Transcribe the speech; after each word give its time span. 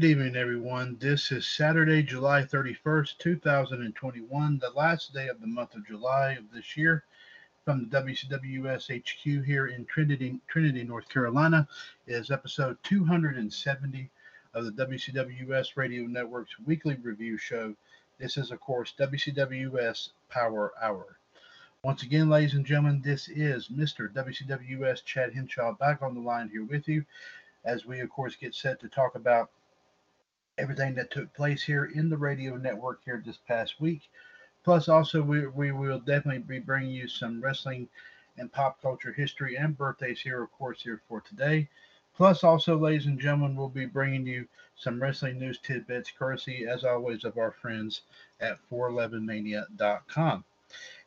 Good 0.00 0.12
evening, 0.12 0.34
everyone. 0.34 0.96
This 0.98 1.30
is 1.30 1.46
Saturday, 1.46 2.02
July 2.02 2.40
31st, 2.40 3.18
2021, 3.18 4.58
the 4.58 4.70
last 4.70 5.12
day 5.12 5.28
of 5.28 5.42
the 5.42 5.46
month 5.46 5.74
of 5.74 5.86
July 5.86 6.30
of 6.32 6.50
this 6.50 6.74
year. 6.74 7.04
From 7.66 7.86
the 7.86 8.00
WCWS 8.00 8.98
HQ 8.98 9.44
here 9.44 9.66
in 9.66 9.84
Trinity, 9.84 10.40
Trinity, 10.48 10.84
North 10.84 11.06
Carolina, 11.10 11.68
is 12.06 12.30
episode 12.30 12.78
270 12.82 14.10
of 14.54 14.64
the 14.64 14.86
WCWS 14.86 15.76
Radio 15.76 16.04
Network's 16.04 16.58
weekly 16.60 16.94
review 17.02 17.36
show. 17.36 17.74
This 18.18 18.38
is, 18.38 18.50
of 18.52 18.60
course, 18.60 18.94
WCWS 18.98 20.12
Power 20.30 20.72
Hour. 20.80 21.18
Once 21.84 22.04
again, 22.04 22.30
ladies 22.30 22.54
and 22.54 22.64
gentlemen, 22.64 23.02
this 23.04 23.28
is 23.28 23.68
Mr. 23.68 24.10
WCWS 24.10 25.04
Chad 25.04 25.34
Henshaw 25.34 25.74
back 25.74 26.00
on 26.00 26.14
the 26.14 26.22
line 26.22 26.48
here 26.48 26.64
with 26.64 26.88
you 26.88 27.04
as 27.66 27.84
we, 27.84 28.00
of 28.00 28.08
course, 28.08 28.34
get 28.34 28.54
set 28.54 28.80
to 28.80 28.88
talk 28.88 29.14
about 29.14 29.50
everything 30.60 30.94
that 30.94 31.10
took 31.10 31.32
place 31.34 31.62
here 31.62 31.86
in 31.86 32.10
the 32.10 32.16
radio 32.16 32.56
network 32.56 33.00
here 33.04 33.22
this 33.24 33.38
past 33.48 33.80
week. 33.80 34.02
Plus, 34.62 34.88
also, 34.88 35.22
we, 35.22 35.46
we 35.46 35.72
will 35.72 35.98
definitely 35.98 36.42
be 36.42 36.58
bringing 36.58 36.90
you 36.90 37.08
some 37.08 37.40
wrestling 37.40 37.88
and 38.36 38.52
pop 38.52 38.80
culture 38.82 39.12
history 39.12 39.56
and 39.56 39.76
birthdays 39.76 40.20
here, 40.20 40.42
of 40.42 40.52
course, 40.52 40.82
here 40.82 41.00
for 41.08 41.22
today. 41.22 41.68
Plus, 42.14 42.44
also, 42.44 42.76
ladies 42.76 43.06
and 43.06 43.18
gentlemen, 43.18 43.56
we'll 43.56 43.68
be 43.68 43.86
bringing 43.86 44.26
you 44.26 44.46
some 44.76 45.00
wrestling 45.00 45.38
news 45.38 45.58
tidbits, 45.62 46.10
courtesy, 46.10 46.66
as 46.66 46.84
always, 46.84 47.24
of 47.24 47.38
our 47.38 47.52
friends 47.52 48.02
at 48.40 48.58
411mania.com. 48.70 50.44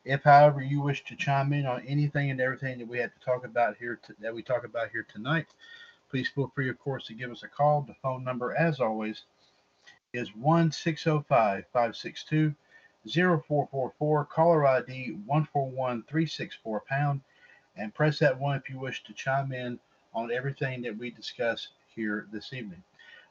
If, 0.04 0.22
however, 0.24 0.62
you 0.62 0.80
wish 0.80 1.04
to 1.04 1.16
chime 1.16 1.52
in 1.52 1.64
on 1.64 1.86
anything 1.86 2.30
and 2.30 2.40
everything 2.40 2.78
that 2.78 2.88
we 2.88 2.98
had 2.98 3.12
to 3.14 3.24
talk 3.24 3.44
about 3.44 3.76
here, 3.76 4.00
to, 4.06 4.14
that 4.20 4.34
we 4.34 4.42
talk 4.42 4.64
about 4.64 4.90
here 4.90 5.06
tonight, 5.12 5.46
please 6.10 6.28
feel 6.28 6.50
free, 6.54 6.68
of 6.68 6.78
course, 6.78 7.06
to 7.06 7.14
give 7.14 7.30
us 7.30 7.44
a 7.44 7.48
call. 7.48 7.82
The 7.82 7.94
phone 8.02 8.24
number, 8.24 8.54
as 8.56 8.80
always, 8.80 9.22
is 10.14 10.34
1 10.36 10.72
605 10.72 11.64
562 11.72 12.54
0444. 13.06 14.24
Caller 14.26 14.66
ID 14.66 15.16
141364 15.26 16.82
pound. 16.88 17.20
And 17.76 17.92
press 17.92 18.18
that 18.20 18.38
one 18.38 18.56
if 18.56 18.70
you 18.70 18.78
wish 18.78 19.02
to 19.04 19.12
chime 19.12 19.52
in 19.52 19.78
on 20.14 20.32
everything 20.32 20.80
that 20.82 20.96
we 20.96 21.10
discuss 21.10 21.68
here 21.94 22.28
this 22.32 22.52
evening. 22.52 22.82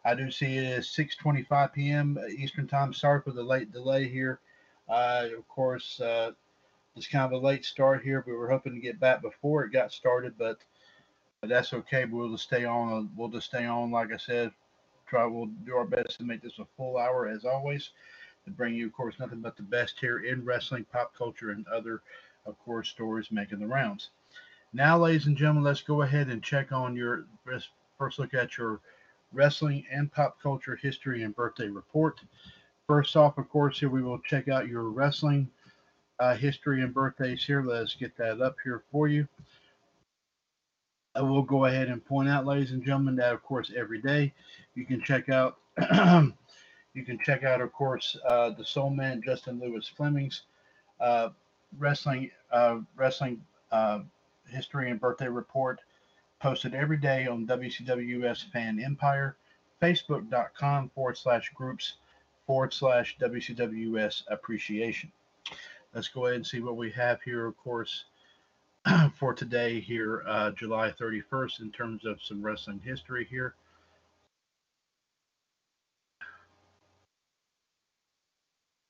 I 0.05 0.15
do 0.15 0.29
see 0.29 0.57
it 0.57 0.63
is 0.63 0.87
6:25 0.87 1.73
p.m. 1.73 2.19
Eastern 2.37 2.67
Time. 2.67 2.93
Sorry 2.93 3.21
for 3.21 3.31
the 3.31 3.43
late 3.43 3.71
delay 3.71 4.07
here. 4.09 4.41
Uh, 4.89 5.29
of 5.37 5.47
course, 5.47 6.01
uh, 6.01 6.31
it's 6.97 7.07
kind 7.07 7.23
of 7.23 7.31
a 7.31 7.45
late 7.45 7.63
start 7.63 8.03
here, 8.03 8.21
but 8.21 8.35
we're 8.35 8.49
hoping 8.51 8.73
to 8.75 8.81
get 8.81 8.99
back 8.99 9.21
before 9.21 9.63
it 9.63 9.71
got 9.71 9.93
started. 9.93 10.37
But 10.37 10.57
but 11.39 11.49
that's 11.49 11.73
okay. 11.73 12.03
We'll 12.03 12.31
just 12.31 12.43
stay 12.43 12.65
on. 12.65 13.09
We'll 13.15 13.29
just 13.29 13.47
stay 13.47 13.65
on. 13.65 13.91
Like 13.91 14.11
I 14.11 14.17
said, 14.17 14.51
try. 15.07 15.25
We'll 15.25 15.47
do 15.65 15.75
our 15.75 15.85
best 15.85 16.17
to 16.19 16.23
make 16.23 16.41
this 16.41 16.59
a 16.59 16.65
full 16.77 16.97
hour 16.97 17.27
as 17.27 17.45
always, 17.45 17.91
to 18.45 18.51
bring 18.51 18.75
you, 18.75 18.87
of 18.87 18.93
course, 18.93 19.15
nothing 19.19 19.41
but 19.41 19.55
the 19.55 19.63
best 19.63 19.99
here 19.99 20.19
in 20.19 20.43
wrestling, 20.43 20.85
pop 20.91 21.15
culture, 21.15 21.51
and 21.51 21.67
other, 21.67 22.01
of 22.45 22.57
course, 22.59 22.89
stories 22.89 23.31
making 23.31 23.59
the 23.59 23.67
rounds. 23.67 24.09
Now, 24.73 24.97
ladies 24.97 25.27
and 25.27 25.37
gentlemen, 25.37 25.63
let's 25.63 25.81
go 25.81 26.01
ahead 26.01 26.27
and 26.29 26.43
check 26.43 26.71
on 26.71 26.95
your 26.95 27.25
first 27.97 28.19
look 28.19 28.33
at 28.33 28.57
your 28.57 28.79
wrestling 29.31 29.85
and 29.91 30.11
pop 30.11 30.41
culture 30.41 30.75
history 30.75 31.23
and 31.23 31.35
birthday 31.35 31.67
report. 31.67 32.19
First 32.87 33.15
off, 33.15 33.37
of 33.37 33.49
course, 33.49 33.79
here 33.79 33.89
we 33.89 34.01
will 34.01 34.19
check 34.19 34.47
out 34.47 34.67
your 34.67 34.83
wrestling 34.83 35.49
uh, 36.19 36.35
history 36.35 36.81
and 36.81 36.93
birthdays 36.93 37.43
here. 37.43 37.63
Let's 37.63 37.95
get 37.95 38.17
that 38.17 38.41
up 38.41 38.55
here 38.63 38.83
for 38.91 39.07
you. 39.07 39.27
I 41.15 41.21
will 41.21 41.43
go 41.43 41.65
ahead 41.65 41.89
and 41.89 42.03
point 42.03 42.29
out, 42.29 42.45
ladies 42.45 42.71
and 42.71 42.83
gentlemen, 42.83 43.15
that 43.17 43.33
of 43.33 43.43
course 43.43 43.71
every 43.75 44.01
day 44.01 44.33
you 44.75 44.85
can 44.85 45.01
check 45.01 45.29
out 45.29 45.57
you 46.93 47.03
can 47.03 47.17
check 47.23 47.43
out, 47.43 47.61
of 47.61 47.73
course, 47.73 48.17
uh, 48.27 48.51
the 48.51 48.65
Soul 48.65 48.89
Man 48.89 49.21
Justin 49.23 49.59
Lewis 49.59 49.87
Fleming's 49.87 50.43
uh, 50.99 51.29
wrestling 51.77 52.31
uh, 52.51 52.79
wrestling 52.95 53.41
uh, 53.71 53.99
history 54.47 54.91
and 54.91 54.99
birthday 54.99 55.27
report 55.27 55.79
posted 56.39 56.75
every 56.75 56.97
day 56.97 57.25
on 57.27 57.47
WCWS 57.47 58.51
Fan 58.51 58.79
Empire, 58.79 59.37
Facebook.com 59.81 60.89
forward 60.93 61.17
slash 61.17 61.51
groups 61.55 61.93
forward 62.45 62.73
slash 62.73 63.17
WCWS 63.19 64.23
appreciation. 64.29 65.11
Let's 65.93 66.09
go 66.09 66.25
ahead 66.25 66.37
and 66.37 66.45
see 66.45 66.59
what 66.59 66.75
we 66.75 66.91
have 66.91 67.21
here, 67.21 67.45
of 67.45 67.55
course, 67.57 68.05
for 69.15 69.33
today, 69.33 69.79
here, 69.79 70.23
uh, 70.27 70.51
July 70.51 70.91
31st, 70.91 71.61
in 71.61 71.71
terms 71.71 72.05
of 72.05 72.21
some 72.21 72.41
wrestling 72.41 72.81
history 72.83 73.25
here. 73.29 73.55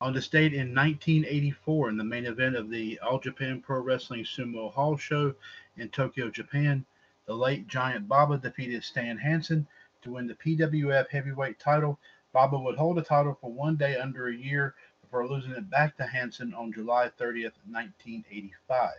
On 0.01 0.11
this 0.11 0.27
date 0.27 0.53
in 0.53 0.73
1984, 0.73 1.89
in 1.89 1.97
the 1.97 2.03
main 2.03 2.25
event 2.25 2.55
of 2.55 2.71
the 2.71 2.99
All 2.99 3.19
Japan 3.19 3.61
Pro 3.61 3.81
Wrestling 3.81 4.23
Sumo 4.23 4.73
Hall 4.73 4.97
show 4.97 5.35
in 5.77 5.89
Tokyo, 5.89 6.29
Japan, 6.29 6.83
the 7.27 7.35
late 7.35 7.67
Giant 7.67 8.07
Baba 8.07 8.39
defeated 8.39 8.83
Stan 8.83 9.17
Hansen 9.17 9.67
to 10.01 10.13
win 10.13 10.25
the 10.27 10.33
PWF 10.33 11.07
Heavyweight 11.09 11.59
title. 11.59 11.99
Baba 12.33 12.57
would 12.57 12.77
hold 12.77 12.97
the 12.97 13.03
title 13.03 13.37
for 13.39 13.51
one 13.51 13.75
day 13.75 13.95
under 13.95 14.27
a 14.27 14.35
year 14.35 14.73
before 15.01 15.27
losing 15.27 15.51
it 15.51 15.69
back 15.69 15.95
to 15.97 16.07
Hansen 16.07 16.53
on 16.55 16.73
July 16.73 17.11
30th, 17.19 17.53
1985. 17.69 18.93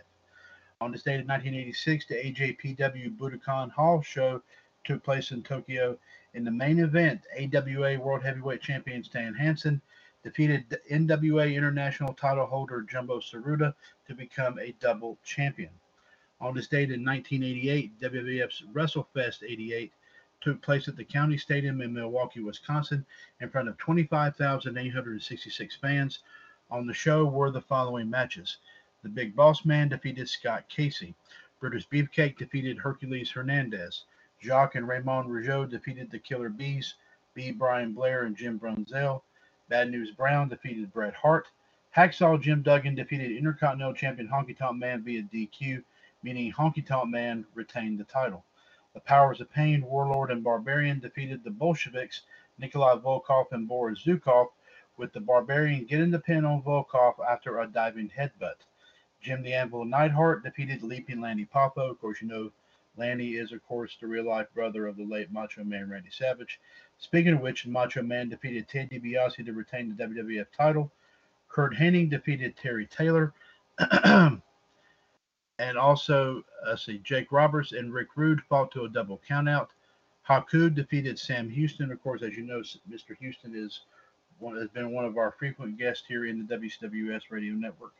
On 0.81 0.91
this 0.91 1.03
date 1.03 1.21
of 1.21 1.27
1986, 1.27 2.05
the 2.05 2.15
AJPW 2.15 3.17
Budokan 3.17 3.71
Hall 3.71 4.01
show 4.01 4.41
took 4.83 5.01
place 5.05 5.31
in 5.31 5.41
Tokyo. 5.41 5.97
In 6.33 6.43
the 6.43 6.51
main 6.51 6.79
event, 6.79 7.21
AWA 7.33 7.97
World 7.97 8.23
Heavyweight 8.23 8.61
Champion 8.61 9.01
Stan 9.01 9.33
Hansen 9.33 9.81
defeated 10.21 10.77
NWA 10.91 11.55
International 11.55 12.13
title 12.13 12.45
holder 12.45 12.81
Jumbo 12.81 13.19
Tsuruta 13.19 13.73
to 14.05 14.13
become 14.13 14.59
a 14.59 14.73
double 14.81 15.17
champion. 15.23 15.69
On 16.41 16.53
this 16.53 16.67
date 16.67 16.91
in 16.91 17.05
1988, 17.05 17.97
WWF's 18.01 18.63
WrestleFest 18.73 19.43
88 19.49 19.93
took 20.41 20.61
place 20.61 20.89
at 20.89 20.97
the 20.97 21.05
County 21.05 21.37
Stadium 21.37 21.79
in 21.79 21.93
Milwaukee, 21.93 22.41
Wisconsin, 22.41 23.05
in 23.39 23.49
front 23.49 23.69
of 23.69 23.77
25,866 23.77 25.75
fans. 25.77 26.19
On 26.69 26.85
the 26.85 26.93
show 26.93 27.23
were 27.23 27.49
the 27.49 27.61
following 27.61 28.09
matches 28.09 28.57
The 29.05 29.11
Big 29.11 29.35
Boss 29.35 29.65
Man 29.65 29.89
defeated 29.89 30.27
Scott 30.27 30.67
Casey, 30.67 31.13
Brutus 31.59 31.85
Beefcake 31.85 32.39
defeated 32.39 32.79
Hercules 32.79 33.29
Hernandez, 33.29 34.05
Jacques 34.41 34.73
and 34.73 34.87
Raymond 34.87 35.29
Rougeau 35.29 35.69
defeated 35.69 36.09
the 36.09 36.17
Killer 36.17 36.49
Bees, 36.49 36.95
B. 37.35 37.51
Brian 37.51 37.93
Blair 37.93 38.23
and 38.23 38.35
Jim 38.35 38.59
Brunzell. 38.59 39.21
Bad 39.69 39.91
News 39.91 40.09
Brown 40.09 40.49
defeated 40.49 40.91
Bret 40.91 41.13
Hart. 41.13 41.49
Hacksaw 41.95 42.41
Jim 42.41 42.63
Duggan 42.63 42.95
defeated 42.95 43.37
Intercontinental 43.37 43.93
Champion 43.93 44.27
Honky 44.27 44.57
Tonk 44.57 44.79
Man 44.79 45.03
via 45.03 45.21
DQ, 45.21 45.83
meaning 46.23 46.51
Honky 46.51 46.83
Tonk 46.83 47.07
Man 47.07 47.45
retained 47.53 47.99
the 47.99 48.05
title. 48.05 48.43
The 48.95 49.01
Powers 49.01 49.39
of 49.39 49.51
Pain, 49.51 49.85
Warlord, 49.85 50.31
and 50.31 50.43
Barbarian 50.43 50.99
defeated 50.99 51.43
the 51.43 51.51
Bolsheviks, 51.51 52.23
Nikolai 52.57 52.95
Volkov 52.95 53.51
and 53.51 53.67
Boris 53.67 54.03
Zhukov, 54.03 54.47
with 54.97 55.13
the 55.13 55.19
Barbarian 55.19 55.85
getting 55.85 56.09
the 56.09 56.17
pin 56.17 56.43
on 56.43 56.63
Volkov 56.63 57.19
after 57.23 57.59
a 57.59 57.67
diving 57.67 58.09
headbutt. 58.09 58.65
Jim 59.25 59.41
the 59.41 59.53
Anvil 59.53 59.85
Neidhart 59.85 60.43
defeated 60.43 60.83
Leaping 60.83 61.19
Lanny 61.19 61.47
Poffo. 61.51 61.89
Of 61.89 61.99
course, 61.99 62.21
you 62.21 62.27
know 62.27 62.51
Lanny 62.95 63.37
is, 63.37 63.51
of 63.51 63.65
course, 63.65 63.97
the 63.99 64.05
real 64.05 64.25
life 64.25 64.45
brother 64.53 64.85
of 64.85 64.97
the 64.97 65.03
late 65.03 65.31
Macho 65.31 65.63
Man 65.63 65.89
Randy 65.89 66.11
Savage. 66.11 66.59
Speaking 66.99 67.33
of 67.33 67.41
which, 67.41 67.65
Macho 67.65 68.03
Man 68.03 68.29
defeated 68.29 68.67
Ted 68.67 68.91
DiBiase 68.91 69.43
to 69.43 69.51
retain 69.51 69.89
the 69.89 70.03
WWF 70.03 70.45
title. 70.55 70.91
Curt 71.49 71.73
Hennig 71.73 72.11
defeated 72.11 72.55
Terry 72.55 72.85
Taylor. 72.85 73.33
and 74.03 74.41
also, 75.59 76.43
uh, 76.63 76.75
see, 76.75 76.99
Jake 76.99 77.31
Roberts 77.31 77.71
and 77.71 77.91
Rick 77.91 78.09
Rude 78.15 78.43
fought 78.43 78.71
to 78.73 78.83
a 78.83 78.89
double 78.89 79.19
countout. 79.27 79.69
Haku 80.29 80.71
defeated 80.71 81.17
Sam 81.17 81.49
Houston. 81.49 81.91
Of 81.91 81.99
course, 82.03 82.21
as 82.21 82.37
you 82.37 82.43
know, 82.43 82.61
Mr. 82.87 83.17
Houston 83.19 83.55
is 83.55 83.81
one, 84.37 84.55
has 84.55 84.69
been 84.69 84.91
one 84.91 85.05
of 85.05 85.17
our 85.17 85.31
frequent 85.31 85.79
guests 85.79 86.03
here 86.07 86.27
in 86.27 86.45
the 86.45 86.55
WCWS 86.55 87.23
Radio 87.31 87.55
Network. 87.55 87.93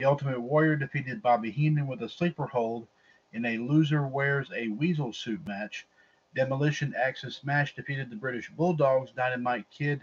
The 0.00 0.06
Ultimate 0.06 0.40
Warrior 0.40 0.74
defeated 0.74 1.22
Bobby 1.22 1.52
Heenan 1.52 1.86
with 1.86 2.02
a 2.02 2.08
sleeper 2.08 2.46
hold 2.46 2.88
in 3.32 3.44
a 3.44 3.58
loser 3.58 4.04
wears 4.04 4.50
a 4.50 4.66
weasel 4.66 5.12
suit 5.12 5.46
match. 5.46 5.86
Demolition 6.34 6.92
Axis 6.96 7.36
Smash 7.36 7.76
defeated 7.76 8.10
the 8.10 8.16
British 8.16 8.50
Bulldogs, 8.50 9.12
Dynamite 9.12 9.70
Kid, 9.70 10.02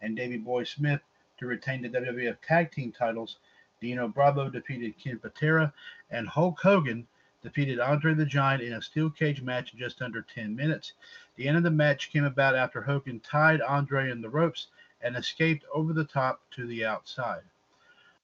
and 0.00 0.16
Davey 0.16 0.38
Boy 0.38 0.64
Smith 0.64 1.02
to 1.36 1.46
retain 1.46 1.82
the 1.82 1.88
WWF 1.88 2.38
Tag 2.42 2.72
Team 2.72 2.90
titles. 2.90 3.38
Dino 3.80 4.08
Bravo 4.08 4.50
defeated 4.50 4.98
Ken 4.98 5.20
Patera, 5.20 5.72
and 6.10 6.26
Hulk 6.26 6.58
Hogan 6.58 7.06
defeated 7.40 7.78
Andre 7.78 8.14
the 8.14 8.26
Giant 8.26 8.64
in 8.64 8.72
a 8.72 8.82
steel 8.82 9.08
cage 9.08 9.40
match 9.40 9.72
in 9.72 9.78
just 9.78 10.02
under 10.02 10.20
10 10.20 10.56
minutes. 10.56 10.94
The 11.36 11.46
end 11.46 11.56
of 11.56 11.62
the 11.62 11.70
match 11.70 12.10
came 12.10 12.24
about 12.24 12.56
after 12.56 12.82
Hogan 12.82 13.20
tied 13.20 13.60
Andre 13.60 14.10
in 14.10 14.20
the 14.20 14.30
ropes 14.30 14.66
and 15.00 15.16
escaped 15.16 15.64
over 15.72 15.92
the 15.92 16.06
top 16.06 16.40
to 16.56 16.66
the 16.66 16.84
outside. 16.84 17.44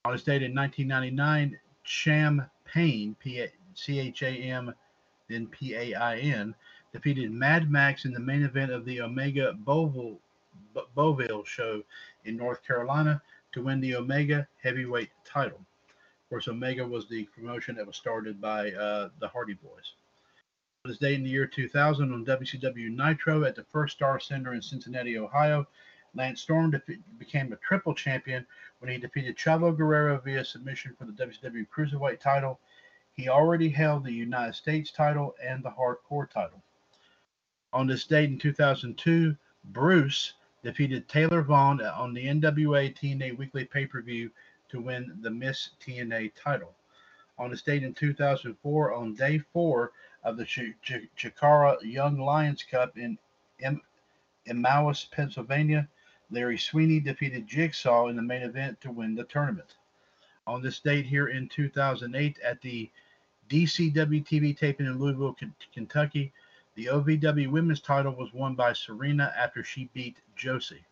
On 0.05 0.13
his 0.13 0.21
date 0.21 0.43
in 0.43 0.53
1999, 0.53 1.57
Champagne, 1.81 3.15
C 3.73 3.99
H 3.99 4.21
A 4.21 4.27
M, 4.27 4.71
then 5.27 5.47
P 5.47 5.73
A 5.73 5.95
I 5.95 6.17
N, 6.19 6.53
defeated 6.93 7.31
Mad 7.31 7.71
Max 7.71 8.05
in 8.05 8.13
the 8.13 8.19
main 8.19 8.43
event 8.43 8.71
of 8.71 8.85
the 8.85 9.01
Omega 9.01 9.53
Boville, 9.65 10.19
Boville 10.93 11.43
show 11.43 11.81
in 12.25 12.37
North 12.37 12.63
Carolina 12.63 13.19
to 13.53 13.63
win 13.63 13.81
the 13.81 13.95
Omega 13.95 14.47
Heavyweight 14.61 15.09
title. 15.25 15.57
Of 15.57 16.29
course, 16.29 16.47
Omega 16.47 16.85
was 16.85 17.09
the 17.09 17.23
promotion 17.35 17.75
that 17.75 17.87
was 17.87 17.97
started 17.97 18.39
by 18.39 18.73
uh, 18.73 19.09
the 19.19 19.27
Hardy 19.27 19.55
Boys. 19.55 19.95
On 20.85 20.91
this 20.91 20.99
day 20.99 21.15
in 21.15 21.23
the 21.23 21.31
year 21.31 21.47
2000 21.47 22.13
on 22.13 22.23
WCW 22.23 22.95
Nitro 22.95 23.43
at 23.43 23.55
the 23.55 23.65
Firstar 23.73 24.21
Center 24.21 24.53
in 24.53 24.61
Cincinnati, 24.61 25.17
Ohio, 25.17 25.67
Lance 26.15 26.41
Storm 26.41 26.71
defe- 26.71 27.01
became 27.17 27.51
a 27.51 27.57
triple 27.57 27.93
champion 27.93 28.45
when 28.79 28.91
he 28.91 28.97
defeated 28.97 29.37
Chavo 29.37 29.75
Guerrero 29.75 30.19
via 30.19 30.43
submission 30.45 30.95
for 30.97 31.05
the 31.05 31.11
WCW 31.11 31.67
Cruiserweight 31.67 32.19
title. 32.19 32.59
He 33.13 33.29
already 33.29 33.69
held 33.69 34.03
the 34.03 34.11
United 34.11 34.55
States 34.55 34.91
title 34.91 35.35
and 35.43 35.63
the 35.63 35.71
Hardcore 35.71 36.29
title. 36.29 36.61
On 37.73 37.87
this 37.87 38.05
date 38.05 38.29
in 38.29 38.39
2002, 38.39 39.35
Bruce 39.65 40.33
defeated 40.63 41.07
Taylor 41.07 41.41
Vaughn 41.41 41.81
on 41.81 42.13
the 42.13 42.25
NWA 42.25 42.93
TNA 42.95 43.37
Weekly 43.37 43.65
pay 43.65 43.85
per 43.85 44.01
view 44.01 44.31
to 44.69 44.79
win 44.79 45.17
the 45.21 45.29
Miss 45.29 45.71
TNA 45.79 46.31
title. 46.35 46.73
On 47.37 47.49
this 47.51 47.61
date 47.61 47.83
in 47.83 47.93
2004, 47.93 48.93
on 48.93 49.13
day 49.13 49.39
four 49.39 49.91
of 50.23 50.37
the 50.37 50.45
Ch- 50.45 50.73
Ch- 50.81 51.09
Chikara 51.17 51.77
Young 51.81 52.17
Lions 52.17 52.63
Cup 52.63 52.97
in 52.97 53.17
em- 53.61 53.81
Emmaus, 54.47 55.05
Pennsylvania, 55.05 55.87
Larry 56.31 56.57
Sweeney 56.57 56.99
defeated 56.99 57.47
Jigsaw 57.47 58.07
in 58.07 58.15
the 58.15 58.21
main 58.21 58.41
event 58.41 58.81
to 58.81 58.91
win 58.91 59.15
the 59.15 59.25
tournament. 59.25 59.75
On 60.47 60.61
this 60.61 60.79
date 60.79 61.05
here 61.05 61.27
in 61.27 61.47
2008, 61.49 62.39
at 62.39 62.61
the 62.61 62.89
DCW 63.49 64.25
TV 64.25 64.57
taping 64.57 64.87
in 64.87 64.99
Louisville, 64.99 65.35
Kentucky, 65.73 66.33
the 66.75 66.87
OVW 66.87 67.49
women's 67.49 67.81
title 67.81 68.15
was 68.15 68.33
won 68.33 68.55
by 68.55 68.73
Serena 68.73 69.33
after 69.37 69.63
she 69.63 69.89
beat 69.93 70.17
Josie. 70.35 70.85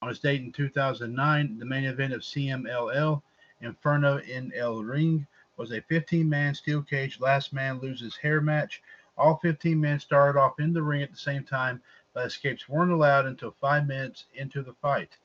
On 0.00 0.08
its 0.08 0.20
date 0.20 0.42
in 0.42 0.52
2009, 0.52 1.58
the 1.58 1.64
main 1.64 1.84
event 1.84 2.12
of 2.12 2.22
CMLL 2.22 3.22
Inferno 3.60 4.18
in 4.18 4.52
El 4.54 4.82
Ring 4.82 5.26
was 5.56 5.70
a 5.72 5.80
15 5.82 6.28
man 6.28 6.54
steel 6.54 6.82
cage 6.82 7.20
last 7.20 7.52
man 7.52 7.78
loses 7.78 8.16
hair 8.16 8.40
match. 8.40 8.82
All 9.16 9.36
15 9.36 9.80
men 9.80 10.00
started 10.00 10.38
off 10.38 10.58
in 10.58 10.72
the 10.72 10.82
ring 10.82 11.02
at 11.02 11.10
the 11.10 11.16
same 11.16 11.44
time, 11.44 11.80
but 12.14 12.26
escapes 12.26 12.68
weren't 12.68 12.92
allowed 12.92 13.26
until 13.26 13.54
five 13.60 13.86
minutes 13.86 14.26
into 14.34 14.62
the 14.62 14.74
fight. 14.74 15.16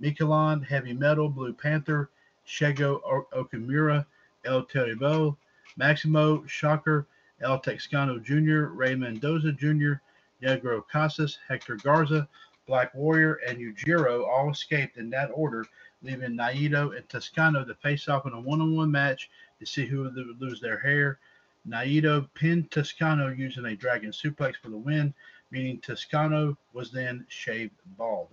Mikulon, 0.00 0.64
Heavy 0.64 0.92
Metal, 0.92 1.28
Blue 1.28 1.52
Panther, 1.52 2.10
Shigeo 2.46 3.00
Okumura, 3.32 4.06
El 4.44 4.64
Terrible, 4.64 5.36
Maximo, 5.76 6.44
Shocker, 6.46 7.06
El 7.40 7.60
Texano 7.60 8.22
Jr., 8.22 8.72
Ray 8.72 8.94
Mendoza 8.94 9.52
Jr., 9.52 9.94
Negro 10.42 10.86
Casas, 10.88 11.38
Hector 11.48 11.76
Garza, 11.76 12.28
Black 12.66 12.94
Warrior, 12.94 13.34
and 13.46 13.58
Yujiro 13.58 14.26
all 14.26 14.50
escaped 14.50 14.96
in 14.96 15.10
that 15.10 15.30
order, 15.32 15.66
leaving 16.02 16.36
Naito 16.36 16.96
and 16.96 17.08
Toscano 17.08 17.64
to 17.64 17.74
face 17.74 18.08
off 18.08 18.26
in 18.26 18.32
a 18.32 18.40
one 18.40 18.60
on 18.60 18.76
one 18.76 18.90
match 18.90 19.30
to 19.58 19.66
see 19.66 19.86
who 19.86 20.02
would 20.02 20.14
lose 20.40 20.60
their 20.60 20.78
hair. 20.78 21.18
Naito 21.66 22.28
pinned 22.34 22.70
Toscano 22.70 23.28
using 23.28 23.66
a 23.66 23.76
dragon 23.76 24.10
suplex 24.10 24.56
for 24.56 24.70
the 24.70 24.76
win, 24.76 25.12
meaning 25.50 25.80
Toscano 25.80 26.56
was 26.72 26.90
then 26.90 27.26
shaved 27.28 27.74
bald. 27.96 28.28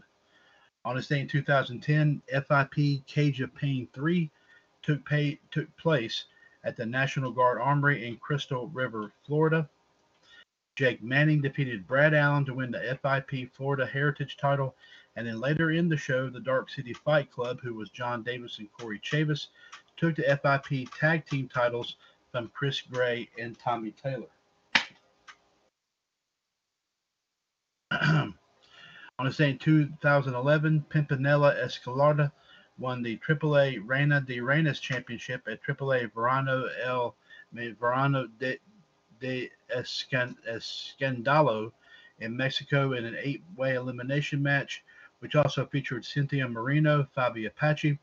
On 0.84 0.96
this 0.96 1.08
day 1.08 1.20
in 1.20 1.28
2010, 1.28 2.22
FIP 2.28 3.06
Cage 3.08 3.42
of 3.42 3.56
Pain 3.56 3.88
3 3.94 4.30
took, 4.84 5.04
pay, 5.06 5.40
took 5.52 5.76
place 5.78 6.26
at 6.64 6.76
the 6.76 6.86
National 6.86 7.32
Guard 7.32 7.60
Armory 7.60 8.08
in 8.08 8.18
Crystal 8.18 8.68
River, 8.68 9.12
Florida. 9.26 9.68
Jake 10.76 11.02
Manning 11.02 11.42
defeated 11.42 11.88
Brad 11.88 12.14
Allen 12.14 12.46
to 12.46 12.54
win 12.54 12.70
the 12.70 13.00
FIP 13.02 13.52
Florida 13.54 13.86
Heritage 13.86 14.38
title. 14.38 14.76
And 15.16 15.26
then 15.26 15.40
later 15.40 15.72
in 15.72 15.88
the 15.88 15.96
show, 15.96 16.30
the 16.30 16.42
Dark 16.42 16.70
City 16.70 16.94
Fight 16.94 17.32
Club, 17.32 17.62
who 17.62 17.74
was 17.74 17.90
John 17.90 18.24
Davis 18.24 18.60
and 18.60 18.72
Corey 18.74 19.00
Chavis, 19.00 19.48
took 19.96 20.16
the 20.18 20.24
FIP 20.24 20.90
tag 21.00 21.26
team 21.26 21.48
titles 21.48 21.96
from 22.32 22.52
Chris 22.54 22.82
Gray 22.82 23.30
and 23.40 23.58
Tommy 23.58 23.92
Taylor. 23.92 24.28
On 29.20 29.32
day 29.38 29.52
in 29.52 29.58
2011, 29.58 30.86
Pimpinela 30.90 31.56
Escarlata 31.64 32.32
won 32.78 33.02
the 33.02 33.18
AAA 33.18 33.82
Reina 33.86 34.20
de 34.20 34.40
Reinas 34.40 34.82
Championship 34.82 35.48
at 35.48 35.64
AAA 35.64 36.12
Verano 36.14 36.68
El 36.84 37.16
Verano 37.54 38.28
de, 38.40 38.60
de 39.22 39.50
Escandalo 39.74 41.72
in 42.20 42.36
Mexico 42.36 42.92
in 42.94 43.06
an 43.06 43.16
eight-way 43.18 43.76
elimination 43.76 44.44
match, 44.44 44.84
which 45.20 45.36
also 45.36 45.66
featured 45.66 46.04
Cynthia 46.04 46.50
Moreno, 46.50 47.08
Fabi 47.16 47.48
Apache, 47.48 47.98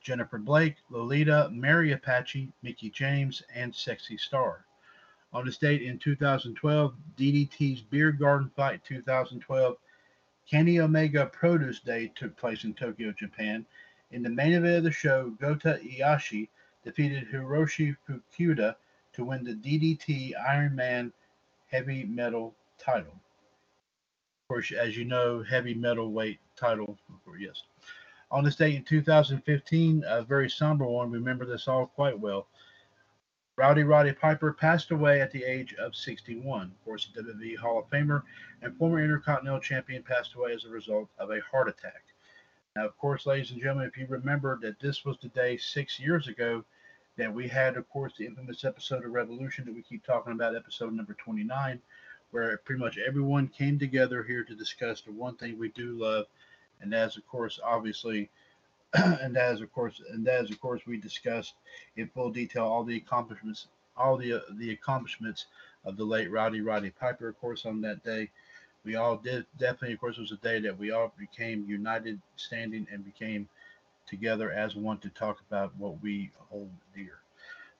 Jennifer 0.00 0.38
Blake, 0.38 0.76
Lolita, 0.88 1.50
Mary 1.52 1.92
Apache, 1.92 2.50
Mickie 2.62 2.90
James, 2.90 3.42
and 3.54 3.74
Sexy 3.74 4.16
Star. 4.16 4.64
On 5.32 5.44
this 5.44 5.58
date 5.58 5.82
in 5.82 5.98
2012, 5.98 6.94
DDT's 7.16 7.82
Beer 7.82 8.12
Garden 8.12 8.50
Fight 8.56 8.82
2012 8.84 9.76
Kenny 10.50 10.80
Omega 10.80 11.26
Produce 11.26 11.80
Day 11.80 12.10
took 12.14 12.34
place 12.36 12.64
in 12.64 12.72
Tokyo, 12.72 13.12
Japan. 13.12 13.66
In 14.12 14.22
the 14.22 14.30
main 14.30 14.54
event 14.54 14.78
of 14.78 14.84
the 14.84 14.90
show, 14.90 15.30
Gota 15.38 15.78
Ihashi 15.84 16.48
defeated 16.82 17.28
Hiroshi 17.30 17.94
Fukuda 18.08 18.76
to 19.12 19.24
win 19.24 19.44
the 19.44 19.52
DDT 19.52 20.32
Iron 20.48 20.74
Man 20.74 21.12
Heavy 21.70 22.04
Metal 22.04 22.54
title. 22.78 23.12
Of 23.12 24.48
course, 24.48 24.72
as 24.72 24.96
you 24.96 25.04
know, 25.04 25.42
heavy 25.42 25.74
metal 25.74 26.10
weight 26.10 26.38
title. 26.56 26.96
Yes. 27.38 27.64
On 28.30 28.42
this 28.42 28.56
date 28.56 28.76
in 28.76 28.84
2015, 28.84 30.04
a 30.06 30.22
very 30.22 30.48
somber 30.48 30.86
one. 30.86 31.10
Remember 31.10 31.44
this 31.44 31.68
all 31.68 31.86
quite 31.86 32.18
well. 32.18 32.46
Rowdy 33.58 33.82
Roddy 33.82 34.12
Piper 34.12 34.52
passed 34.52 34.92
away 34.92 35.20
at 35.20 35.32
the 35.32 35.42
age 35.42 35.74
of 35.74 35.96
61. 35.96 36.62
Of 36.62 36.84
course, 36.84 37.08
WWE 37.12 37.56
Hall 37.56 37.80
of 37.80 37.90
Famer 37.90 38.22
and 38.62 38.76
former 38.76 39.02
Intercontinental 39.02 39.58
Champion 39.58 40.04
passed 40.04 40.34
away 40.34 40.52
as 40.52 40.64
a 40.64 40.68
result 40.68 41.08
of 41.18 41.32
a 41.32 41.40
heart 41.40 41.68
attack. 41.68 42.04
Now, 42.76 42.86
of 42.86 42.96
course, 42.98 43.26
ladies 43.26 43.50
and 43.50 43.60
gentlemen, 43.60 43.88
if 43.88 43.96
you 43.96 44.06
remember 44.08 44.60
that 44.62 44.78
this 44.78 45.04
was 45.04 45.16
the 45.20 45.28
day 45.30 45.56
six 45.56 45.98
years 45.98 46.28
ago 46.28 46.64
that 47.16 47.34
we 47.34 47.48
had, 47.48 47.76
of 47.76 47.88
course, 47.88 48.12
the 48.16 48.26
infamous 48.26 48.64
episode 48.64 49.04
of 49.04 49.10
Revolution 49.10 49.64
that 49.64 49.74
we 49.74 49.82
keep 49.82 50.06
talking 50.06 50.34
about, 50.34 50.54
episode 50.54 50.92
number 50.92 51.14
29, 51.14 51.80
where 52.30 52.58
pretty 52.58 52.80
much 52.80 52.96
everyone 52.96 53.48
came 53.48 53.76
together 53.76 54.22
here 54.22 54.44
to 54.44 54.54
discuss 54.54 55.00
the 55.00 55.10
one 55.10 55.34
thing 55.34 55.58
we 55.58 55.70
do 55.70 55.98
love, 55.98 56.26
and 56.80 56.92
that's, 56.92 57.16
of 57.16 57.26
course, 57.26 57.58
obviously 57.64 58.30
and 58.94 59.36
as 59.36 59.60
of 59.60 59.72
course, 59.72 60.00
and 60.10 60.26
as 60.28 60.50
of 60.50 60.60
course, 60.60 60.82
we 60.86 60.96
discussed 60.96 61.54
in 61.96 62.08
full 62.08 62.30
detail 62.30 62.64
all 62.64 62.84
the 62.84 62.96
accomplishments, 62.96 63.66
all 63.96 64.16
the 64.16 64.34
uh, 64.34 64.40
the 64.52 64.70
accomplishments 64.70 65.46
of 65.84 65.96
the 65.96 66.04
late 66.04 66.30
Rowdy 66.30 66.60
Roddy 66.60 66.90
Piper. 66.90 67.28
Of 67.28 67.38
course, 67.38 67.66
on 67.66 67.80
that 67.82 68.02
day, 68.02 68.30
we 68.84 68.96
all 68.96 69.16
did 69.16 69.44
definitely. 69.58 69.92
Of 69.92 70.00
course, 70.00 70.16
it 70.16 70.22
was 70.22 70.32
a 70.32 70.36
day 70.36 70.58
that 70.60 70.78
we 70.78 70.90
all 70.90 71.12
became 71.18 71.66
united, 71.68 72.20
standing, 72.36 72.86
and 72.90 73.04
became 73.04 73.48
together 74.06 74.50
as 74.52 74.74
one 74.74 74.98
to 74.98 75.10
talk 75.10 75.40
about 75.48 75.76
what 75.76 76.00
we 76.02 76.30
hold 76.50 76.70
dear. 76.94 77.20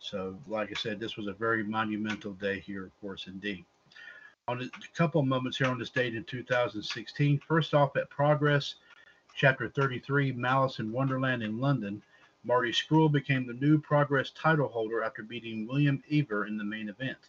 So, 0.01 0.39
like 0.47 0.71
I 0.71 0.75
said, 0.75 1.01
this 1.01 1.17
was 1.17 1.27
a 1.27 1.33
very 1.33 1.65
monumental 1.65 2.33
day 2.35 2.61
here, 2.61 2.85
of 2.85 3.01
course, 3.01 3.27
indeed. 3.27 3.65
On 4.47 4.63
a 4.63 4.97
couple 4.97 5.23
moments 5.23 5.59
here 5.59 5.67
on 5.67 5.79
this 5.79 5.91
date 5.91 6.15
in 6.15 6.25
2016. 6.25 7.41
First 7.41 7.75
off, 7.75 7.97
at 7.97 8.09
Progress 8.09 8.77
Chapter 9.39 9.69
33, 9.69 10.33
Malice 10.33 10.81
in 10.81 10.91
Wonderland 10.91 11.45
in 11.45 11.61
London, 11.61 12.03
Marty 12.43 12.73
Scurll 12.73 13.09
became 13.09 13.47
the 13.47 13.53
new 13.53 13.79
Progress 13.79 14.33
title 14.33 14.67
holder 14.67 15.05
after 15.05 15.23
beating 15.23 15.65
William 15.65 16.03
Eber 16.11 16.47
in 16.47 16.57
the 16.57 16.65
main 16.65 16.89
event. 16.89 17.29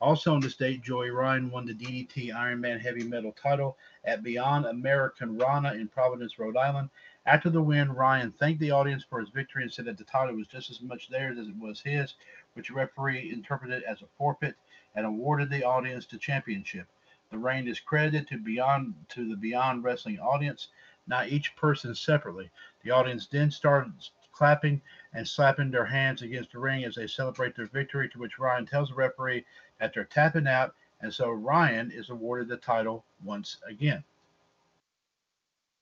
Also 0.00 0.34
on 0.34 0.40
this 0.40 0.56
date, 0.56 0.82
Joey 0.82 1.10
Ryan 1.10 1.48
won 1.52 1.64
the 1.64 1.72
DDT 1.72 2.34
Iron 2.34 2.60
Man 2.60 2.80
Heavy 2.80 3.04
Metal 3.04 3.30
title 3.30 3.78
at 4.04 4.24
Beyond 4.24 4.64
Americanrana 4.64 5.74
in 5.74 5.86
Providence, 5.86 6.36
Rhode 6.36 6.56
Island. 6.56 6.90
After 7.26 7.48
the 7.48 7.62
win, 7.62 7.92
Ryan 7.92 8.32
thanked 8.32 8.58
the 8.58 8.72
audience 8.72 9.04
for 9.04 9.20
his 9.20 9.28
victory 9.28 9.62
and 9.62 9.72
said 9.72 9.84
that 9.84 9.98
the 9.98 10.02
title 10.02 10.34
was 10.34 10.48
just 10.48 10.72
as 10.72 10.82
much 10.82 11.08
theirs 11.08 11.38
as 11.38 11.46
it 11.46 11.56
was 11.60 11.80
his, 11.80 12.14
which 12.54 12.72
referee 12.72 13.30
interpreted 13.32 13.84
as 13.84 14.02
a 14.02 14.08
forfeit 14.18 14.56
and 14.96 15.06
awarded 15.06 15.50
the 15.50 15.62
audience 15.62 16.06
the 16.06 16.18
championship. 16.18 16.88
The 17.30 17.38
reign 17.38 17.68
is 17.68 17.78
credited 17.78 18.26
to 18.28 18.38
Beyond 18.38 18.94
to 19.10 19.28
the 19.28 19.36
Beyond 19.36 19.84
Wrestling 19.84 20.18
audience 20.18 20.68
not 21.06 21.28
each 21.28 21.54
person 21.56 21.94
separately. 21.94 22.50
The 22.82 22.90
audience 22.90 23.26
then 23.26 23.50
started 23.50 23.92
clapping 24.32 24.80
and 25.14 25.26
slapping 25.26 25.70
their 25.70 25.86
hands 25.86 26.22
against 26.22 26.52
the 26.52 26.58
ring 26.58 26.84
as 26.84 26.94
they 26.94 27.06
celebrate 27.06 27.56
their 27.56 27.66
victory, 27.66 28.08
to 28.10 28.18
which 28.18 28.38
Ryan 28.38 28.66
tells 28.66 28.90
the 28.90 28.94
referee 28.94 29.44
that 29.80 29.94
they're 29.94 30.04
tapping 30.04 30.46
out, 30.46 30.74
and 31.00 31.12
so 31.12 31.30
Ryan 31.30 31.90
is 31.90 32.10
awarded 32.10 32.48
the 32.48 32.56
title 32.58 33.04
once 33.24 33.58
again. 33.66 34.04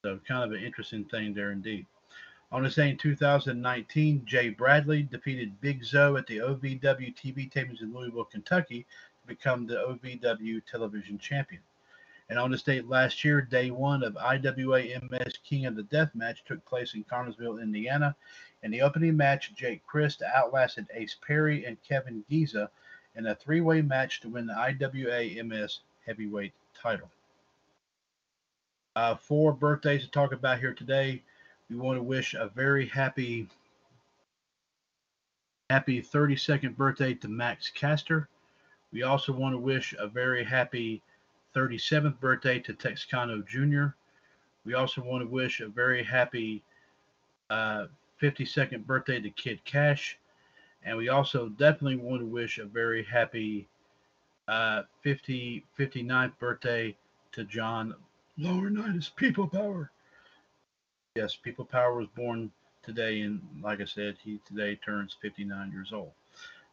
So, 0.02 0.20
kind 0.28 0.44
of 0.44 0.52
an 0.52 0.64
interesting 0.64 1.04
thing 1.04 1.34
there 1.34 1.50
indeed. 1.50 1.86
On 2.52 2.62
the 2.62 2.70
same 2.70 2.96
2019, 2.96 4.24
Jay 4.26 4.50
Bradley 4.50 5.02
defeated 5.02 5.60
Big 5.60 5.84
Zoe 5.84 6.18
at 6.18 6.26
the 6.26 6.38
OVW 6.38 7.14
TV 7.16 7.50
tapings 7.50 7.80
in 7.80 7.92
Louisville, 7.92 8.24
Kentucky 8.26 8.86
to 9.22 9.26
become 9.26 9.66
the 9.66 9.74
OVW 9.76 10.62
television 10.70 11.18
champion. 11.18 11.62
And 12.28 12.38
on 12.38 12.50
this 12.50 12.62
date 12.62 12.88
last 12.88 13.24
year, 13.24 13.42
day 13.42 13.70
one 13.70 14.02
of 14.02 14.16
IWA 14.16 15.00
MS 15.10 15.38
King 15.44 15.66
of 15.66 15.76
the 15.76 15.82
Death 15.82 16.14
match 16.14 16.42
took 16.44 16.64
place 16.64 16.94
in 16.94 17.04
Connersville, 17.04 17.62
Indiana. 17.62 18.16
In 18.62 18.70
the 18.70 18.80
opening 18.80 19.16
match, 19.16 19.54
Jake 19.54 19.84
Crist 19.86 20.22
outlasted 20.22 20.86
Ace 20.94 21.16
Perry 21.26 21.66
and 21.66 21.76
Kevin 21.82 22.24
Giza 22.30 22.70
in 23.14 23.26
a 23.26 23.34
three 23.34 23.60
way 23.60 23.82
match 23.82 24.20
to 24.20 24.28
win 24.30 24.46
the 24.46 24.54
IWA 24.54 25.44
MS 25.44 25.80
heavyweight 26.06 26.52
title. 26.80 27.10
Uh, 28.96 29.16
four 29.16 29.52
birthdays 29.52 30.04
to 30.04 30.10
talk 30.10 30.32
about 30.32 30.60
here 30.60 30.72
today. 30.72 31.22
We 31.68 31.76
want 31.76 31.98
to 31.98 32.02
wish 32.02 32.34
a 32.34 32.48
very 32.48 32.86
happy, 32.86 33.48
happy 35.68 36.00
32nd 36.00 36.76
birthday 36.76 37.14
to 37.14 37.28
Max 37.28 37.70
Caster. 37.70 38.28
We 38.92 39.02
also 39.02 39.32
want 39.32 39.54
to 39.54 39.58
wish 39.58 39.94
a 39.98 40.06
very 40.06 40.44
happy 40.44 41.02
37th 41.54 42.18
birthday 42.20 42.58
to 42.60 42.74
Texano 42.74 43.46
Jr. 43.46 43.94
We 44.64 44.74
also 44.74 45.02
want 45.02 45.22
to 45.22 45.28
wish 45.28 45.60
a 45.60 45.68
very 45.68 46.02
happy 46.02 46.62
uh, 47.50 47.86
52nd 48.20 48.86
birthday 48.86 49.20
to 49.20 49.30
Kid 49.30 49.64
Cash. 49.64 50.18
And 50.84 50.96
we 50.96 51.08
also 51.08 51.48
definitely 51.48 51.96
want 51.96 52.20
to 52.20 52.26
wish 52.26 52.58
a 52.58 52.64
very 52.64 53.04
happy 53.04 53.68
uh, 54.48 54.82
50, 55.02 55.64
59th 55.78 56.38
birthday 56.38 56.96
to 57.32 57.44
John 57.44 57.94
Lower 58.36 58.70
Laurinaitis 58.70 59.14
People 59.14 59.46
Power. 59.46 59.90
Yes, 61.14 61.36
People 61.36 61.64
Power 61.64 61.94
was 61.94 62.08
born 62.16 62.50
today, 62.82 63.20
and 63.20 63.40
like 63.62 63.80
I 63.80 63.84
said, 63.84 64.16
he 64.22 64.40
today 64.44 64.76
turns 64.84 65.16
59 65.22 65.70
years 65.70 65.92
old. 65.92 66.12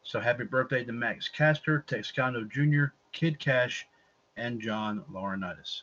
So 0.02 0.20
happy 0.20 0.44
birthday 0.44 0.84
to 0.84 0.92
Max 0.92 1.28
Caster, 1.28 1.84
Texano 1.86 2.50
Jr., 2.50 2.92
Kid 3.12 3.38
Cash, 3.38 3.86
and 4.36 4.60
John 4.60 5.04
Laurinaitis. 5.12 5.82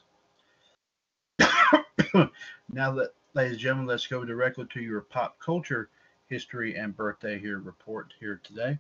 now, 2.70 2.92
let, 2.92 3.10
ladies 3.34 3.54
and 3.54 3.60
gentlemen, 3.60 3.88
let's 3.88 4.08
go 4.08 4.26
directly 4.26 4.66
to 4.74 4.82
your 4.82 5.02
pop 5.02 5.40
culture 5.40 5.90
history 6.28 6.76
and 6.76 6.96
birthday 6.96 7.40
here 7.40 7.60
report 7.60 8.14
here 8.20 8.40
today. 8.44 8.78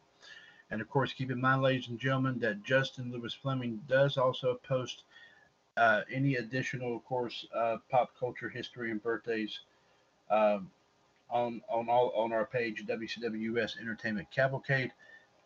And 0.71 0.81
of 0.81 0.89
course, 0.89 1.13
keep 1.13 1.31
in 1.31 1.41
mind, 1.41 1.61
ladies 1.61 1.88
and 1.88 1.99
gentlemen, 1.99 2.39
that 2.39 2.63
Justin 2.63 3.11
Lewis 3.11 3.33
Fleming 3.33 3.81
does 3.88 4.17
also 4.17 4.59
post 4.67 5.03
uh, 5.77 6.01
any 6.11 6.35
additional, 6.35 6.95
of 6.95 7.05
course, 7.05 7.45
uh, 7.55 7.77
pop 7.89 8.11
culture 8.19 8.49
history 8.49 8.91
and 8.91 9.01
birthdays 9.01 9.59
um, 10.29 10.69
on 11.29 11.61
on 11.69 11.89
all 11.89 12.11
on 12.15 12.31
our 12.31 12.45
page 12.45 12.85
WCWS 12.85 13.79
Entertainment 13.79 14.29
Cavalcade 14.31 14.91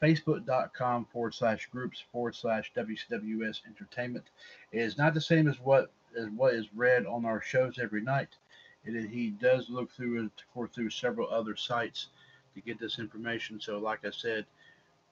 facebook.com 0.04 1.06
forward 1.06 1.34
slash 1.34 1.68
groups 1.72 2.04
forward 2.12 2.36
slash 2.36 2.72
WCWS 2.76 3.62
Entertainment. 3.66 4.26
Is 4.74 4.98
not 4.98 5.14
the 5.14 5.22
same 5.22 5.48
as 5.48 5.60
what 5.60 5.92
as 6.18 6.28
what 6.36 6.54
is 6.54 6.68
read 6.76 7.06
on 7.06 7.26
our 7.26 7.42
shows 7.42 7.80
every 7.82 8.02
night. 8.02 8.30
Is, 8.86 9.10
he 9.10 9.30
does 9.30 9.70
look 9.70 9.92
through 9.92 10.30
course 10.54 10.72
through 10.76 10.90
several 10.90 11.30
other 11.30 11.56
sites 11.56 12.08
to 12.54 12.62
get 12.62 12.80
this 12.80 13.00
information. 13.00 13.62
So, 13.62 13.80
like 13.80 14.06
I 14.06 14.12
said, 14.12 14.46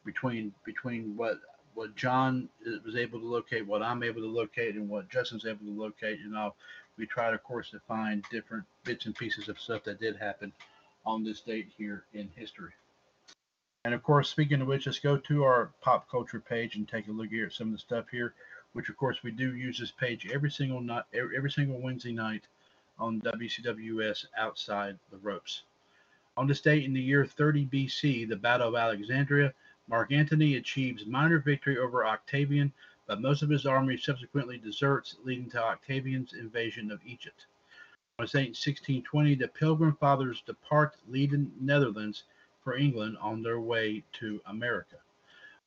between 0.03 0.53
between 0.65 1.15
what 1.15 1.39
what 1.73 1.95
John 1.95 2.49
was 2.85 2.97
able 2.97 3.19
to 3.19 3.25
locate, 3.25 3.65
what 3.65 3.81
I'm 3.81 4.03
able 4.03 4.21
to 4.21 4.27
locate, 4.27 4.75
and 4.75 4.89
what 4.89 5.09
Justin's 5.09 5.45
able 5.45 5.65
to 5.65 5.71
locate, 5.71 6.19
you 6.19 6.29
know, 6.29 6.53
we 6.97 7.05
tried, 7.05 7.33
of 7.33 7.43
course, 7.43 7.69
to 7.69 7.79
find 7.87 8.25
different 8.29 8.65
bits 8.83 9.05
and 9.05 9.15
pieces 9.15 9.47
of 9.47 9.57
stuff 9.57 9.85
that 9.85 10.01
did 10.01 10.17
happen 10.17 10.51
on 11.05 11.23
this 11.23 11.39
date 11.39 11.69
here 11.77 12.03
in 12.13 12.29
history. 12.35 12.71
And 13.83 13.95
of 13.95 14.03
course, 14.03 14.29
speaking 14.29 14.61
of 14.61 14.67
which, 14.67 14.85
let's 14.85 14.99
go 14.99 15.17
to 15.17 15.43
our 15.43 15.71
pop 15.81 16.09
culture 16.09 16.39
page 16.39 16.75
and 16.75 16.87
take 16.87 17.07
a 17.07 17.11
look 17.11 17.29
here 17.29 17.47
at 17.47 17.53
some 17.53 17.67
of 17.67 17.73
the 17.73 17.79
stuff 17.79 18.09
here. 18.09 18.35
Which, 18.73 18.89
of 18.89 18.97
course, 18.97 19.23
we 19.23 19.31
do 19.31 19.55
use 19.55 19.79
this 19.79 19.91
page 19.91 20.29
every 20.31 20.51
single 20.51 20.81
night, 20.81 21.03
every 21.13 21.51
single 21.51 21.81
Wednesday 21.81 22.13
night 22.13 22.43
on 22.99 23.19
WCWS 23.21 24.25
Outside 24.37 24.97
the 25.09 25.17
Ropes. 25.17 25.63
On 26.37 26.47
this 26.47 26.61
date 26.61 26.85
in 26.85 26.93
the 26.93 27.01
year 27.01 27.25
30 27.25 27.65
BC, 27.65 28.29
the 28.29 28.35
Battle 28.35 28.69
of 28.69 28.75
Alexandria, 28.75 29.53
Mark 29.87 30.11
Antony 30.11 30.55
achieves 30.55 31.05
minor 31.05 31.39
victory 31.39 31.77
over 31.77 32.05
Octavian, 32.05 32.71
but 33.07 33.19
most 33.19 33.41
of 33.41 33.49
his 33.49 33.65
army 33.65 33.97
subsequently 33.97 34.57
deserts, 34.57 35.17
leading 35.23 35.49
to 35.49 35.61
Octavian's 35.61 36.33
invasion 36.33 36.91
of 36.91 37.01
Egypt. 37.05 37.47
On 38.19 38.23
this 38.23 38.31
date 38.31 38.39
in 38.41 38.49
1620, 38.51 39.35
the 39.35 39.47
Pilgrim 39.47 39.95
Fathers 39.95 40.43
depart 40.45 40.95
Leiden, 41.09 41.51
Netherlands, 41.59 42.23
for 42.63 42.75
England 42.75 43.17
on 43.21 43.41
their 43.41 43.59
way 43.59 44.03
to 44.19 44.41
America. 44.45 44.97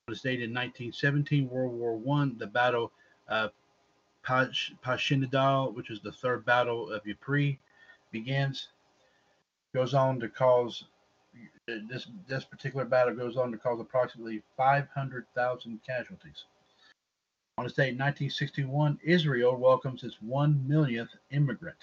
On 0.07 0.13
this 0.13 0.23
date 0.23 0.43
in 0.43 0.51
1917, 0.51 1.49
World 1.49 1.73
War 1.73 2.01
I, 2.19 2.31
the 2.37 2.47
Battle 2.47 2.93
of 3.29 3.53
Passchendaele, 4.25 5.73
which 5.73 5.91
is 5.91 6.01
the 6.01 6.13
third 6.13 6.45
Battle 6.45 6.91
of 6.91 7.07
Ypres, 7.07 7.57
begins. 8.13 8.69
Goes 9.73 9.95
on 9.95 10.21
to 10.21 10.29
cause 10.29 10.85
this 11.67 12.07
this 12.29 12.45
particular 12.45 12.85
battle 12.85 13.15
goes 13.15 13.37
on 13.37 13.51
to 13.51 13.59
cause 13.59 13.81
approximately 13.81 14.43
500,000 14.57 15.81
casualties. 15.85 16.45
On 17.57 17.65
this 17.65 17.79
in 17.79 17.99
1961, 17.99 18.99
Israel 19.03 19.57
welcomes 19.57 20.03
its 20.03 20.21
one 20.21 20.67
millionth 20.67 21.11
immigrant. 21.31 21.79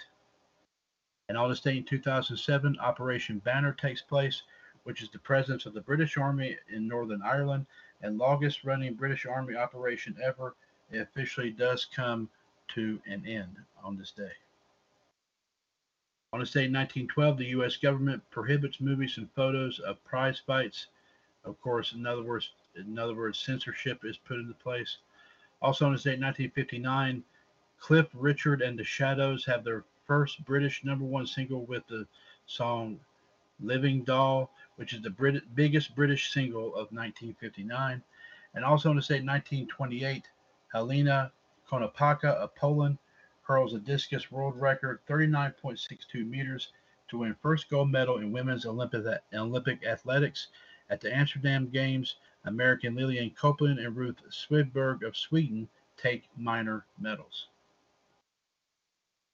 And 1.29 1.37
on 1.37 1.49
this 1.49 1.61
date 1.61 1.77
in 1.77 1.83
2007, 1.85 2.77
Operation 2.79 3.39
Banner 3.39 3.73
takes 3.73 4.01
place, 4.01 4.43
which 4.83 5.01
is 5.01 5.09
the 5.09 5.19
presence 5.19 5.65
of 5.65 5.73
the 5.73 5.81
British 5.81 6.17
Army 6.17 6.57
in 6.69 6.87
Northern 6.87 7.21
Ireland 7.21 7.65
and 8.01 8.17
longest 8.17 8.63
running 8.63 8.93
British 8.93 9.25
Army 9.25 9.55
operation 9.55 10.15
ever. 10.23 10.55
It 10.89 10.99
officially 10.99 11.51
does 11.51 11.85
come 11.85 12.29
to 12.69 12.99
an 13.05 13.25
end 13.27 13.57
on 13.83 13.97
this 13.97 14.11
day. 14.11 14.31
On 16.33 16.39
this 16.39 16.51
day 16.51 16.65
in 16.65 16.73
1912, 16.73 17.37
the 17.37 17.45
U.S. 17.57 17.75
government 17.75 18.23
prohibits 18.31 18.79
movies 18.79 19.17
and 19.17 19.29
photos 19.35 19.79
of 19.79 20.03
prize 20.05 20.41
fights. 20.45 20.87
Of 21.43 21.59
course, 21.61 21.93
in 21.93 22.05
other 22.05 22.23
words, 22.23 22.49
in 22.75 22.97
other 22.97 23.15
words, 23.15 23.39
censorship 23.39 24.05
is 24.05 24.17
put 24.17 24.39
into 24.39 24.53
place. 24.53 24.97
Also 25.61 25.85
on 25.85 25.91
this 25.91 26.05
in 26.05 26.21
1959, 26.21 27.23
Cliff 27.79 28.07
Richard 28.13 28.61
and 28.61 28.79
the 28.79 28.83
Shadows 28.83 29.43
have 29.45 29.63
their 29.63 29.83
first 30.07 30.43
British 30.45 30.83
number 30.83 31.03
one 31.03 31.27
single 31.27 31.65
with 31.65 31.85
the 31.87 32.07
song 32.45 32.99
Living 33.61 34.03
Doll 34.03 34.51
which 34.81 34.93
is 34.93 35.01
the 35.03 35.11
Brit- 35.11 35.53
biggest 35.53 35.95
British 35.95 36.31
single 36.31 36.69
of 36.69 36.91
1959. 36.91 38.01
And 38.55 38.65
also 38.65 38.89
in 38.89 38.95
the 38.95 39.01
state 39.03 39.23
1928, 39.23 40.27
Helena 40.73 41.31
Konopacka 41.69 42.29
of 42.29 42.55
Poland 42.55 42.97
hurls 43.43 43.75
a 43.75 43.79
discus 43.79 44.31
world 44.31 44.59
record 44.59 44.99
39.62 45.07 46.27
meters 46.27 46.69
to 47.09 47.19
win 47.19 47.35
first 47.43 47.69
gold 47.69 47.91
medal 47.91 48.17
in 48.17 48.31
women's 48.31 48.65
Olympic, 48.65 49.05
Olympic 49.35 49.85
athletics 49.85 50.47
at 50.89 50.99
the 50.99 51.15
Amsterdam 51.15 51.69
Games. 51.69 52.15
American 52.45 52.95
Lillian 52.95 53.29
Copeland 53.29 53.77
and 53.77 53.95
Ruth 53.95 54.17
Swidberg 54.31 55.03
of 55.03 55.15
Sweden 55.15 55.69
take 55.95 56.27
minor 56.35 56.87
medals. 56.99 57.49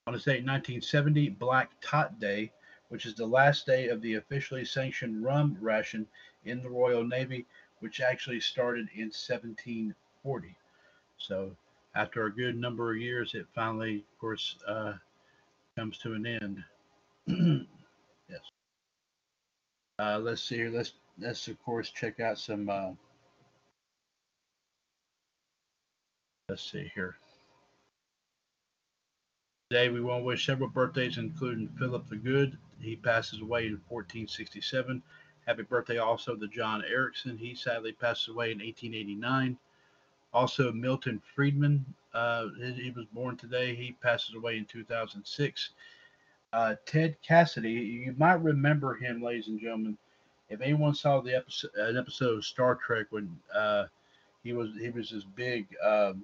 On 0.07 0.13
this 0.13 0.25
date 0.25 0.43
1970, 0.43 1.29
Black 1.29 1.71
Tot 1.79 2.19
Day 2.19 2.51
which 2.89 3.05
is 3.05 3.15
the 3.15 3.25
last 3.25 3.65
day 3.65 3.89
of 3.89 4.01
the 4.01 4.15
officially 4.15 4.65
sanctioned 4.65 5.23
rum 5.23 5.57
ration 5.59 6.07
in 6.45 6.61
the 6.61 6.69
Royal 6.69 7.03
Navy, 7.03 7.45
which 7.79 8.01
actually 8.01 8.39
started 8.39 8.87
in 8.95 9.05
1740. 9.05 10.55
So, 11.17 11.55
after 11.95 12.25
a 12.25 12.33
good 12.33 12.55
number 12.55 12.91
of 12.91 13.01
years, 13.01 13.33
it 13.33 13.47
finally, 13.53 14.05
of 14.11 14.19
course, 14.19 14.55
uh, 14.67 14.93
comes 15.75 15.97
to 15.99 16.13
an 16.13 16.25
end. 16.25 16.63
yes. 18.29 18.39
Uh, 19.99 20.19
let's 20.19 20.41
see 20.41 20.57
here. 20.57 20.69
Let's 20.69 20.93
let's 21.19 21.47
of 21.47 21.61
course 21.63 21.89
check 21.89 22.19
out 22.19 22.37
some. 22.37 22.69
Uh, 22.69 22.91
let's 26.49 26.71
see 26.71 26.91
here. 26.93 27.17
Today, 29.69 29.89
we 29.89 29.99
want 29.99 30.21
to 30.21 30.25
wish 30.25 30.45
several 30.45 30.69
birthdays, 30.69 31.17
including 31.17 31.67
Philip 31.77 32.07
the 32.09 32.15
Good. 32.15 32.57
He 32.81 32.95
passes 32.95 33.41
away 33.41 33.67
in 33.67 33.81
1467. 33.87 35.01
Happy 35.45 35.63
birthday 35.63 35.97
also 35.97 36.35
to 36.35 36.47
John 36.47 36.83
Ericsson. 36.83 37.37
He 37.37 37.55
sadly 37.55 37.93
passed 37.93 38.27
away 38.27 38.51
in 38.51 38.59
1889. 38.59 39.57
Also, 40.33 40.71
Milton 40.71 41.21
Friedman. 41.33 41.85
Uh, 42.13 42.47
he 42.59 42.91
was 42.95 43.05
born 43.13 43.37
today. 43.37 43.73
He 43.73 43.93
passes 44.01 44.35
away 44.35 44.57
in 44.57 44.65
2006. 44.65 45.69
Uh, 46.53 46.75
Ted 46.85 47.15
Cassidy. 47.21 47.71
You 47.71 48.15
might 48.17 48.41
remember 48.41 48.95
him, 48.95 49.21
ladies 49.21 49.47
and 49.47 49.59
gentlemen. 49.59 49.97
If 50.49 50.61
anyone 50.61 50.93
saw 50.95 51.21
the 51.21 51.35
episode, 51.35 51.71
an 51.75 51.97
episode 51.97 52.37
of 52.37 52.45
Star 52.45 52.75
Trek 52.75 53.07
when 53.09 53.37
uh, 53.53 53.85
he 54.43 54.53
was 54.53 54.69
he 54.79 54.89
was 54.89 55.09
this 55.09 55.25
big 55.35 55.67
um, 55.85 56.23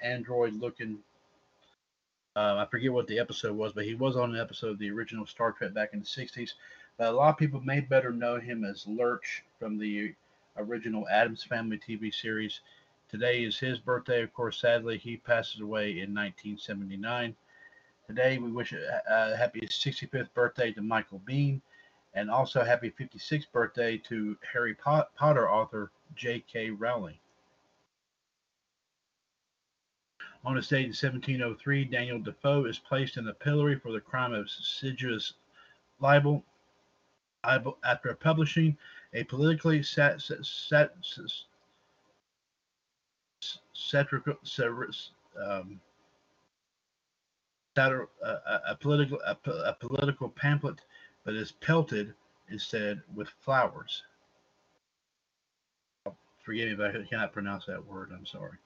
android-looking 0.00 0.98
uh, 2.36 2.56
I 2.58 2.66
forget 2.70 2.92
what 2.92 3.06
the 3.06 3.18
episode 3.18 3.56
was, 3.56 3.72
but 3.72 3.84
he 3.84 3.94
was 3.94 4.16
on 4.16 4.34
an 4.34 4.40
episode 4.40 4.70
of 4.70 4.78
the 4.78 4.90
original 4.90 5.26
Star 5.26 5.52
Trek 5.52 5.72
back 5.72 5.90
in 5.92 6.00
the 6.00 6.04
60s. 6.04 6.50
But 6.96 7.08
a 7.08 7.12
lot 7.12 7.30
of 7.30 7.36
people 7.38 7.60
may 7.60 7.80
better 7.80 8.12
know 8.12 8.38
him 8.38 8.64
as 8.64 8.86
Lurch 8.86 9.44
from 9.58 9.78
the 9.78 10.14
original 10.56 11.08
Addams 11.08 11.44
Family 11.44 11.78
TV 11.78 12.12
series. 12.12 12.60
Today 13.08 13.44
is 13.44 13.58
his 13.58 13.78
birthday. 13.78 14.22
Of 14.22 14.32
course, 14.32 14.60
sadly, 14.60 14.98
he 14.98 15.16
passes 15.16 15.60
away 15.60 15.90
in 15.90 16.14
1979. 16.14 17.34
Today, 18.06 18.38
we 18.38 18.50
wish 18.50 18.72
a, 18.72 19.02
a 19.08 19.36
happy 19.36 19.60
65th 19.60 20.32
birthday 20.34 20.72
to 20.72 20.82
Michael 20.82 21.22
Biehn 21.26 21.60
and 22.14 22.30
also 22.30 22.64
happy 22.64 22.90
56th 22.90 23.50
birthday 23.52 23.96
to 23.98 24.36
Harry 24.52 24.74
Potter 24.74 25.50
author 25.50 25.90
J.K. 26.14 26.70
Rowling. 26.70 27.18
On 30.44 30.56
this 30.56 30.68
date 30.68 30.84
in 30.84 30.88
1703, 30.88 31.86
Daniel 31.86 32.20
Defoe 32.20 32.66
is 32.66 32.78
placed 32.78 33.16
in 33.16 33.24
the 33.24 33.32
pillory 33.32 33.78
for 33.78 33.92
the 33.92 34.00
crime 34.00 34.34
of 34.34 34.50
seditious 34.50 35.34
libel 36.00 36.44
after 37.42 38.14
publishing 38.14 38.76
a 39.14 39.24
politically 39.24 39.82
sat, 39.82 40.20
sat, 40.20 40.92
satirical, 43.72 44.34
um, 45.42 45.80
satir, 47.76 48.06
uh, 48.22 48.58
a, 48.68 48.76
political 48.76 49.18
a, 49.26 49.36
a 49.46 49.76
political 49.80 50.28
pamphlet, 50.28 50.80
but 51.24 51.34
is 51.34 51.52
pelted 51.52 52.12
instead 52.50 53.00
with 53.14 53.28
flowers. 53.40 54.02
Forgive 56.44 56.78
me 56.78 56.84
if 56.84 56.94
I 56.94 57.08
cannot 57.08 57.32
pronounce 57.32 57.64
that 57.66 57.84
word. 57.86 58.10
I'm 58.12 58.26
sorry. 58.26 58.58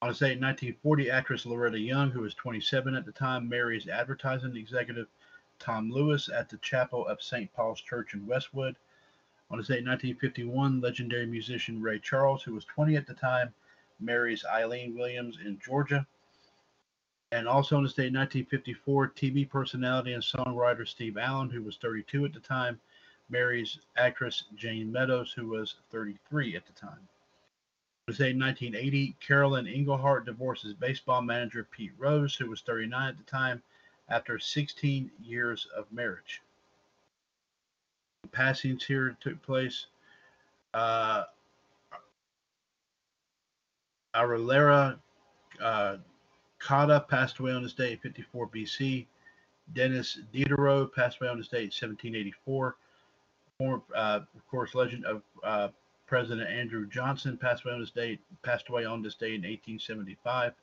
On 0.00 0.10
in 0.10 0.14
1940, 0.14 1.10
actress 1.10 1.44
Loretta 1.44 1.76
Young, 1.76 2.12
who 2.12 2.20
was 2.20 2.32
27 2.34 2.94
at 2.94 3.04
the 3.04 3.10
time, 3.10 3.48
marries 3.48 3.88
advertising 3.88 4.54
executive 4.54 5.08
Tom 5.58 5.90
Lewis 5.90 6.28
at 6.28 6.48
the 6.48 6.58
chapel 6.58 7.04
of 7.08 7.20
St. 7.20 7.52
Paul's 7.52 7.80
Church 7.80 8.14
in 8.14 8.24
Westwood. 8.24 8.76
On 9.50 9.58
this 9.58 9.66
date 9.66 9.80
in 9.80 9.86
1951, 9.86 10.80
legendary 10.80 11.26
musician 11.26 11.82
Ray 11.82 11.98
Charles, 11.98 12.44
who 12.44 12.54
was 12.54 12.64
20 12.66 12.94
at 12.94 13.08
the 13.08 13.14
time, 13.14 13.52
marries 13.98 14.44
Eileen 14.44 14.96
Williams 14.96 15.38
in 15.44 15.58
Georgia. 15.58 16.06
And 17.32 17.48
also 17.48 17.76
on 17.76 17.82
this 17.82 17.94
date 17.94 18.06
in 18.06 18.14
1954, 18.14 19.08
TV 19.16 19.50
personality 19.50 20.12
and 20.12 20.22
songwriter 20.22 20.86
Steve 20.86 21.16
Allen, 21.16 21.50
who 21.50 21.64
was 21.64 21.76
32 21.76 22.24
at 22.24 22.32
the 22.32 22.38
time, 22.38 22.78
marries 23.30 23.80
actress 23.96 24.44
Jayne 24.54 24.92
Meadows, 24.92 25.32
who 25.32 25.48
was 25.48 25.74
33 25.90 26.54
at 26.54 26.66
the 26.66 26.72
time. 26.72 27.08
Say 28.10 28.32
1980, 28.32 29.16
Carolyn 29.20 29.66
Engelhart 29.66 30.24
divorces 30.24 30.72
baseball 30.72 31.20
manager 31.20 31.68
Pete 31.70 31.92
Rose, 31.98 32.34
who 32.34 32.48
was 32.48 32.62
39 32.62 33.08
at 33.08 33.18
the 33.18 33.24
time, 33.24 33.62
after 34.08 34.38
16 34.38 35.10
years 35.22 35.66
of 35.76 35.84
marriage. 35.92 36.40
Passings 38.32 38.84
here 38.84 39.16
took 39.20 39.40
place. 39.42 39.86
Uh, 40.72 41.24
Aurelera 44.14 44.98
uh, 45.62 45.96
passed 47.08 47.38
away 47.38 47.52
on 47.52 47.62
this 47.62 47.74
day 47.74 47.96
54 47.96 48.48
BC. 48.48 49.06
Denis 49.74 50.20
Diderot 50.32 50.94
passed 50.94 51.20
away 51.20 51.28
on 51.28 51.36
this 51.36 51.48
day 51.48 51.64
1784. 51.64 52.76
Former, 53.58 53.82
uh, 53.94 54.20
of 54.34 54.48
course, 54.50 54.74
legend 54.74 55.04
of 55.04 55.22
uh, 55.44 55.68
President 56.08 56.48
Andrew 56.48 56.86
Johnson 56.86 57.36
passed 57.36 57.64
away 57.64 57.74
on 57.74 57.80
this 57.80 57.90
date. 57.90 58.20
Passed 58.42 58.70
away 58.70 58.86
on 58.86 59.02
this 59.02 59.14
day 59.14 59.34
in 59.34 59.42
1875. 59.42 60.54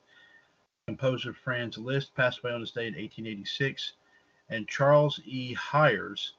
Composer 0.86 1.32
Franz 1.32 1.78
Liszt 1.78 2.14
passed 2.14 2.40
away 2.40 2.52
on 2.52 2.60
this 2.60 2.72
day 2.72 2.88
in 2.88 2.94
1886, 2.94 3.92
and 4.50 4.68
Charles 4.68 5.20
E. 5.24 5.54
Hires 5.54 6.34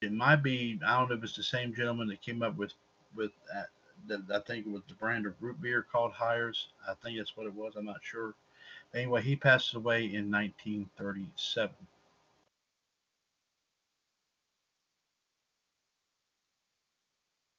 It 0.00 0.12
might 0.12 0.42
be. 0.42 0.78
I 0.84 0.98
don't 0.98 1.08
know 1.08 1.16
if 1.16 1.24
it's 1.24 1.36
the 1.36 1.42
same 1.42 1.72
gentleman 1.72 2.08
that 2.08 2.20
came 2.20 2.42
up 2.42 2.56
with 2.56 2.74
with 3.14 3.30
uh, 3.56 3.62
that. 4.08 4.22
I 4.34 4.40
think 4.40 4.66
it 4.66 4.72
was 4.72 4.82
the 4.88 4.94
brand 4.94 5.26
of 5.26 5.34
root 5.40 5.60
beer 5.62 5.86
called 5.90 6.12
Hires. 6.12 6.68
I 6.88 6.94
think 7.02 7.16
that's 7.16 7.36
what 7.36 7.46
it 7.46 7.54
was. 7.54 7.74
I'm 7.76 7.84
not 7.84 8.00
sure. 8.02 8.34
Anyway, 8.92 9.22
he 9.22 9.36
passes 9.36 9.74
away 9.74 10.04
in 10.04 10.30
1937. 10.30 11.70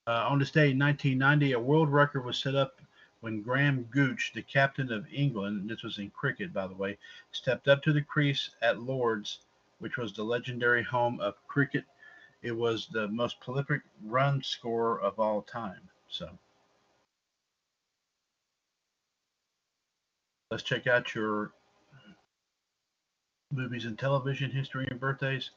Uh, 0.07 0.25
on 0.27 0.39
this 0.39 0.51
day 0.51 0.71
in 0.71 0.79
1990, 0.79 1.53
a 1.53 1.59
world 1.59 1.89
record 1.89 2.25
was 2.25 2.37
set 2.37 2.55
up 2.55 2.81
when 3.19 3.41
Graham 3.41 3.83
Gooch, 3.83 4.31
the 4.33 4.41
captain 4.41 4.91
of 4.91 5.05
England, 5.13 5.69
this 5.69 5.83
was 5.83 5.99
in 5.99 6.09
cricket, 6.09 6.51
by 6.51 6.65
the 6.65 6.73
way, 6.73 6.97
stepped 7.31 7.67
up 7.67 7.83
to 7.83 7.93
the 7.93 8.01
crease 8.01 8.49
at 8.63 8.81
Lord's, 8.81 9.39
which 9.77 9.97
was 9.97 10.13
the 10.13 10.23
legendary 10.23 10.83
home 10.83 11.19
of 11.19 11.35
cricket. 11.47 11.85
It 12.41 12.51
was 12.51 12.87
the 12.87 13.07
most 13.09 13.39
prolific 13.39 13.81
run 14.03 14.41
scorer 14.41 14.99
of 14.99 15.19
all 15.19 15.43
time. 15.43 15.81
So 16.09 16.29
let's 20.49 20.63
check 20.63 20.87
out 20.87 21.13
your 21.13 21.51
movies 23.51 23.85
and 23.85 23.99
television 23.99 24.49
history 24.49 24.87
and 24.89 24.99
birthdays. 24.99 25.51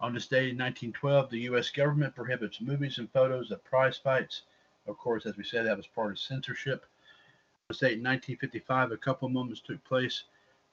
On 0.00 0.14
this 0.14 0.26
day 0.26 0.48
in 0.48 0.56
1912, 0.56 1.28
the 1.28 1.40
U.S. 1.40 1.70
government 1.70 2.14
prohibits 2.14 2.60
movies 2.62 2.96
and 2.96 3.12
photos 3.12 3.50
of 3.50 3.62
prize 3.64 3.98
fights. 3.98 4.42
Of 4.86 4.96
course, 4.96 5.26
as 5.26 5.36
we 5.36 5.44
said, 5.44 5.66
that 5.66 5.76
was 5.76 5.86
part 5.86 6.12
of 6.12 6.18
censorship. 6.18 6.84
On 6.84 7.66
this 7.68 7.78
date 7.80 7.98
in 7.98 8.04
1955, 8.04 8.92
a 8.92 8.96
couple 8.96 9.28
moments 9.28 9.60
took 9.60 9.84
place. 9.84 10.24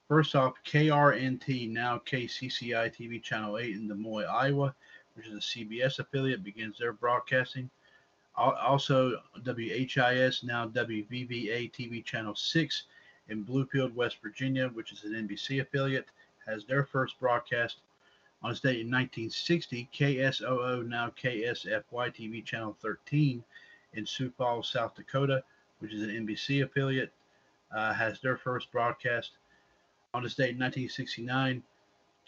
First 0.08 0.34
off, 0.34 0.54
KRNT, 0.64 1.70
now 1.70 2.00
KCCI 2.06 2.96
TV 2.96 3.22
Channel 3.22 3.58
8 3.58 3.76
in 3.76 3.88
Des 3.88 3.94
Moines, 3.94 4.24
Iowa, 4.24 4.74
which 5.14 5.26
is 5.26 5.34
a 5.34 5.36
CBS 5.36 5.98
affiliate, 5.98 6.42
begins 6.42 6.78
their 6.78 6.94
broadcasting. 6.94 7.68
Also, 8.34 9.20
WHIS, 9.44 10.42
now 10.42 10.66
WVVA 10.68 11.70
TV 11.72 12.02
Channel 12.02 12.34
6 12.34 12.84
in 13.28 13.44
Bluefield, 13.44 13.94
West 13.94 14.16
Virginia, 14.22 14.68
which 14.68 14.92
is 14.92 15.04
an 15.04 15.12
NBC 15.12 15.60
affiliate, 15.60 16.06
has 16.46 16.64
their 16.64 16.84
first 16.84 17.20
broadcast. 17.20 17.78
On 18.42 18.50
this 18.50 18.60
date 18.60 18.80
in 18.80 18.90
1960, 18.90 19.88
KSOO, 19.92 20.86
now 20.86 21.10
KSFY 21.20 21.82
TV 21.90 22.44
Channel 22.44 22.76
13 22.80 23.42
in 23.94 24.06
Sioux 24.06 24.30
Falls, 24.38 24.70
South 24.70 24.94
Dakota, 24.94 25.42
which 25.80 25.92
is 25.92 26.02
an 26.02 26.10
NBC 26.10 26.62
affiliate, 26.62 27.12
uh, 27.74 27.92
has 27.92 28.20
their 28.20 28.36
first 28.36 28.70
broadcast. 28.70 29.32
On 30.14 30.22
this 30.22 30.36
date 30.36 30.50
in 30.50 30.58
1969, 30.58 31.64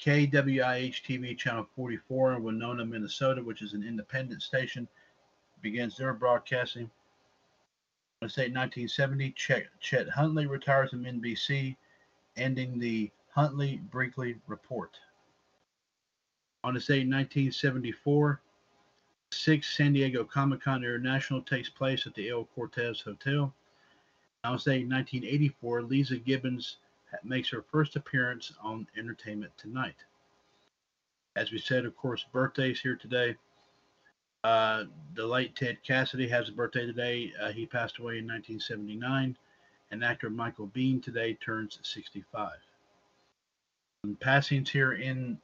KWIH 0.01 1.03
TV 1.03 1.39
Channel 1.39 1.67
44 1.77 2.35
in 2.35 2.43
Winona, 2.43 2.85
Minnesota, 2.85 3.43
which 3.43 3.63
is 3.63 3.75
an 3.75 3.87
independent 3.87 4.43
station, 4.43 4.89
begins 5.63 5.97
their 5.97 6.13
broadcasting. 6.13 6.91
On 8.21 8.27
this 8.27 8.35
date 8.35 8.49
in 8.49 8.55
1970, 8.55 9.31
Chet, 9.33 9.67
Chet 9.79 10.09
Huntley 10.09 10.47
retires 10.47 10.91
from 10.91 11.05
NBC, 11.05 11.77
ending 12.37 12.81
the 12.81 13.11
Huntley 13.31 13.77
Brinkley 13.91 14.37
Report. 14.49 14.99
On 16.63 16.75
this 16.75 16.91
in 16.91 17.09
1974, 17.09 18.41
six 19.31 19.77
San 19.77 19.93
Diego 19.95 20.25
Comic 20.25 20.61
Con 20.61 20.85
International 20.85 21.41
takes 21.41 21.71
place 21.71 22.07
at 22.07 22.15
the 22.15 22.29
El 22.29 22.45
Cortez 22.55 23.01
Hotel. 23.01 23.55
On 24.45 24.53
this 24.53 24.67
in 24.67 24.89
1984, 24.89 25.83
Leeza 25.83 26.23
Gibbons 26.23 26.77
makes 27.25 27.49
her 27.49 27.63
first 27.63 27.97
appearance 27.97 28.53
on 28.63 28.87
Entertainment 28.97 29.53
Tonight. 29.57 29.97
As 31.37 31.51
we 31.51 31.59
said, 31.59 31.87
of 31.87 31.97
course, 31.97 32.27
birthdays 32.33 32.81
here 32.81 32.97
today. 32.97 33.37
Uh, 34.43 34.85
the 35.15 35.27
late 35.27 35.55
Ted 35.55 35.79
Cassidy 35.83 36.29
has 36.29 36.49
a 36.49 36.53
birthday 36.53 36.87
today. 36.87 37.33
Uh, 37.41 37.53
he 37.53 37.67
passed 37.67 37.99
away 37.99 38.19
in 38.19 38.27
1979. 38.27 39.37
And 39.93 40.05
actor 40.05 40.31
Michael 40.31 40.69
Biehn 40.69 41.03
today 41.03 41.35
turns 41.35 41.79
65. 41.83 42.53
And 44.05 44.19
passings 44.21 44.71
here 44.71 44.93
in 44.93 45.39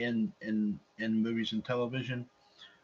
in 0.00 0.32
in 0.40 0.80
in 0.98 1.22
movies 1.22 1.52
and 1.52 1.64
television. 1.64 2.26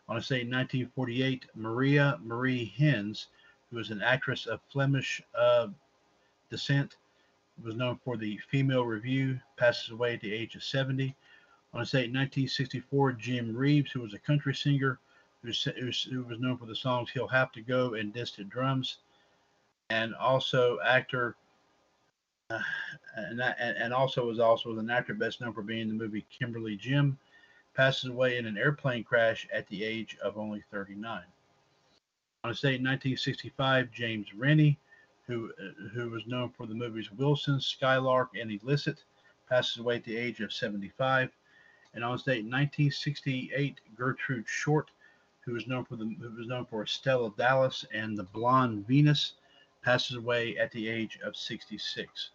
I 0.09 0.13
want 0.13 0.23
to 0.23 0.27
say 0.27 0.37
1948, 0.37 1.47
Maria 1.57 2.19
Marie 2.23 2.73
Hens, 2.77 3.27
who 3.71 3.77
was 3.77 3.91
an 3.91 4.03
actress 4.03 4.47
of 4.47 4.61
Flemish 4.71 5.21
uh, 5.37 5.69
descent, 6.49 6.97
was 7.65 7.75
known 7.75 7.99
for 8.05 8.17
the 8.17 8.39
Female 8.49 8.85
Review, 8.85 9.41
passes 9.57 9.91
away 9.91 10.15
at 10.15 10.21
the 10.21 10.33
age 10.33 10.55
of 10.55 10.63
70. 10.63 11.09
I 11.09 11.77
want 11.77 11.87
to 11.87 11.91
say 11.91 12.03
1964, 12.03 13.13
Jim 13.13 13.57
Reeves, 13.57 13.91
who 13.91 14.01
was 14.01 14.15
a 14.15 14.19
country 14.21 14.55
singer, 14.55 15.01
who, 15.43 15.51
who 16.11 16.23
was 16.23 16.39
known 16.39 16.57
for 16.57 16.67
the 16.67 16.77
songs 16.77 17.11
"He'll 17.11 17.27
Have 17.27 17.51
to 17.53 17.61
Go" 17.61 17.95
and 17.95 18.13
"Distant 18.13 18.49
Drums," 18.49 18.99
and 19.91 20.15
also 20.15 20.79
actor 20.85 21.35
and, 23.17 23.39
that, 23.41 23.57
and 23.59 23.93
also 23.93 24.27
was 24.27 24.39
also 24.39 24.79
an 24.79 24.91
actor 24.91 25.15
best 25.15 25.41
known 25.41 25.53
for 25.53 25.63
being 25.63 25.83
in 25.83 25.89
the 25.89 25.95
movie 25.95 26.25
Kimberly 26.31 26.77
Jim, 26.77 27.19
passes 27.75 28.11
away 28.11 28.37
in 28.39 28.47
an 28.47 28.57
airplane 28.57 29.03
crash 29.03 29.49
at 29.53 29.67
the 29.69 29.83
age 29.83 30.17
of 30.23 30.39
only 30.39 30.63
39. 30.71 31.23
On 32.45 32.51
this 32.51 32.61
date 32.61 32.81
in 32.81 32.85
1965, 32.85 33.91
James 33.91 34.33
Rennie, 34.35 34.79
who 35.27 35.51
uh, 35.61 35.89
who 35.93 36.11
was 36.11 36.27
known 36.29 36.51
for 36.51 36.67
the 36.67 36.75
movies 36.75 37.11
Wilson, 37.11 37.61
Skylark, 37.61 38.31
and 38.41 38.53
Illicit, 38.53 39.03
passes 39.49 39.79
away 39.79 39.97
at 39.97 40.05
the 40.05 40.17
age 40.17 40.41
of 40.41 40.53
75. 40.53 41.31
And 41.95 42.05
on 42.05 42.13
this 42.13 42.23
date 42.23 42.45
in 42.45 42.51
1968, 42.51 43.81
Gertrude 43.97 44.47
Short, 44.47 44.91
who 45.41 45.55
was 45.55 45.67
known 45.67 45.85
for 45.85 45.97
the 45.97 46.15
who 46.21 46.37
was 46.37 46.47
known 46.47 46.67
for 46.67 46.87
Stella 46.87 47.33
Dallas 47.37 47.85
and 47.93 48.17
the 48.17 48.23
Blonde 48.23 48.87
Venus, 48.87 49.33
passes 49.83 50.17
away 50.17 50.57
at 50.59 50.71
the 50.71 50.89
age 50.89 51.19
of 51.25 51.37
66. 51.37 52.31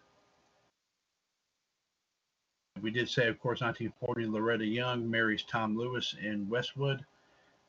We 2.80 2.90
did 2.90 3.08
say, 3.08 3.28
of 3.28 3.38
course, 3.38 3.60
1940, 3.60 4.26
Loretta 4.26 4.64
Young 4.64 5.08
marries 5.08 5.42
Tom 5.44 5.76
Lewis 5.76 6.16
in 6.20 6.48
Westwood. 6.48 7.04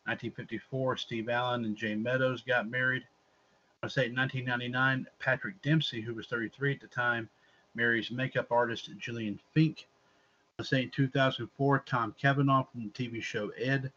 1954, 0.06 0.98
Steve 0.98 1.30
Allen 1.30 1.66
and 1.66 1.76
Jay 1.76 1.94
Meadows 1.94 2.42
got 2.42 2.70
married. 2.70 3.04
I 3.84 3.89
say 3.89 4.10
1999, 4.10 5.08
Patrick 5.20 5.62
Dempsey, 5.62 6.02
who 6.02 6.13
was 6.16 6.28
33 6.28 6.74
at 6.74 6.82
the 6.82 6.88
time, 6.88 7.30
marries 7.76 8.12
makeup 8.12 8.52
artist 8.52 8.89
Jillian 8.98 9.39
Fink. 9.54 9.88
I 10.58 10.63
say 10.63 10.84
in 10.84 10.89
2004, 10.89 11.80
Tom 11.80 12.16
Cavanagh 12.20 12.63
from 12.72 12.84
the 12.84 12.89
TV 12.89 13.22
show 13.22 13.50
Ed, 13.50 13.92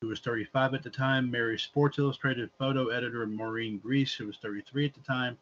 who 0.00 0.08
was 0.08 0.20
35 0.20 0.74
at 0.74 0.82
the 0.82 0.90
time, 0.90 1.30
marries 1.30 1.62
Sports 1.62 1.98
Illustrated 1.98 2.50
photo 2.58 2.88
editor 2.88 3.26
Maureen 3.26 3.78
Grise, 3.78 4.14
who 4.14 4.26
was 4.26 4.38
33 4.38 4.86
at 4.86 4.94
the 4.94 5.00
time, 5.00 5.38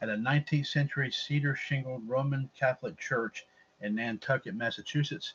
at 0.00 0.08
a 0.08 0.14
19th 0.14 0.66
century 0.66 1.10
cedar 1.10 1.56
shingled 1.56 2.08
Roman 2.08 2.50
Catholic 2.58 2.98
church 2.98 3.46
in 3.82 3.94
Nantucket, 3.94 4.54
Massachusetts. 4.54 5.34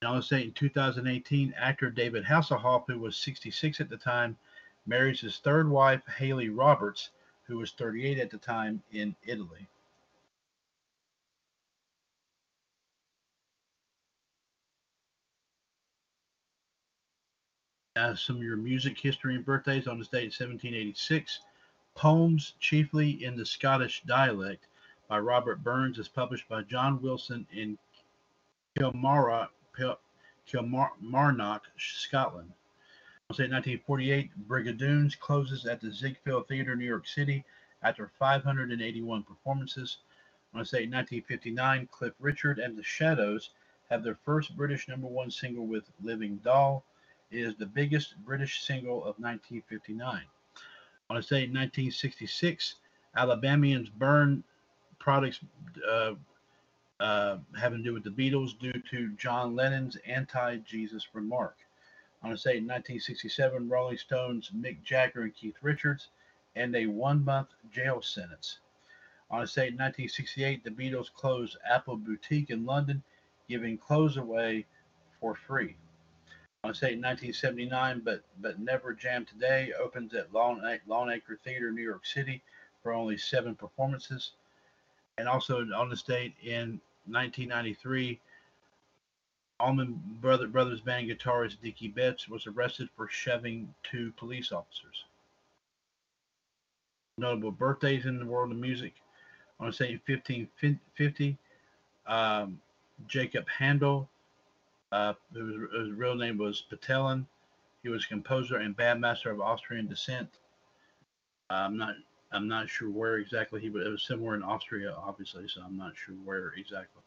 And 0.00 0.10
I'll 0.10 0.22
say 0.22 0.44
in 0.44 0.52
2018, 0.52 1.54
actor 1.56 1.90
David 1.90 2.24
Hasselhoff, 2.24 2.84
who 2.86 2.98
was 2.98 3.16
66 3.16 3.80
at 3.80 3.88
the 3.88 3.96
time, 3.96 4.36
marries 4.86 5.20
his 5.20 5.38
third 5.38 5.68
wife, 5.68 6.02
Hayley 6.16 6.48
Roberts, 6.48 7.10
who 7.44 7.58
was 7.58 7.72
38 7.72 8.18
at 8.18 8.30
the 8.30 8.38
time 8.38 8.82
in 8.92 9.14
Italy. 9.26 9.68
Now, 17.96 18.14
some 18.14 18.36
of 18.36 18.42
your 18.44 18.56
music 18.56 18.96
history 18.96 19.34
and 19.34 19.44
birthdays 19.44 19.88
on 19.88 19.98
this 19.98 20.06
date 20.06 20.26
1786. 20.26 21.40
Poems, 21.96 22.54
chiefly 22.60 23.24
in 23.24 23.36
the 23.36 23.44
Scottish 23.44 24.02
dialect, 24.06 24.68
by 25.08 25.18
Robert 25.18 25.64
Burns 25.64 25.98
is 25.98 26.06
published 26.06 26.48
by 26.48 26.62
John 26.62 27.00
Wilson 27.00 27.46
in 27.52 27.78
Kilmarnock, 28.76 29.50
Scotland. 31.78 32.52
On 33.30 33.36
say 33.36 33.44
1948, 33.44 34.30
Brigadoons 34.46 35.18
closes 35.18 35.66
at 35.66 35.80
the 35.80 35.90
Ziegfeld 35.90 36.46
Theater, 36.46 36.76
New 36.76 36.84
York 36.84 37.06
City, 37.06 37.44
after 37.82 38.10
581 38.18 39.22
performances. 39.22 39.98
On 40.54 40.64
say 40.64 40.86
1959, 40.86 41.88
Cliff 41.90 42.14
Richard 42.20 42.58
and 42.58 42.76
the 42.76 42.82
Shadows 42.82 43.50
have 43.90 44.02
their 44.02 44.18
first 44.24 44.56
British 44.56 44.88
number 44.88 45.06
one 45.06 45.30
single 45.30 45.66
with 45.66 45.84
Living 46.02 46.36
Doll. 46.44 46.84
It 47.30 47.40
is 47.40 47.56
the 47.56 47.66
biggest 47.66 48.16
British 48.24 48.62
single 48.62 48.98
of 48.98 49.18
1959. 49.18 50.22
On 51.10 51.22
say 51.22 51.42
1966, 51.42 52.74
Alabamians 53.16 53.88
burn 53.88 54.44
products 55.08 55.40
uh, 55.90 56.12
uh, 57.00 57.38
having 57.58 57.78
to 57.78 57.84
do 57.84 57.94
with 57.94 58.04
the 58.04 58.10
Beatles 58.10 58.58
due 58.58 58.78
to 58.90 59.08
John 59.16 59.56
Lennon's 59.56 59.96
anti 60.06 60.56
Jesus 60.56 61.06
remark. 61.14 61.56
On 62.22 62.30
this 62.30 62.42
date 62.42 62.58
in 62.58 62.64
1967, 62.64 63.70
Rolling 63.70 63.96
Stones 63.96 64.50
Mick 64.54 64.82
Jagger 64.84 65.22
and 65.22 65.34
Keith 65.34 65.56
Richards 65.62 66.08
and 66.56 66.76
a 66.76 66.84
one 66.84 67.24
month 67.24 67.48
jail 67.72 68.02
sentence. 68.02 68.58
On 69.30 69.40
this 69.40 69.54
date 69.54 69.72
in 69.72 69.78
1968, 69.78 70.62
the 70.62 70.70
Beatles 70.70 71.10
closed 71.10 71.56
Apple 71.66 71.96
Boutique 71.96 72.50
in 72.50 72.66
London, 72.66 73.02
giving 73.48 73.78
clothes 73.78 74.18
away 74.18 74.66
for 75.20 75.34
free. 75.34 75.74
On 76.64 76.72
a 76.72 76.74
say 76.74 76.88
1979, 76.88 78.02
but 78.04 78.24
but 78.42 78.60
never 78.60 78.92
jam 78.92 79.24
today 79.24 79.72
opens 79.72 80.12
at 80.12 80.34
Long 80.34 80.60
Longacre 80.86 81.40
Theater, 81.42 81.72
New 81.72 81.80
York 81.80 82.04
City, 82.04 82.42
for 82.82 82.92
only 82.92 83.16
seven 83.16 83.54
performances. 83.54 84.32
And 85.18 85.28
also 85.28 85.66
on 85.76 85.90
the 85.90 85.96
date 85.96 86.34
in 86.42 86.80
1993, 87.06 88.20
Allman 89.60 90.00
Brother, 90.20 90.46
Brothers 90.46 90.80
Band 90.80 91.10
guitarist 91.10 91.56
Dickie 91.60 91.88
Betts 91.88 92.28
was 92.28 92.46
arrested 92.46 92.88
for 92.96 93.08
shoving 93.08 93.74
two 93.82 94.12
police 94.16 94.52
officers. 94.52 95.04
Notable 97.18 97.50
birthdays 97.50 98.06
in 98.06 98.20
the 98.20 98.26
world 98.26 98.52
of 98.52 98.58
music. 98.58 98.94
On 99.58 99.72
say 99.72 100.00
1550, 100.06 101.36
um, 102.06 102.60
Jacob 103.08 103.46
Handel, 103.48 104.08
uh, 104.92 105.14
whose, 105.32 105.68
whose, 105.72 105.90
real 105.92 106.14
name 106.14 106.38
was 106.38 106.62
Patelin. 106.70 107.26
He 107.82 107.88
was 107.88 108.04
a 108.04 108.08
composer 108.08 108.58
and 108.58 108.76
bandmaster 108.76 109.32
of 109.32 109.40
Austrian 109.40 109.88
descent. 109.88 110.28
I'm 111.50 111.76
not 111.76 111.96
I'm 112.32 112.48
not 112.48 112.68
sure 112.68 112.90
where 112.90 113.16
exactly 113.16 113.60
he 113.60 113.70
was. 113.70 113.86
It 113.86 113.90
was 113.90 114.02
somewhere 114.02 114.34
in 114.34 114.42
Austria, 114.42 114.94
obviously, 114.96 115.48
so 115.48 115.62
I'm 115.64 115.76
not 115.76 115.96
sure 115.96 116.14
where 116.24 116.52
exactly. 116.56 117.02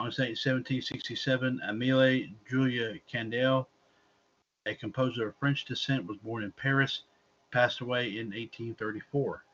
On 0.00 0.06
1767, 0.06 1.60
Émile 1.64 2.34
Julia 2.48 2.98
Candel, 3.10 3.68
a 4.66 4.74
composer 4.74 5.28
of 5.28 5.36
French 5.36 5.64
descent, 5.64 6.06
was 6.06 6.16
born 6.18 6.42
in 6.42 6.50
Paris, 6.52 7.02
passed 7.52 7.80
away 7.80 8.18
in 8.18 8.26
1834. 8.28 9.44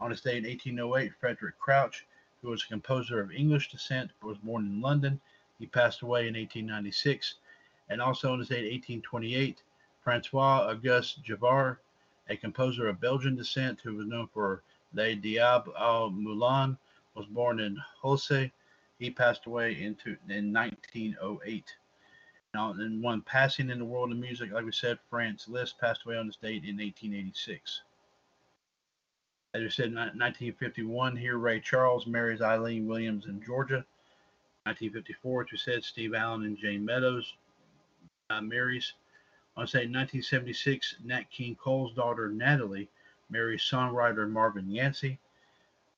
On 0.00 0.10
this 0.10 0.20
day 0.20 0.38
in 0.38 0.44
1808, 0.44 1.12
Frederick 1.20 1.58
Crouch, 1.60 2.06
who 2.42 2.50
was 2.50 2.64
a 2.64 2.68
composer 2.68 3.20
of 3.20 3.30
English 3.30 3.70
descent, 3.70 4.10
was 4.22 4.36
born 4.38 4.66
in 4.66 4.80
London. 4.80 5.20
He 5.60 5.66
passed 5.66 6.02
away 6.02 6.26
in 6.26 6.34
1896. 6.34 7.34
And 7.88 8.02
also 8.02 8.32
on 8.32 8.40
this 8.40 8.48
day 8.48 8.58
in 8.58 8.72
1828, 8.72 9.62
Francois 10.02 10.66
Auguste 10.68 11.22
Gevaert, 11.24 11.78
a 12.28 12.36
composer 12.36 12.88
of 12.88 13.00
Belgian 13.00 13.36
descent 13.36 13.80
who 13.82 13.94
was 13.94 14.06
known 14.06 14.28
for 14.32 14.62
Les 14.94 15.14
Diables 15.14 15.74
au 15.78 16.10
Moulin, 16.10 16.78
was 17.14 17.26
born 17.26 17.60
in 17.60 17.76
Holsey. 18.02 18.50
He 18.98 19.10
passed 19.10 19.46
away 19.46 19.82
into 19.82 20.16
in 20.28 20.52
1908. 20.52 21.64
Now, 22.54 22.70
and 22.70 23.02
one 23.02 23.20
passing 23.22 23.70
in 23.70 23.80
the 23.80 23.84
world 23.84 24.12
of 24.12 24.18
music, 24.18 24.52
like 24.52 24.64
we 24.64 24.72
said, 24.72 24.98
Franz 25.10 25.48
Liszt 25.48 25.78
passed 25.80 26.04
away 26.06 26.16
on 26.16 26.26
this 26.26 26.36
date 26.36 26.64
in 26.64 26.76
1886. 26.76 27.82
As 29.54 29.62
we 29.62 29.70
said, 29.70 29.94
1951, 29.94 31.16
here 31.16 31.38
Ray 31.38 31.60
Charles 31.60 32.06
marries 32.06 32.40
Eileen 32.40 32.86
Williams 32.86 33.26
in 33.26 33.42
Georgia. 33.44 33.84
1954, 34.66 35.42
as 35.42 35.52
we 35.52 35.58
said, 35.58 35.84
Steve 35.84 36.14
Allen 36.14 36.44
and 36.44 36.56
Jayne 36.56 36.84
Meadows 36.84 37.34
uh, 38.30 38.40
marries. 38.40 38.94
On 39.56 39.68
say 39.68 39.86
1976, 39.86 40.96
Nat 41.04 41.30
King 41.30 41.54
Cole's 41.54 41.94
daughter 41.94 42.28
Natalie 42.28 42.88
marries 43.30 43.62
songwriter 43.62 44.28
Marvin 44.28 44.68
Yancey. 44.68 45.20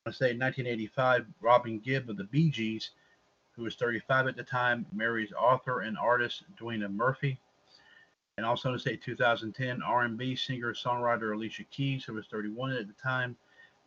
I 0.04 0.10
say 0.10 0.36
1985, 0.36 1.26
Robin 1.40 1.78
Gibb 1.78 2.10
of 2.10 2.18
the 2.18 2.24
Bee 2.24 2.50
Gees, 2.50 2.90
who 3.52 3.62
was 3.62 3.74
35 3.76 4.28
at 4.28 4.36
the 4.36 4.42
time, 4.42 4.84
marries 4.92 5.32
author 5.32 5.80
and 5.80 5.96
artist 5.96 6.44
Dwina 6.60 6.92
Murphy. 6.92 7.40
And 8.36 8.44
also 8.44 8.72
to 8.72 8.78
say 8.78 8.96
2010, 8.96 9.82
R&B 9.82 10.36
singer 10.36 10.74
songwriter 10.74 11.34
Alicia 11.34 11.64
Keys, 11.64 12.04
who 12.04 12.12
was 12.12 12.26
31 12.26 12.72
at 12.72 12.86
the 12.86 12.92
time, 13.02 13.38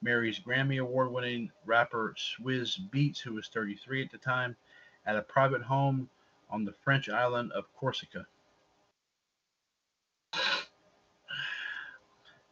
marries 0.01 0.39
Grammy 0.39 0.81
Award-winning 0.81 1.51
rapper 1.67 2.15
Swizz 2.17 2.79
Beatz, 2.89 3.19
who 3.19 3.33
was 3.33 3.49
33 3.49 4.03
at 4.03 4.11
the 4.11 4.17
time, 4.17 4.55
at 5.05 5.15
a 5.15 5.21
private 5.21 5.61
home 5.61 6.09
on 6.49 6.65
the 6.65 6.73
French 6.83 7.07
island 7.07 7.51
of 7.51 7.71
Corsica. 7.75 8.25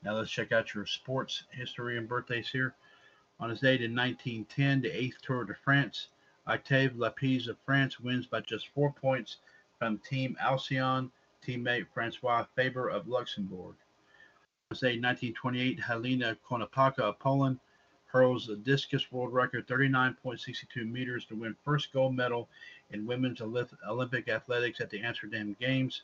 Now 0.04 0.14
let's 0.14 0.32
check 0.32 0.52
out 0.52 0.74
your 0.74 0.86
sports 0.86 1.44
history 1.52 1.98
and 1.98 2.08
birthdays 2.08 2.50
here. 2.50 2.76
On 3.40 3.50
his 3.50 3.60
date 3.60 3.82
in 3.82 3.96
1910, 3.96 4.82
the 4.82 4.96
eighth 4.96 5.22
Tour 5.22 5.44
de 5.44 5.54
France, 5.54 6.08
Octave 6.48 6.94
Lapize 6.94 7.48
of 7.48 7.58
France 7.66 8.00
wins 8.00 8.26
by 8.26 8.42
just 8.42 8.68
four 8.70 8.92
points 8.92 9.38
from 9.78 9.98
Team 10.00 10.38
Alcyon 10.40 11.12
teammate 11.46 11.88
Francois 11.94 12.46
Faber 12.56 12.90
of 12.90 13.08
Luxembourg. 13.08 13.76
On 13.76 14.76
his 14.76 14.80
date 14.80 15.02
1928, 15.02 15.80
Helena 15.80 16.38
Konopacka 16.48 17.00
of 17.00 17.20
Poland 17.20 17.60
hurls 18.06 18.48
the 18.48 18.56
discus 18.56 19.12
world 19.12 19.34
record 19.34 19.68
39.62 19.68 20.90
meters 20.90 21.26
to 21.26 21.36
win 21.36 21.56
first 21.64 21.92
gold 21.92 22.16
medal 22.16 22.50
in 22.92 23.06
women's 23.06 23.42
Olympic 23.42 24.28
athletics 24.28 24.80
at 24.80 24.90
the 24.90 25.02
Amsterdam 25.02 25.56
Games. 25.60 26.04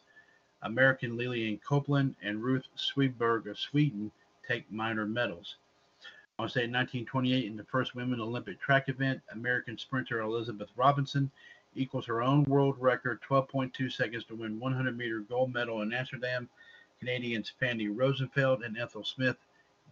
American 0.63 1.17
Lillian 1.17 1.57
Copeland 1.59 2.15
and 2.21 2.41
Ruth 2.41 2.67
Swedberg 2.75 3.47
of 3.47 3.59
Sweden 3.59 4.11
take 4.47 4.71
minor 4.71 5.05
medals. 5.05 5.57
On 6.39 6.49
say 6.49 6.61
1928, 6.61 7.45
in 7.45 7.55
the 7.55 7.63
first 7.65 7.95
women 7.95 8.19
Olympic 8.19 8.59
track 8.59 8.89
event, 8.89 9.21
American 9.31 9.77
sprinter 9.77 10.21
Elizabeth 10.21 10.69
Robinson 10.75 11.29
equals 11.75 12.05
her 12.05 12.21
own 12.21 12.43
world 12.45 12.75
record 12.79 13.21
12.2 13.21 13.91
seconds 13.91 14.23
to 14.25 14.35
win 14.35 14.59
100 14.59 14.97
meter 14.97 15.19
gold 15.19 15.53
medal 15.53 15.81
in 15.81 15.93
Amsterdam. 15.93 16.49
Canadians 16.99 17.51
Fanny 17.59 17.87
Rosenfeld 17.87 18.63
and 18.63 18.77
Ethel 18.77 19.03
Smith 19.03 19.37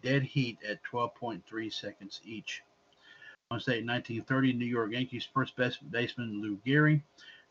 dead 0.01 0.23
heat 0.23 0.57
at 0.67 0.83
12.3 0.83 1.73
seconds 1.73 2.21
each. 2.23 2.63
On 3.51 3.59
say 3.59 3.83
1930, 3.83 4.53
New 4.53 4.65
York 4.65 4.93
Yankees 4.93 5.27
first 5.33 5.55
baseman 5.57 6.41
Lou 6.41 6.57
Gehrig 6.65 7.01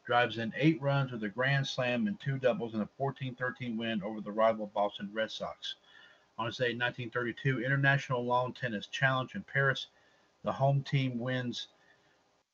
drives 0.05 0.39
in 0.39 0.53
eight 0.57 0.81
runs 0.81 1.13
with 1.13 1.23
a 1.25 1.29
grand 1.29 1.67
slam 1.67 2.07
and 2.07 2.19
two 2.21 2.39
doubles 2.39 2.75
in 2.75 2.81
a 2.81 2.89
14-13 3.01 3.77
win 3.77 4.03
over 4.03 4.21
the 4.21 4.33
rival 4.33 4.71
Boston 4.75 5.11
Red 5.13 5.31
Sox. 5.31 5.77
On 6.39 6.47
this 6.47 6.57
day, 6.57 6.75
1932 6.75 7.63
International 7.63 8.25
Lawn 8.25 8.53
Tennis 8.53 8.87
Challenge 8.87 9.35
in 9.35 9.43
Paris, 9.43 9.89
the 10.43 10.53
home 10.53 10.83
team 10.83 11.19
wins 11.19 11.69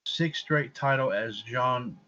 six 0.04 0.38
straight 0.38 0.74
title 0.74 1.12
as 1.12 1.42
John 1.42 1.98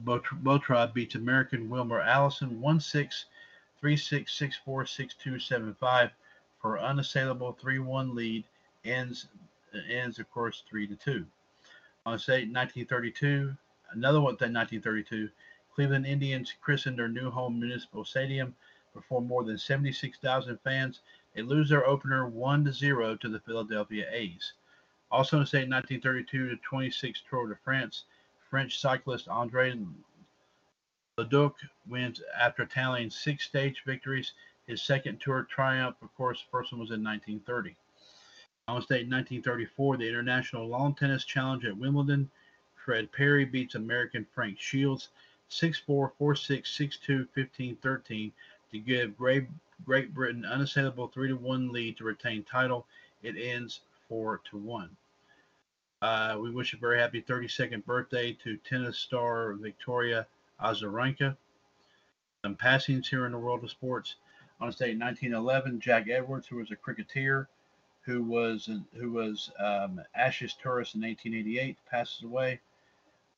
Bouchard 0.00 0.92
beats 0.92 1.14
American 1.14 1.70
Wilmer 1.70 2.00
Allison 2.00 2.60
1-6, 2.60 3.24
3-6, 3.82 4.52
6-4, 4.66 5.08
6-2, 5.26 5.76
7-5 5.80 6.10
for 6.60 6.78
unassailable 6.78 7.56
3-1 7.62 8.14
lead 8.14 8.44
ends 8.84 9.28
ends, 9.88 10.18
of 10.18 10.30
course, 10.30 10.62
three 10.68 10.86
to 10.86 10.96
two. 10.96 11.26
On 12.06 12.18
say 12.18 12.44
1932, 12.44 13.56
another 13.92 14.20
one 14.20 14.36
in 14.40 14.52
1932, 14.52 15.30
Cleveland 15.74 16.06
Indians 16.06 16.52
christened 16.60 16.98
their 16.98 17.08
new 17.08 17.30
home 17.30 17.58
municipal 17.58 18.04
stadium 18.04 18.54
before 18.92 19.20
more 19.20 19.42
than 19.42 19.58
76,000 19.58 20.58
fans. 20.60 21.00
They 21.34 21.42
lose 21.42 21.68
their 21.68 21.86
opener 21.86 22.28
1 22.28 22.64
to 22.64 22.72
0 22.72 23.16
to 23.16 23.28
the 23.28 23.40
Philadelphia 23.40 24.06
A's. 24.10 24.52
Also 25.10 25.40
in 25.40 25.46
state 25.46 25.68
1932 25.68 26.50
to 26.50 26.56
26 26.56 27.22
Tour 27.28 27.48
de 27.48 27.56
France, 27.56 28.04
French 28.50 28.78
cyclist 28.78 29.28
Andre 29.28 29.76
Leducq 31.16 31.56
wins 31.88 32.20
after 32.38 32.66
tallying 32.66 33.10
six 33.10 33.44
stage 33.44 33.82
victories. 33.84 34.32
His 34.66 34.82
second 34.82 35.20
tour 35.20 35.44
triumph, 35.44 35.96
of 36.02 36.14
course, 36.16 36.44
first 36.50 36.72
one 36.72 36.80
was 36.80 36.90
in 36.90 37.02
1930. 37.04 37.76
On 38.66 38.76
this 38.76 38.86
date, 38.86 39.10
1934, 39.10 39.98
the 39.98 40.08
International 40.08 40.66
Lawn 40.66 40.94
Tennis 40.94 41.26
Challenge 41.26 41.66
at 41.66 41.76
Wimbledon. 41.76 42.30
Fred 42.74 43.12
Perry 43.12 43.44
beats 43.44 43.74
American 43.74 44.26
Frank 44.34 44.58
Shields 44.58 45.10
6-4, 45.50 46.10
4-6, 46.18 46.98
6-2, 47.06 47.28
15-13 47.36 48.32
to 48.72 48.78
give 48.78 49.18
Great, 49.18 49.48
Great 49.84 50.14
Britain 50.14 50.46
unassailable 50.46 51.10
3-1 51.10 51.70
lead 51.72 51.98
to 51.98 52.04
retain 52.04 52.42
title. 52.42 52.86
It 53.22 53.36
ends 53.36 53.80
4-1. 54.10 54.88
Uh, 56.00 56.38
we 56.40 56.50
wish 56.50 56.72
a 56.72 56.78
very 56.78 56.98
happy 56.98 57.20
32nd 57.20 57.84
birthday 57.84 58.32
to 58.44 58.56
tennis 58.58 58.98
star 58.98 59.52
Victoria 59.54 60.26
Azarenka. 60.62 61.36
Some 62.42 62.56
passings 62.56 63.08
here 63.08 63.26
in 63.26 63.32
the 63.32 63.38
world 63.38 63.62
of 63.62 63.70
sports. 63.70 64.16
On 64.60 64.72
state 64.72 64.98
date, 64.98 65.04
1911, 65.04 65.80
Jack 65.80 66.08
Edwards, 66.08 66.46
who 66.46 66.56
was 66.56 66.70
a 66.70 66.76
cricketer, 66.76 67.48
who 68.04 68.22
was 68.22 68.68
who 68.94 69.12
was 69.12 69.50
um, 69.58 70.00
Ashes 70.14 70.54
tourist 70.62 70.94
in 70.94 71.00
1888, 71.02 71.76
passes 71.90 72.22
away. 72.22 72.60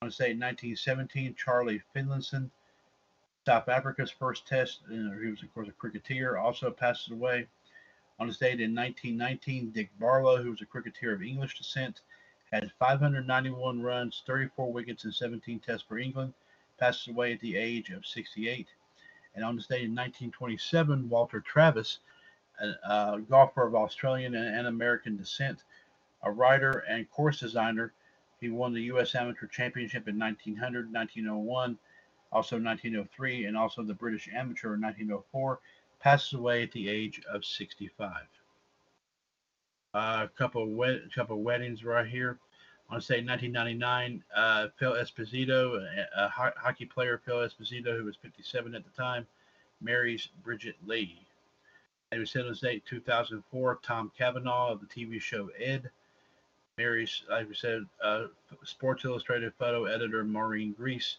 I 0.00 0.04
want 0.04 0.12
to 0.12 0.16
say 0.16 0.34
1917, 0.34 1.34
Charlie 1.34 1.82
Finlayson, 1.94 2.50
South 3.46 3.68
Africa's 3.68 4.10
first 4.10 4.46
test. 4.46 4.80
Know, 4.88 5.18
he 5.18 5.30
was 5.30 5.42
of 5.42 5.54
course 5.54 5.68
a 5.68 5.72
cricketer, 5.72 6.36
also 6.36 6.70
passes 6.70 7.12
away. 7.12 7.46
On 8.18 8.26
this 8.26 8.38
date 8.38 8.60
in 8.60 8.74
1919, 8.74 9.70
Dick 9.70 9.90
Barlow, 10.00 10.42
who 10.42 10.50
was 10.50 10.62
a 10.62 10.66
cricketer 10.66 11.12
of 11.12 11.22
English 11.22 11.58
descent, 11.58 12.00
had 12.50 12.72
591 12.78 13.82
runs, 13.82 14.22
34 14.26 14.72
wickets, 14.72 15.04
and 15.04 15.14
17 15.14 15.60
tests 15.60 15.86
for 15.86 15.98
England. 15.98 16.32
Passes 16.78 17.08
away 17.08 17.32
at 17.32 17.40
the 17.40 17.56
age 17.56 17.90
of 17.90 18.06
68. 18.06 18.68
And 19.34 19.44
on 19.44 19.56
this 19.56 19.66
date 19.66 19.84
in 19.84 19.94
1927, 19.94 21.08
Walter 21.08 21.40
Travis, 21.40 22.00
a, 22.62 23.18
golfer 23.20 23.66
of 23.66 23.74
Australian 23.74 24.34
and, 24.36 24.56
American 24.68 25.16
descent, 25.16 25.64
a 26.24 26.30
writer 26.32 26.84
and 26.88 27.10
course 27.10 27.40
designer, 27.40 27.92
He 28.40 28.50
won 28.50 28.74
the 28.74 28.82
U.S. 28.84 29.14
Amateur 29.14 29.46
Championship 29.46 30.08
in 30.08 30.18
1900, 30.18 30.92
1901, 30.92 31.78
also 32.32 32.56
1903, 32.56 33.46
and 33.46 33.56
also 33.56 33.82
the 33.82 33.94
British 33.94 34.28
Amateur 34.34 34.74
in 34.74 34.82
1904. 34.82 35.60
Passes 36.00 36.34
away 36.34 36.62
at 36.64 36.72
the 36.72 36.88
age 36.88 37.20
of 37.32 37.44
65. 37.44 38.12
Uh, 39.94 40.26
a 40.26 40.28
couple 40.38 40.62
of 40.62 40.68
wed- 40.70 41.10
couple 41.14 41.36
of 41.36 41.42
weddings 41.42 41.84
right 41.84 42.06
here. 42.06 42.38
I 42.88 42.94
want 42.94 43.02
to 43.02 43.06
say 43.06 43.16
1999, 43.24 44.22
uh, 44.36 44.68
Phil 44.78 44.92
Esposito, 44.94 45.76
a, 45.82 46.24
a 46.26 46.28
ho- 46.28 46.52
hockey 46.56 46.86
player, 46.86 47.20
Phil 47.24 47.38
Esposito, 47.38 47.96
who 47.98 48.04
was 48.04 48.16
57 48.16 48.74
at 48.74 48.84
the 48.84 48.90
time, 48.90 49.26
marries 49.80 50.28
Bridget 50.44 50.76
Lee. 50.86 51.25
It 52.12 52.18
was 52.18 52.36
on 52.36 52.52
date 52.62 52.84
2004. 52.86 53.80
Tom 53.82 54.12
Cavanagh 54.16 54.70
of 54.70 54.80
the 54.80 54.86
TV 54.86 55.20
show 55.20 55.48
Ed 55.58 55.90
marries, 56.78 57.22
like 57.28 57.48
we 57.48 57.54
said, 57.54 57.84
uh, 58.02 58.26
Sports 58.64 59.04
Illustrated 59.04 59.52
photo 59.58 59.86
editor 59.86 60.22
Maureen 60.22 60.72
Grise 60.72 61.16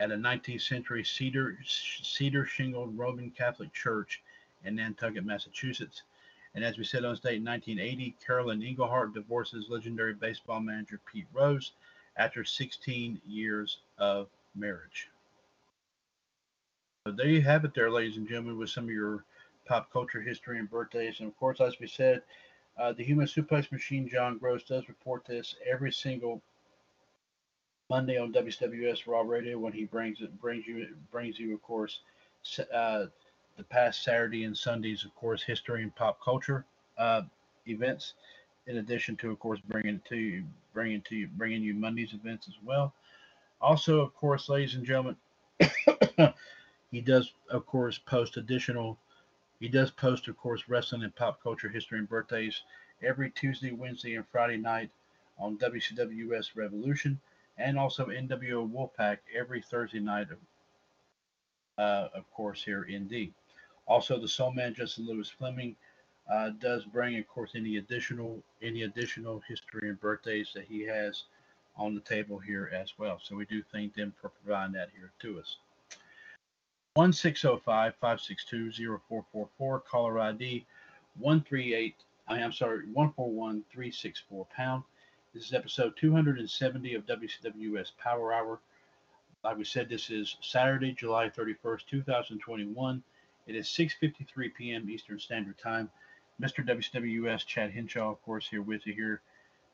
at 0.00 0.10
a 0.10 0.16
19th 0.16 0.62
century 0.62 1.04
cedar 1.04 1.56
cedar 1.64 2.44
shingled 2.44 2.98
Roman 2.98 3.30
Catholic 3.30 3.72
church 3.72 4.22
in 4.64 4.74
Nantucket, 4.74 5.24
Massachusetts. 5.24 6.02
And 6.56 6.64
as 6.64 6.76
we 6.78 6.84
said 6.84 7.04
on 7.04 7.14
state 7.14 7.36
in 7.36 7.44
1980, 7.44 8.16
Carolyn 8.24 8.60
Engelhart 8.60 9.14
divorces 9.14 9.66
legendary 9.68 10.14
baseball 10.14 10.60
manager 10.60 11.00
Pete 11.10 11.26
Rose 11.32 11.72
after 12.16 12.44
16 12.44 13.20
years 13.24 13.78
of 13.98 14.26
marriage. 14.56 15.08
So 17.06 17.12
there 17.12 17.28
you 17.28 17.42
have 17.42 17.64
it, 17.64 17.72
there, 17.74 17.90
ladies 17.90 18.16
and 18.16 18.28
gentlemen, 18.28 18.58
with 18.58 18.70
some 18.70 18.84
of 18.84 18.90
your 18.90 19.24
pop 19.64 19.92
culture 19.92 20.20
history 20.20 20.58
and 20.58 20.70
birthdays. 20.70 21.20
And 21.20 21.28
of 21.28 21.36
course, 21.36 21.60
as 21.60 21.78
we 21.80 21.86
said, 21.86 22.22
uh, 22.78 22.92
the 22.92 23.04
Human 23.04 23.26
Suplex 23.26 23.70
Machine, 23.70 24.08
John 24.08 24.38
Gross, 24.38 24.64
does 24.64 24.88
report 24.88 25.24
this 25.26 25.54
every 25.70 25.92
single 25.92 26.42
Monday 27.90 28.18
on 28.18 28.32
WWS 28.32 29.06
Raw 29.06 29.20
Radio 29.20 29.58
when 29.58 29.72
he 29.72 29.84
brings 29.84 30.20
it 30.22 30.40
brings 30.40 30.66
you 30.66 30.86
brings 31.10 31.38
you, 31.38 31.52
of 31.54 31.62
course, 31.62 32.00
uh, 32.74 33.06
the 33.56 33.64
past 33.64 34.02
Saturday 34.02 34.44
and 34.44 34.56
Sundays, 34.56 35.04
of 35.04 35.14
course, 35.14 35.42
history 35.42 35.82
and 35.82 35.94
pop 35.94 36.18
culture 36.22 36.64
uh, 36.98 37.22
events. 37.66 38.14
In 38.66 38.78
addition 38.78 39.16
to, 39.16 39.30
of 39.30 39.40
course, 39.40 39.60
bringing 39.68 40.00
to 40.08 40.16
you, 40.16 40.44
bringing 40.72 41.02
to 41.02 41.16
you, 41.16 41.28
bringing 41.36 41.62
you 41.62 41.74
Monday's 41.74 42.14
events 42.14 42.46
as 42.48 42.54
well. 42.64 42.94
Also, 43.60 44.00
of 44.00 44.14
course, 44.14 44.48
ladies 44.48 44.74
and 44.74 44.86
gentlemen, 44.86 45.16
he 46.90 47.00
does, 47.00 47.32
of 47.50 47.66
course, 47.66 47.98
post 47.98 48.36
additional. 48.36 48.98
He 49.62 49.68
does 49.68 49.92
post, 49.92 50.26
of 50.26 50.36
course, 50.36 50.68
wrestling 50.68 51.04
and 51.04 51.14
pop 51.14 51.40
culture 51.40 51.68
history 51.68 52.00
and 52.00 52.08
birthdays 52.08 52.64
every 53.00 53.30
Tuesday, 53.30 53.70
Wednesday, 53.70 54.16
and 54.16 54.26
Friday 54.26 54.56
night 54.56 54.90
on 55.38 55.56
WCWS 55.56 56.56
Revolution, 56.56 57.20
and 57.56 57.78
also 57.78 58.06
NWO 58.06 58.68
Wolfpack 58.68 59.18
every 59.32 59.62
Thursday 59.62 60.00
night, 60.00 60.26
uh, 61.78 62.08
of 62.12 62.28
course, 62.32 62.64
here 62.64 62.82
in 62.82 63.06
D. 63.06 63.32
Also, 63.86 64.18
the 64.18 64.26
Soul 64.26 64.50
Man 64.50 64.74
Justin 64.74 65.06
Lewis 65.06 65.30
Fleming 65.30 65.76
uh, 66.28 66.50
does 66.58 66.84
bring, 66.84 67.16
of 67.16 67.28
course, 67.28 67.52
any 67.54 67.76
additional 67.76 68.42
any 68.60 68.82
additional 68.82 69.38
history 69.46 69.88
and 69.88 70.00
birthdays 70.00 70.52
that 70.54 70.64
he 70.64 70.80
has 70.80 71.22
on 71.76 71.94
the 71.94 72.00
table 72.00 72.40
here 72.40 72.68
as 72.74 72.98
well. 72.98 73.20
So 73.22 73.36
we 73.36 73.44
do 73.44 73.62
thank 73.62 73.94
them 73.94 74.12
for 74.20 74.30
providing 74.30 74.72
that 74.72 74.90
here 74.90 75.12
to 75.20 75.38
us. 75.38 75.58
1605-562-0444, 76.96 79.84
caller 79.84 80.20
ID 80.20 80.64
138, 81.18 81.94
I 82.28 82.38
am 82.38 82.52
sorry, 82.52 82.86
141364 82.92 84.46
pound. 84.54 84.84
This 85.32 85.44
is 85.44 85.54
episode 85.54 85.96
270 85.96 86.94
of 86.94 87.06
WCWS 87.06 87.92
Power 87.96 88.34
Hour. 88.34 88.60
Like 89.42 89.56
we 89.56 89.64
said, 89.64 89.88
this 89.88 90.10
is 90.10 90.36
Saturday, 90.42 90.92
July 90.92 91.30
31st, 91.30 91.86
2021. 91.88 93.02
It 93.46 93.56
is 93.56 93.68
6:53 93.68 94.54
p.m. 94.54 94.90
Eastern 94.90 95.18
Standard 95.18 95.56
Time. 95.58 95.90
Mr. 96.40 96.62
WCWS 96.62 97.46
Chad 97.46 97.70
Henshaw, 97.70 98.10
of 98.10 98.20
course, 98.22 98.46
here 98.48 98.60
with 98.60 98.86
you 98.86 98.92
here. 98.92 99.22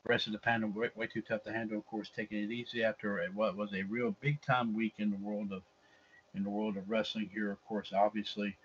The 0.05 0.09
rest 0.09 0.27
of 0.27 0.33
the 0.33 0.39
panel 0.39 0.69
way, 0.69 0.89
way 0.95 1.07
too 1.07 1.21
tough 1.21 1.43
to 1.43 1.51
handle, 1.51 1.79
of 1.79 1.87
course, 1.87 2.09
taking 2.15 2.41
it 2.41 2.51
easy 2.51 2.81
after 2.81 3.21
what 3.33 3.57
was 3.57 3.73
a 3.73 3.83
real 3.83 4.15
big 4.21 4.41
time 4.41 4.73
week 4.73 4.93
in 4.97 5.11
the 5.11 5.17
world 5.17 5.51
of 5.51 5.63
in 6.35 6.43
the 6.43 6.49
world 6.49 6.77
of 6.77 6.89
wrestling 6.89 7.29
here. 7.33 7.51
Of 7.51 7.63
course, 7.65 7.91
obviously, 7.95 8.55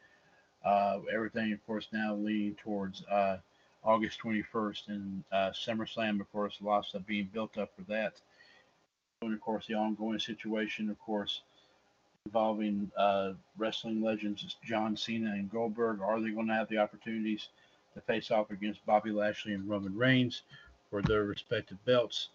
uh, 0.65 0.99
everything, 1.13 1.53
of 1.53 1.65
course, 1.67 1.89
now 1.93 2.15
leaning 2.15 2.55
towards 2.55 3.05
uh, 3.07 3.39
August 3.83 4.19
21st 4.21 4.89
and 4.89 5.25
uh, 5.33 5.51
SummerSlam, 5.51 6.21
of 6.21 6.31
course, 6.33 6.57
lots 6.61 6.95
of 6.95 7.07
being 7.07 7.29
built 7.33 7.59
up 7.59 7.71
for 7.77 7.83
that. 7.83 8.15
And 9.23 9.35
of 9.35 9.41
course, 9.41 9.67
the 9.67 9.75
ongoing 9.75 10.19
situation, 10.19 10.91
of 10.91 10.99
course, 10.99 11.43
involving 12.27 12.91
uh, 12.97 13.33
wrestling 13.59 14.03
legends 14.03 14.57
John 14.65 14.97
Cena 14.97 15.33
and 15.33 15.51
Goldberg. 15.51 16.01
Are 16.01 16.21
they 16.21 16.31
going 16.31 16.49
to 16.49 16.55
have 16.55 16.69
the 16.69 16.79
opportunities 16.79 17.49
to 17.95 18.01
face 18.01 18.31
off 18.31 18.51
against 18.51 18.85
Bobby 18.87 19.11
Lashley 19.11 19.53
and 19.53 19.69
Roman 19.69 19.97
Reigns 19.97 20.43
for 20.91 21.03
their 21.03 21.25
respective 21.25 21.83
belts? 21.85 22.31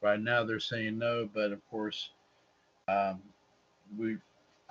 Right 0.00 0.20
now, 0.20 0.44
they're 0.44 0.60
saying 0.60 0.98
no, 0.98 1.28
but 1.32 1.52
of 1.52 1.60
course, 1.70 2.10
um, 2.88 3.20
we 3.96 4.16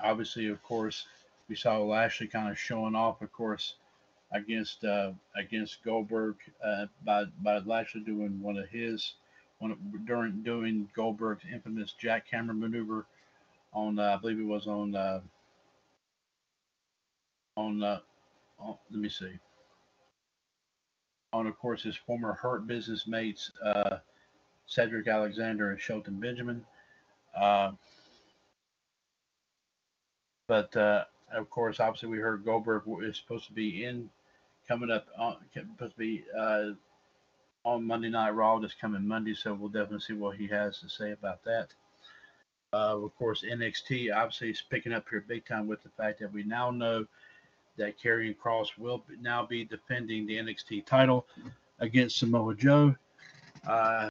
obviously, 0.03 0.47
of 0.47 0.61
course, 0.63 1.05
we 1.49 1.55
saw 1.55 1.77
Lashley 1.79 2.27
kind 2.27 2.49
of 2.49 2.57
showing 2.57 2.95
off, 2.95 3.21
of 3.21 3.31
course, 3.31 3.75
against 4.31 4.83
uh, 4.83 5.11
against 5.35 5.83
Goldberg 5.83 6.35
uh, 6.63 6.85
by 7.03 7.25
by 7.41 7.59
Lashley 7.59 8.01
doing 8.01 8.41
one 8.41 8.57
of 8.57 8.69
his 8.69 9.15
one 9.59 9.77
during 10.05 10.41
doing 10.43 10.89
Goldberg's 10.95 11.43
infamous 11.51 11.93
jackhammer 12.01 12.57
maneuver 12.57 13.05
on 13.73 13.99
uh, 13.99 14.15
I 14.15 14.17
believe 14.17 14.39
it 14.39 14.45
was 14.45 14.67
on 14.67 14.95
uh, 14.95 15.21
on, 17.57 17.83
uh, 17.83 17.99
on 18.59 18.75
let 18.89 18.99
me 18.99 19.09
see 19.09 19.33
on 21.33 21.47
of 21.47 21.57
course 21.59 21.83
his 21.83 21.95
former 21.95 22.33
Hurt 22.33 22.67
Business 22.67 23.07
mates 23.07 23.51
uh, 23.63 23.97
Cedric 24.67 25.07
Alexander 25.07 25.71
and 25.71 25.79
Shelton 25.79 26.19
Benjamin. 26.19 26.65
Uh, 27.39 27.71
but 30.51 30.75
uh, 30.75 31.05
of 31.33 31.49
course, 31.49 31.79
obviously, 31.79 32.09
we 32.09 32.17
heard 32.17 32.43
Goldberg 32.43 32.83
is 33.03 33.15
supposed 33.15 33.45
to 33.45 33.53
be 33.53 33.85
in 33.85 34.09
coming 34.67 34.91
up 34.91 35.07
on 35.17 35.37
supposed 35.53 35.93
to 35.93 35.97
be 35.97 36.25
uh, 36.37 36.71
on 37.63 37.87
Monday 37.87 38.09
Night 38.09 38.31
Raw 38.31 38.59
this 38.59 38.73
coming 38.73 39.07
Monday, 39.07 39.33
so 39.33 39.53
we'll 39.53 39.69
definitely 39.69 40.01
see 40.01 40.11
what 40.11 40.35
he 40.35 40.47
has 40.47 40.77
to 40.79 40.89
say 40.89 41.13
about 41.13 41.41
that. 41.45 41.69
Uh, 42.73 42.97
of 43.01 43.15
course, 43.17 43.45
NXT 43.49 44.13
obviously 44.13 44.49
is 44.49 44.61
picking 44.69 44.91
up 44.91 45.05
here 45.09 45.23
big 45.25 45.45
time 45.45 45.67
with 45.67 45.81
the 45.83 45.89
fact 45.95 46.19
that 46.19 46.33
we 46.33 46.43
now 46.43 46.69
know 46.69 47.05
that 47.77 47.97
Karrion 47.97 48.35
Kross 48.35 48.77
will 48.77 49.05
now 49.21 49.45
be 49.45 49.63
defending 49.63 50.27
the 50.27 50.35
NXT 50.35 50.85
title 50.85 51.27
against 51.79 52.17
Samoa 52.17 52.55
Joe. 52.55 52.93
Uh, 53.65 54.09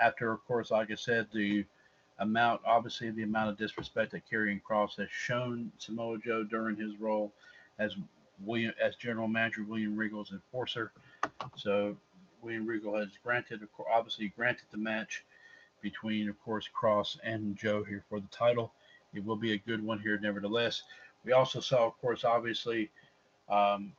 after, 0.00 0.32
of 0.32 0.42
course, 0.46 0.70
like 0.70 0.90
I 0.90 0.94
said, 0.94 1.26
the 1.34 1.66
amount, 2.18 2.60
obviously, 2.66 3.10
the 3.10 3.22
amount 3.22 3.50
of 3.50 3.58
disrespect 3.58 4.12
that 4.12 4.22
Karrion 4.30 4.60
Kross 4.62 4.96
has 4.96 5.08
shown 5.10 5.70
Samoa 5.78 6.18
Joe 6.18 6.44
during 6.44 6.76
his 6.76 6.96
role 6.98 7.32
as 7.78 7.94
William, 8.44 8.72
as 8.82 8.96
General 8.96 9.28
Manager 9.28 9.64
William 9.64 9.96
Regal's 9.96 10.32
enforcer. 10.32 10.92
So 11.56 11.96
William 12.42 12.66
Regal 12.66 12.96
has 12.96 13.08
granted, 13.22 13.60
obviously, 13.92 14.32
granted 14.36 14.66
the 14.70 14.78
match 14.78 15.24
between, 15.82 16.28
of 16.28 16.42
course, 16.42 16.68
Kross 16.74 17.18
and 17.22 17.56
Joe 17.56 17.84
here 17.84 18.04
for 18.08 18.20
the 18.20 18.28
title. 18.28 18.72
It 19.14 19.24
will 19.24 19.36
be 19.36 19.52
a 19.52 19.58
good 19.58 19.84
one 19.84 20.00
here, 20.00 20.18
nevertheless. 20.18 20.82
We 21.24 21.32
also 21.32 21.60
saw, 21.60 21.86
of 21.86 22.00
course, 22.00 22.24
obviously, 22.24 22.90
um, 23.48 23.92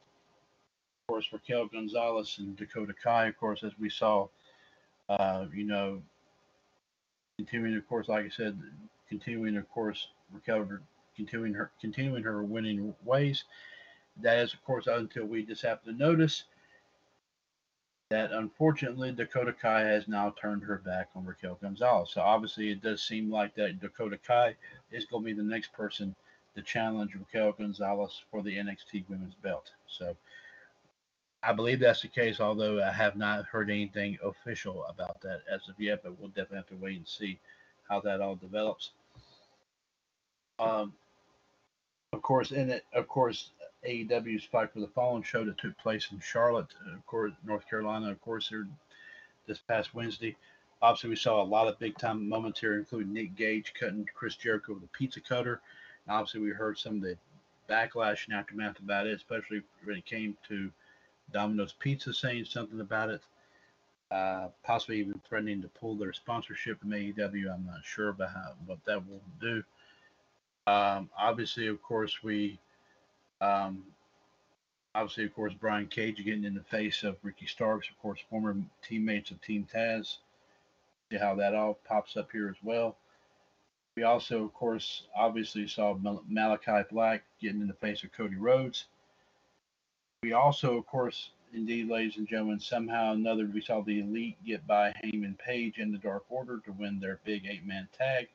of 1.01 1.13
course, 1.13 1.27
Raquel 1.31 1.67
Gonzalez 1.67 2.37
and 2.39 2.55
Dakota 2.55 2.93
Kai, 3.01 3.27
of 3.27 3.37
course, 3.37 3.63
as 3.63 3.71
we 3.79 3.89
saw, 3.89 4.27
uh, 5.09 5.45
you 5.53 5.63
know, 5.63 6.01
continuing, 7.37 7.75
of 7.77 7.87
course, 7.87 8.09
like 8.09 8.25
I 8.25 8.29
said, 8.29 8.59
continuing, 9.07 9.57
of 9.57 9.69
course, 9.69 10.07
Raquel, 10.31 10.67
continuing 11.15 11.53
her, 11.53 11.71
continuing 11.79 12.23
her 12.23 12.43
winning 12.43 12.93
ways. 13.05 13.43
That 14.21 14.39
is, 14.39 14.53
of 14.53 14.63
course, 14.63 14.87
until 14.87 15.25
we 15.25 15.43
just 15.43 15.61
have 15.61 15.83
to 15.83 15.93
notice 15.93 16.43
that 18.09 18.31
unfortunately 18.31 19.11
Dakota 19.11 19.53
Kai 19.53 19.81
has 19.81 20.07
now 20.07 20.33
turned 20.41 20.63
her 20.63 20.77
back 20.77 21.09
on 21.15 21.25
Raquel 21.25 21.59
Gonzalez. 21.61 22.11
So 22.13 22.21
obviously, 22.21 22.71
it 22.71 22.81
does 22.81 23.03
seem 23.03 23.29
like 23.29 23.53
that 23.55 23.79
Dakota 23.79 24.17
Kai 24.17 24.55
is 24.91 25.05
going 25.05 25.23
to 25.23 25.25
be 25.25 25.33
the 25.33 25.43
next 25.43 25.73
person 25.73 26.15
to 26.55 26.61
challenge 26.61 27.15
Raquel 27.15 27.51
Gonzalez 27.51 28.23
for 28.31 28.41
the 28.41 28.55
NXT 28.57 29.03
Women's 29.09 29.35
Belt. 29.35 29.71
So 29.87 30.15
I 31.47 31.53
believe 31.53 31.79
that's 31.79 32.01
the 32.01 32.09
case, 32.09 32.41
although 32.41 32.83
I 32.83 32.91
have 32.91 33.15
not 33.15 33.45
heard 33.45 33.69
anything 33.69 34.17
official 34.21 34.83
about 34.89 35.21
that 35.21 35.43
as 35.49 35.61
of 35.69 35.79
yet. 35.79 36.03
But 36.03 36.19
we'll 36.19 36.27
definitely 36.27 36.57
have 36.57 36.67
to 36.67 36.75
wait 36.75 36.97
and 36.97 37.07
see 37.07 37.39
how 37.87 38.01
that 38.01 38.19
all 38.19 38.35
develops. 38.35 38.91
Um, 40.59 40.91
of 42.11 42.21
course, 42.21 42.51
in 42.51 42.69
it, 42.69 42.83
of 42.93 43.07
course, 43.07 43.51
AEW's 43.87 44.43
Fight 44.43 44.73
for 44.73 44.81
the 44.81 44.89
Fallen 44.89 45.23
show 45.23 45.45
that 45.45 45.57
took 45.57 45.77
place 45.77 46.09
in 46.11 46.19
Charlotte, 46.19 46.73
of 46.93 47.05
course, 47.05 47.31
North 47.45 47.69
Carolina, 47.69 48.11
of 48.11 48.19
course, 48.19 48.49
here 48.49 48.67
this 49.47 49.59
past 49.59 49.95
Wednesday. 49.95 50.35
Obviously, 50.81 51.11
we 51.11 51.15
saw 51.15 51.41
a 51.41 51.45
lot 51.45 51.69
of 51.69 51.79
big 51.79 51.97
time 51.97 52.27
moments 52.27 52.59
here, 52.59 52.77
including 52.77 53.13
Nick 53.13 53.37
Gage 53.37 53.73
cutting 53.79 54.05
Chris 54.13 54.35
Jericho 54.35 54.73
with 54.73 54.83
a 54.83 54.87
pizza 54.87 55.21
cutter. 55.21 55.61
And 56.05 56.17
obviously, 56.17 56.41
we 56.41 56.49
heard 56.49 56.77
some 56.77 56.97
of 56.97 57.01
the 57.03 57.17
backlash 57.69 58.25
and 58.27 58.35
aftermath 58.35 58.79
about 58.79 59.07
it, 59.07 59.15
especially 59.15 59.61
when 59.85 59.95
it 59.95 60.05
came 60.05 60.35
to 60.49 60.69
Domino's 61.31 61.73
Pizza 61.73 62.13
saying 62.13 62.45
something 62.45 62.79
about 62.79 63.09
it, 63.09 63.21
uh, 64.11 64.47
possibly 64.63 64.99
even 64.99 65.19
threatening 65.27 65.61
to 65.61 65.67
pull 65.67 65.95
their 65.95 66.13
sponsorship 66.13 66.79
from 66.79 66.91
AEW. 66.91 67.53
I'm 67.53 67.65
not 67.65 67.83
sure 67.83 68.09
about 68.09 68.29
how, 68.29 68.53
what 68.65 68.79
that 68.85 69.05
will 69.07 69.21
do. 69.39 69.63
Um, 70.67 71.09
obviously, 71.17 71.67
of 71.67 71.81
course, 71.81 72.23
we, 72.23 72.59
um, 73.41 73.83
obviously, 74.95 75.25
of 75.25 75.33
course, 75.33 75.53
Brian 75.53 75.87
Cage 75.87 76.23
getting 76.23 76.43
in 76.43 76.55
the 76.55 76.63
face 76.63 77.03
of 77.03 77.17
Ricky 77.23 77.45
Starks, 77.45 77.89
of 77.89 77.99
course, 78.01 78.19
former 78.29 78.55
teammates 78.81 79.31
of 79.31 79.41
Team 79.41 79.67
Taz. 79.73 80.17
See 81.09 81.17
how 81.17 81.35
that 81.35 81.55
all 81.55 81.79
pops 81.87 82.17
up 82.17 82.31
here 82.31 82.49
as 82.49 82.61
well. 82.61 82.97
We 83.95 84.03
also, 84.03 84.43
of 84.43 84.53
course, 84.53 85.03
obviously 85.15 85.67
saw 85.67 85.95
Malakai 85.95 86.87
Black 86.89 87.23
getting 87.41 87.61
in 87.61 87.67
the 87.67 87.73
face 87.73 88.03
of 88.03 88.11
Cody 88.11 88.35
Rhodes. 88.35 88.85
We 90.23 90.33
also, 90.33 90.75
of 90.77 90.87
course, 90.87 91.29
indeed, 91.53 91.89
ladies 91.89 92.17
and 92.17 92.27
gentlemen, 92.27 92.59
somehow 92.59 93.13
another, 93.13 93.45
we 93.45 93.61
saw 93.61 93.81
the 93.81 93.99
Elite 93.99 94.43
get 94.43 94.65
by 94.65 94.91
Hangman 95.03 95.35
Page 95.35 95.77
and 95.77 95.93
the 95.93 95.99
Dark 95.99 96.23
Order 96.29 96.59
to 96.65 96.71
win 96.71 96.99
their 96.99 97.19
big 97.23 97.45
eight 97.45 97.63
man 97.63 97.87
tag. 97.95 98.27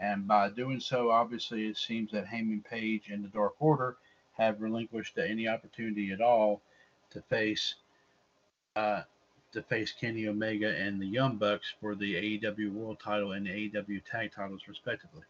And 0.00 0.26
by 0.26 0.48
doing 0.48 0.80
so, 0.80 1.12
obviously, 1.12 1.68
it 1.68 1.76
seems 1.76 2.10
that 2.10 2.26
Hangman 2.26 2.64
Page 2.68 3.08
and 3.08 3.24
the 3.24 3.28
Dark 3.28 3.54
Order 3.60 3.98
have 4.32 4.60
relinquished 4.60 5.16
any 5.16 5.46
opportunity 5.46 6.10
at 6.10 6.20
all 6.20 6.60
to 7.10 7.22
face 7.22 7.76
uh, 8.74 9.02
to 9.52 9.62
face 9.62 9.92
Kenny 9.92 10.26
Omega 10.26 10.76
and 10.76 11.00
the 11.00 11.06
Young 11.06 11.36
Bucks 11.36 11.72
for 11.80 11.94
the 11.94 12.14
AEW 12.14 12.72
World 12.72 12.98
Title 12.98 13.30
and 13.30 13.46
the 13.46 13.50
AEW 13.70 14.02
Tag 14.10 14.32
Titles, 14.32 14.62
respectively. 14.66 15.22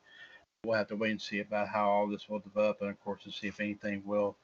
We'll 0.64 0.78
have 0.78 0.88
to 0.88 0.96
wait 0.96 1.10
and 1.10 1.20
see 1.20 1.40
about 1.40 1.68
how 1.68 1.90
all 1.90 2.06
this 2.06 2.30
will 2.30 2.38
develop, 2.38 2.80
and 2.80 2.88
of 2.88 3.04
course, 3.04 3.24
to 3.24 3.30
see 3.30 3.48
if 3.48 3.60
anything 3.60 4.02
will 4.06 4.36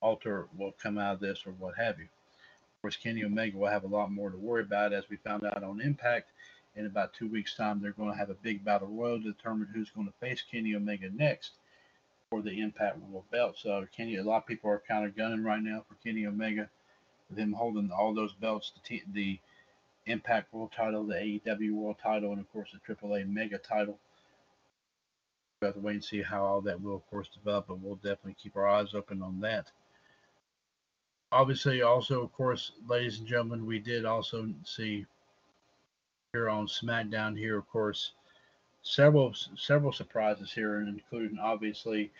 alter, 0.00 0.48
will 0.56 0.74
come 0.82 0.98
out 0.98 1.14
of 1.14 1.20
this, 1.20 1.46
or 1.46 1.52
what 1.52 1.76
have 1.76 1.98
you. 1.98 2.04
Of 2.04 2.82
course, 2.82 2.96
Kenny 2.96 3.24
Omega 3.24 3.56
will 3.56 3.68
have 3.68 3.84
a 3.84 3.88
lot 3.88 4.10
more 4.10 4.30
to 4.30 4.36
worry 4.36 4.62
about, 4.62 4.92
as 4.92 5.08
we 5.08 5.16
found 5.16 5.44
out 5.44 5.62
on 5.62 5.80
Impact. 5.80 6.30
In 6.76 6.86
about 6.86 7.12
two 7.14 7.26
weeks' 7.26 7.56
time, 7.56 7.80
they're 7.82 7.90
going 7.90 8.12
to 8.12 8.16
have 8.16 8.30
a 8.30 8.34
big 8.34 8.64
battle 8.64 8.88
royal 8.88 9.18
to 9.18 9.32
determine 9.32 9.68
who's 9.74 9.90
going 9.90 10.06
to 10.06 10.12
face 10.20 10.42
Kenny 10.48 10.74
Omega 10.76 11.10
next 11.10 11.52
for 12.30 12.42
the 12.42 12.60
Impact 12.60 12.98
World 12.98 13.24
Belt. 13.32 13.56
So, 13.58 13.84
Kenny, 13.94 14.16
a 14.16 14.22
lot 14.22 14.38
of 14.38 14.46
people 14.46 14.70
are 14.70 14.82
kind 14.86 15.04
of 15.04 15.16
gunning 15.16 15.42
right 15.42 15.62
now 15.62 15.84
for 15.88 15.96
Kenny 16.02 16.26
Omega 16.26 16.70
them 17.30 17.52
holding 17.52 17.90
all 17.90 18.14
those 18.14 18.32
belts, 18.34 18.72
the, 18.72 18.80
t- 18.88 19.04
the 19.12 19.38
Impact 20.06 20.52
World 20.52 20.72
Title, 20.76 21.04
the 21.04 21.14
AEW 21.14 21.72
World 21.72 21.96
Title, 22.02 22.30
and 22.32 22.40
of 22.40 22.52
course 22.52 22.70
the 22.72 22.94
AAA 22.94 23.28
Mega 23.28 23.58
Title. 23.58 23.98
We'll 25.60 25.68
have 25.68 25.74
to 25.74 25.80
wait 25.80 25.94
and 25.94 26.04
see 26.04 26.22
how 26.22 26.44
all 26.44 26.60
that 26.62 26.80
will, 26.80 26.96
of 26.96 27.10
course, 27.10 27.28
develop, 27.28 27.66
but 27.68 27.80
we'll 27.80 27.96
definitely 27.96 28.36
keep 28.42 28.56
our 28.56 28.66
eyes 28.66 28.94
open 28.94 29.22
on 29.22 29.40
that. 29.40 29.70
Obviously, 31.32 31.82
also, 31.82 32.22
of 32.22 32.32
course, 32.32 32.72
ladies 32.88 33.18
and 33.18 33.28
gentlemen, 33.28 33.64
we 33.64 33.78
did 33.78 34.04
also 34.04 34.48
see 34.64 35.06
here 36.32 36.48
on 36.48 36.66
SmackDown 36.66 37.38
here, 37.38 37.56
of 37.58 37.68
course, 37.68 38.12
several 38.82 39.34
several 39.56 39.92
surprises 39.92 40.52
here, 40.52 40.80
including 40.80 41.38
obviously 41.38 42.10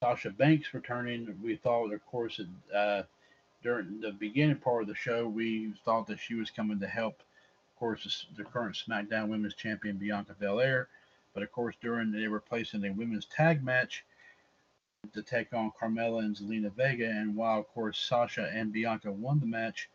Sasha 0.00 0.30
Banks 0.30 0.72
returning. 0.72 1.36
We 1.42 1.56
thought, 1.56 1.92
of 1.92 2.04
course, 2.06 2.40
uh, 2.74 3.02
during 3.62 4.00
the 4.00 4.12
beginning 4.12 4.56
part 4.56 4.82
of 4.82 4.88
the 4.88 4.94
show, 4.94 5.26
we 5.26 5.72
thought 5.84 6.06
that 6.06 6.20
she 6.20 6.34
was 6.34 6.50
coming 6.50 6.78
to 6.80 6.86
help, 6.86 7.20
of 7.20 7.78
course, 7.78 8.26
the, 8.36 8.44
current 8.44 8.76
SmackDown 8.76 9.28
Women's 9.28 9.54
Champion 9.54 9.96
Bianca 9.96 10.34
Belair. 10.38 10.88
But 11.34 11.42
of 11.42 11.52
course, 11.52 11.74
during 11.80 12.12
they 12.12 12.28
were 12.28 12.40
placing 12.40 12.84
a 12.84 12.92
women's 12.92 13.26
tag 13.26 13.62
match 13.64 14.04
to 15.12 15.22
take 15.22 15.52
on 15.52 15.72
Carmella 15.80 16.20
and 16.20 16.36
Zelina 16.36 16.72
Vega, 16.72 17.08
and 17.08 17.34
while 17.34 17.60
of 17.60 17.68
course 17.68 17.98
Sasha 17.98 18.50
and 18.52 18.72
Bianca 18.72 19.10
won 19.10 19.40
the 19.40 19.46
match, 19.46 19.88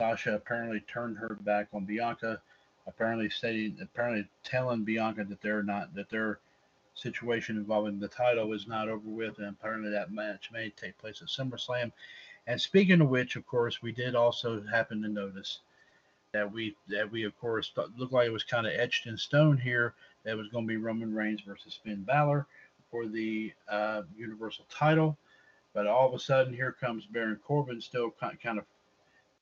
Sasha 0.00 0.34
apparently 0.34 0.80
turned 0.80 1.18
her 1.18 1.38
back 1.40 1.68
on 1.72 1.84
Bianca, 1.84 2.40
apparently 2.86 3.30
stating, 3.30 3.78
apparently 3.80 4.26
telling 4.42 4.84
Bianca 4.84 5.24
that 5.24 5.40
they're 5.40 5.62
not 5.62 5.94
that 5.94 6.10
their 6.10 6.40
situation 6.94 7.56
involving 7.56 7.98
the 7.98 8.08
title 8.08 8.52
is 8.52 8.66
not 8.66 8.88
over 8.88 9.08
with, 9.08 9.38
and 9.38 9.48
apparently 9.48 9.90
that 9.90 10.12
match 10.12 10.50
may 10.52 10.70
take 10.70 10.98
place 10.98 11.22
at 11.22 11.28
SummerSlam. 11.28 11.92
And 12.46 12.60
speaking 12.60 13.00
of 13.00 13.08
which, 13.08 13.36
of 13.36 13.46
course, 13.46 13.82
we 13.82 13.92
did 13.92 14.14
also 14.14 14.62
happen 14.62 15.02
to 15.02 15.08
notice 15.08 15.60
that 16.32 16.50
we 16.50 16.76
that 16.88 17.10
we 17.10 17.22
of 17.22 17.38
course 17.38 17.72
looked 17.96 18.12
like 18.12 18.26
it 18.26 18.32
was 18.32 18.42
kind 18.42 18.66
of 18.66 18.72
etched 18.74 19.06
in 19.06 19.16
stone 19.16 19.56
here 19.56 19.94
that 20.24 20.36
was 20.36 20.48
going 20.48 20.64
to 20.66 20.68
be 20.68 20.76
Roman 20.76 21.14
Reigns 21.14 21.40
versus 21.42 21.78
Finn 21.84 22.02
Balor 22.02 22.46
for 22.94 23.08
the 23.08 23.52
uh, 23.68 24.02
Universal 24.16 24.66
title. 24.70 25.16
But 25.72 25.88
all 25.88 26.06
of 26.06 26.14
a 26.14 26.18
sudden, 26.20 26.54
here 26.54 26.70
comes 26.70 27.06
Baron 27.06 27.40
Corbin, 27.44 27.80
still 27.80 28.14
kind 28.20 28.58
of 28.58 28.64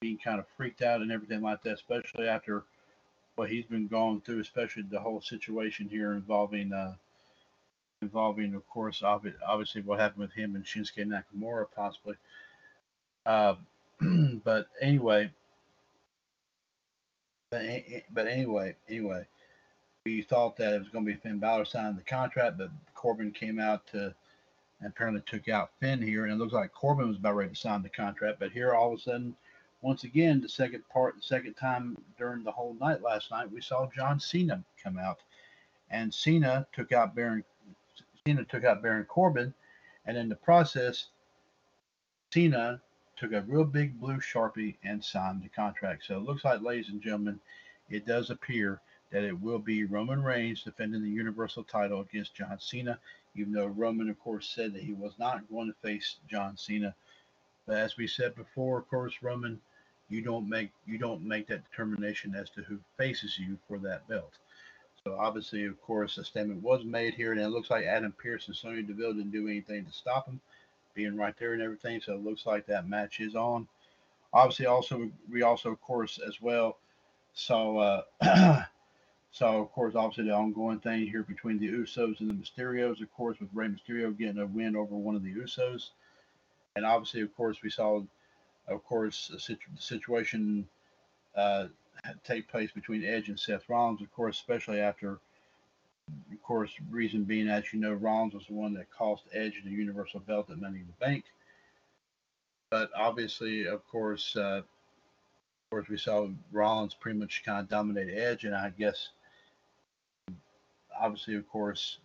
being 0.00 0.16
kind 0.16 0.38
of 0.38 0.46
freaked 0.56 0.80
out 0.80 1.02
and 1.02 1.12
everything 1.12 1.42
like 1.42 1.62
that, 1.64 1.74
especially 1.74 2.28
after 2.28 2.64
what 3.34 3.50
he's 3.50 3.66
been 3.66 3.88
going 3.88 4.22
through, 4.22 4.40
especially 4.40 4.84
the 4.84 4.98
whole 4.98 5.20
situation 5.20 5.86
here 5.86 6.12
involving 6.12 6.72
uh, 6.72 6.94
involving, 8.00 8.54
of 8.54 8.66
course, 8.70 9.02
obviously 9.02 9.82
what 9.82 10.00
happened 10.00 10.22
with 10.22 10.32
him 10.32 10.56
and 10.56 10.64
Shinsuke 10.64 11.06
Nakamura, 11.06 11.66
possibly. 11.76 12.14
Uh, 13.26 13.56
but 14.44 14.68
anyway, 14.80 15.30
but, 17.50 17.62
but 18.14 18.26
anyway, 18.26 18.74
anyway, 18.88 19.26
we 20.06 20.22
thought 20.22 20.56
that 20.56 20.72
it 20.72 20.78
was 20.78 20.88
going 20.88 21.04
to 21.04 21.12
be 21.12 21.18
Finn 21.18 21.38
Balor 21.38 21.66
signing 21.66 21.96
the 21.96 22.02
contract, 22.02 22.56
but 22.56 22.70
Corbin 23.02 23.32
came 23.32 23.58
out 23.58 23.84
to 23.88 24.14
and 24.80 24.88
apparently 24.90 25.22
took 25.26 25.48
out 25.48 25.70
Finn 25.80 26.00
here, 26.00 26.24
and 26.24 26.32
it 26.32 26.36
looks 26.36 26.52
like 26.52 26.72
Corbin 26.72 27.08
was 27.08 27.16
about 27.16 27.34
ready 27.34 27.50
to 27.50 27.56
sign 27.56 27.82
the 27.82 27.88
contract. 27.88 28.38
But 28.38 28.52
here, 28.52 28.74
all 28.74 28.92
of 28.92 28.98
a 28.98 29.02
sudden, 29.02 29.36
once 29.80 30.04
again, 30.04 30.40
the 30.40 30.48
second 30.48 30.82
part, 30.88 31.16
the 31.16 31.22
second 31.22 31.54
time 31.54 31.96
during 32.16 32.42
the 32.42 32.50
whole 32.52 32.74
night 32.80 33.02
last 33.02 33.30
night, 33.30 33.50
we 33.50 33.60
saw 33.60 33.88
John 33.94 34.20
Cena 34.20 34.62
come 34.82 34.98
out, 34.98 35.18
and 35.90 36.14
Cena 36.14 36.66
took 36.72 36.92
out 36.92 37.14
Baron. 37.14 37.44
Cena 38.24 38.44
took 38.44 38.64
out 38.64 38.82
Baron 38.82 39.04
Corbin, 39.04 39.52
and 40.06 40.16
in 40.16 40.28
the 40.28 40.36
process, 40.36 41.06
Cena 42.32 42.80
took 43.16 43.32
a 43.32 43.42
real 43.42 43.64
big 43.64 44.00
blue 44.00 44.18
sharpie 44.18 44.76
and 44.84 45.04
signed 45.04 45.42
the 45.42 45.48
contract. 45.48 46.04
So 46.06 46.16
it 46.16 46.24
looks 46.24 46.44
like, 46.44 46.60
ladies 46.60 46.88
and 46.88 47.02
gentlemen, 47.02 47.40
it 47.90 48.06
does 48.06 48.30
appear 48.30 48.80
that 49.12 49.24
it 49.24 49.40
will 49.40 49.58
be 49.58 49.84
Roman 49.84 50.22
Reigns 50.22 50.62
defending 50.62 51.02
the 51.02 51.10
Universal 51.10 51.64
title 51.64 52.00
against 52.00 52.34
John 52.34 52.58
Cena, 52.58 52.98
even 53.36 53.52
though 53.52 53.66
Roman, 53.66 54.08
of 54.10 54.18
course, 54.18 54.48
said 54.48 54.72
that 54.74 54.82
he 54.82 54.94
was 54.94 55.12
not 55.18 55.48
going 55.50 55.68
to 55.68 55.88
face 55.88 56.16
John 56.28 56.56
Cena. 56.56 56.94
But 57.66 57.76
as 57.76 57.96
we 57.96 58.06
said 58.06 58.34
before, 58.34 58.78
of 58.78 58.88
course, 58.88 59.14
Roman, 59.22 59.60
you 60.08 60.22
don't 60.22 60.48
make 60.48 60.70
you 60.86 60.98
don't 60.98 61.22
make 61.22 61.46
that 61.46 61.68
determination 61.70 62.34
as 62.34 62.50
to 62.50 62.62
who 62.62 62.78
faces 62.98 63.38
you 63.38 63.58
for 63.68 63.78
that 63.78 64.08
belt. 64.08 64.32
So 65.04 65.16
obviously, 65.18 65.64
of 65.66 65.80
course, 65.82 66.18
a 66.18 66.24
statement 66.24 66.62
was 66.62 66.84
made 66.84 67.14
here, 67.14 67.32
and 67.32 67.40
it 67.40 67.48
looks 67.48 67.70
like 67.70 67.84
Adam 67.84 68.12
Pearce 68.12 68.46
and 68.46 68.56
Sonya 68.56 68.82
Deville 68.82 69.14
didn't 69.14 69.30
do 69.32 69.48
anything 69.48 69.84
to 69.84 69.92
stop 69.92 70.26
him 70.26 70.40
being 70.94 71.16
right 71.16 71.34
there 71.38 71.52
and 71.54 71.62
everything. 71.62 72.00
So 72.00 72.14
it 72.14 72.24
looks 72.24 72.46
like 72.46 72.66
that 72.66 72.88
match 72.88 73.20
is 73.20 73.34
on. 73.34 73.66
Obviously, 74.32 74.66
also 74.66 75.10
we 75.30 75.42
also 75.42 75.70
of 75.70 75.80
course 75.82 76.18
as 76.26 76.40
well 76.40 76.78
saw 77.34 78.02
uh, 78.22 78.64
saw 79.32 79.56
of 79.56 79.72
course 79.72 79.94
obviously 79.94 80.24
the 80.24 80.34
ongoing 80.34 80.78
thing 80.78 81.06
here 81.06 81.22
between 81.22 81.58
the 81.58 81.68
Usos 81.68 82.20
and 82.20 82.30
the 82.30 82.34
Mysterios. 82.34 83.00
Of 83.02 83.12
course, 83.12 83.40
with 83.40 83.48
Rey 83.52 83.68
Mysterio 83.68 84.16
getting 84.16 84.38
a 84.38 84.46
win 84.46 84.76
over 84.76 84.94
one 84.94 85.16
of 85.16 85.24
the 85.24 85.34
Usos, 85.34 85.90
and 86.76 86.84
obviously 86.84 87.22
of 87.22 87.34
course 87.36 87.62
we 87.62 87.70
saw 87.70 88.02
of 88.68 88.84
course 88.84 89.28
the 89.28 89.56
situation 89.78 90.68
uh, 91.34 91.66
take 92.24 92.48
place 92.48 92.70
between 92.70 93.04
Edge 93.04 93.28
and 93.28 93.38
Seth 93.40 93.68
Rollins. 93.68 94.02
Of 94.02 94.12
course, 94.12 94.36
especially 94.36 94.80
after 94.80 95.18
of 96.32 96.42
course, 96.42 96.72
reason 96.90 97.24
being, 97.24 97.48
as 97.48 97.72
you 97.72 97.80
know, 97.80 97.92
Rollins 97.92 98.34
was 98.34 98.46
the 98.46 98.54
one 98.54 98.74
that 98.74 98.90
cost 98.90 99.24
Edge 99.32 99.62
the 99.64 99.70
Universal 99.70 100.20
Belt 100.20 100.50
at 100.50 100.60
Money 100.60 100.80
in 100.80 100.86
the 100.86 101.04
Bank. 101.04 101.24
But 102.70 102.90
obviously, 102.96 103.66
of 103.66 103.86
course, 103.86 104.34
uh, 104.36 104.62
of 104.62 104.64
course, 105.70 105.88
we 105.88 105.96
saw 105.96 106.28
Rollins 106.50 106.94
pretty 106.94 107.18
much 107.18 107.44
kind 107.44 107.60
of 107.60 107.68
dominate 107.68 108.16
Edge, 108.16 108.44
and 108.44 108.54
I 108.54 108.70
guess, 108.70 109.10
obviously, 110.98 111.36
of 111.36 111.48
course, 111.48 111.98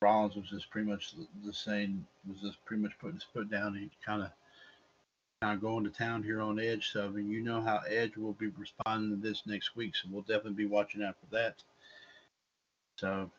Rollins 0.00 0.36
was 0.36 0.48
just 0.48 0.70
pretty 0.70 0.88
much 0.88 1.14
the 1.44 1.52
same, 1.52 2.06
was 2.28 2.40
just 2.40 2.64
pretty 2.64 2.82
much 2.82 2.98
putting 3.00 3.16
his 3.16 3.24
foot 3.24 3.50
down 3.50 3.76
and 3.76 3.90
kind 4.04 4.22
of 4.22 4.30
kind 5.40 5.54
of 5.54 5.60
going 5.60 5.84
to 5.84 5.90
town 5.90 6.22
here 6.22 6.40
on 6.40 6.58
Edge. 6.58 6.90
So 6.92 7.04
I 7.04 7.08
mean, 7.08 7.30
you 7.30 7.40
know 7.40 7.60
how 7.60 7.80
Edge 7.88 8.16
will 8.16 8.32
be 8.32 8.48
responding 8.48 9.10
to 9.10 9.28
this 9.28 9.42
next 9.46 9.76
week, 9.76 9.94
so 9.94 10.08
we'll 10.10 10.22
definitely 10.22 10.52
be 10.52 10.66
watching 10.66 11.02
out 11.02 11.16
for 11.20 11.34
that. 11.36 11.62
So 12.96 13.30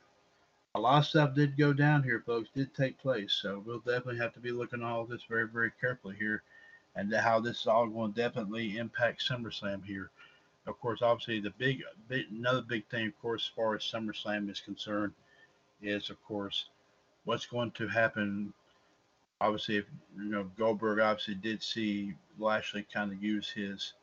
a 0.76 0.80
lot 0.80 1.00
of 1.00 1.06
stuff 1.06 1.36
did 1.36 1.58
go 1.58 1.74
down 1.74 2.04
here, 2.04 2.24
folks, 2.26 2.50
did 2.56 2.74
take 2.74 2.98
place. 3.00 3.38
So 3.42 3.62
we'll 3.66 3.80
definitely 3.80 4.18
have 4.18 4.34
to 4.34 4.40
be 4.40 4.52
looking 4.52 4.82
at 4.82 4.86
all 4.86 5.06
this 5.06 5.24
very, 5.28 5.48
very 5.48 5.72
carefully 5.82 6.16
here 6.18 6.44
and 6.96 7.14
how 7.14 7.40
this 7.40 7.62
is 7.62 7.68
all 7.68 7.88
going 7.88 8.14
to 8.14 8.22
definitely 8.22 8.78
impact 8.78 9.28
SummerSlam 9.28 9.84
here. 9.86 10.10
Of 10.70 10.80
course, 10.80 11.02
obviously 11.02 11.40
the 11.40 11.54
big, 11.58 11.82
big, 12.08 12.26
another 12.32 12.62
big 12.62 12.88
thing, 12.90 13.08
of 13.08 13.22
course, 13.22 13.50
as 13.50 13.56
far 13.56 13.76
as 13.76 13.82
SummerSlam 13.82 14.50
is 14.50 14.60
concerned, 14.60 15.14
is 15.82 16.10
of 16.10 16.24
course 16.24 16.66
what's 17.26 17.46
going 17.46 17.72
to 17.72 17.88
happen. 17.88 18.54
Obviously, 19.42 19.78
if 19.78 19.86
you 20.18 20.26
know 20.26 20.50
Goldberg 20.58 21.00
obviously 21.00 21.36
did 21.36 21.64
see 21.64 22.14
Lashley 22.38 22.86
kind 22.94 23.12
of 23.12 23.24
use 23.24 23.50
his 23.50 23.94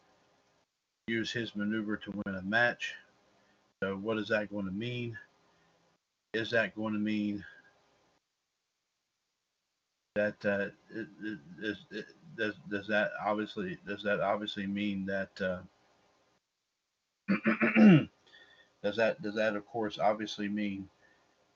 use 1.07 1.31
his 1.31 1.55
maneuver 1.55 1.97
to 1.99 2.11
win 2.11 2.35
a 2.35 2.43
match. 2.43 2.95
So, 3.83 3.97
what 3.97 4.19
is 4.19 4.29
that 4.29 4.51
going 4.51 4.65
to 4.65 4.73
mean? 4.73 5.17
Is 6.33 6.51
that 6.51 6.75
going 6.75 6.95
to 6.95 6.99
mean 6.99 7.45
that 10.17 10.45
uh, 10.45 10.67
does 12.37 12.55
does 12.71 12.87
that 12.89 13.11
obviously 13.25 13.77
does 13.87 14.03
that 14.03 14.21
obviously 14.21 14.67
mean 14.67 15.05
that 15.07 15.31
uh, 15.41 15.59
does 18.83 18.97
that 18.97 19.21
does 19.23 19.35
that 19.35 19.57
of 19.57 19.67
course 19.67 19.99
obviously 19.99 20.49
mean 20.49 20.89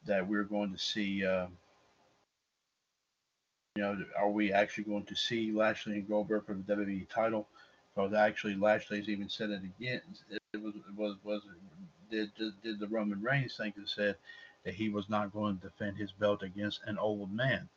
that 0.07 0.27
we're 0.27 0.45
going 0.45 0.73
to 0.73 0.79
see 0.79 1.25
uh, 1.25 1.47
you 3.77 3.83
know 3.83 3.99
are 4.19 4.31
we 4.31 4.53
actually 4.53 4.85
going 4.85 5.05
to 5.05 5.15
see 5.15 5.53
Lashley 5.53 5.95
and 5.95 6.09
Goldberg 6.09 6.47
for 6.47 6.55
the 6.55 6.75
WWE 6.75 7.09
title? 7.09 7.49
Because 7.95 8.15
actually 8.15 8.55
Lashley's 8.55 9.09
even 9.09 9.29
said 9.29 9.51
it 9.51 9.63
again. 9.63 10.01
It 10.31 10.63
was 10.63 10.75
it 10.75 10.97
was 10.97 11.17
was 11.25 11.43
did 12.11 12.31
did 12.63 12.81
the 12.81 12.89
Roman 12.89 13.23
Reigns 13.23 13.57
thing 13.57 13.73
and 13.77 13.89
said 13.89 14.17
that 14.65 14.75
he 14.75 14.89
was 14.89 15.09
not 15.09 15.33
going 15.33 15.59
to 15.59 15.69
defend 15.69 15.97
his 15.97 16.13
belt 16.13 16.43
against 16.43 16.81
an 16.87 16.99
old 16.99 17.33
man. 17.33 17.69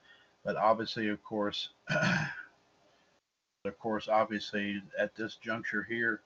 But 0.43 0.57
obviously, 0.57 1.09
of 1.09 1.24
course, 1.24 1.70
of 3.66 3.80
course, 3.80 4.07
obviously, 4.09 4.82
at 4.99 5.16
this 5.16 5.38
juncture 5.38 5.84
here, 5.84 6.22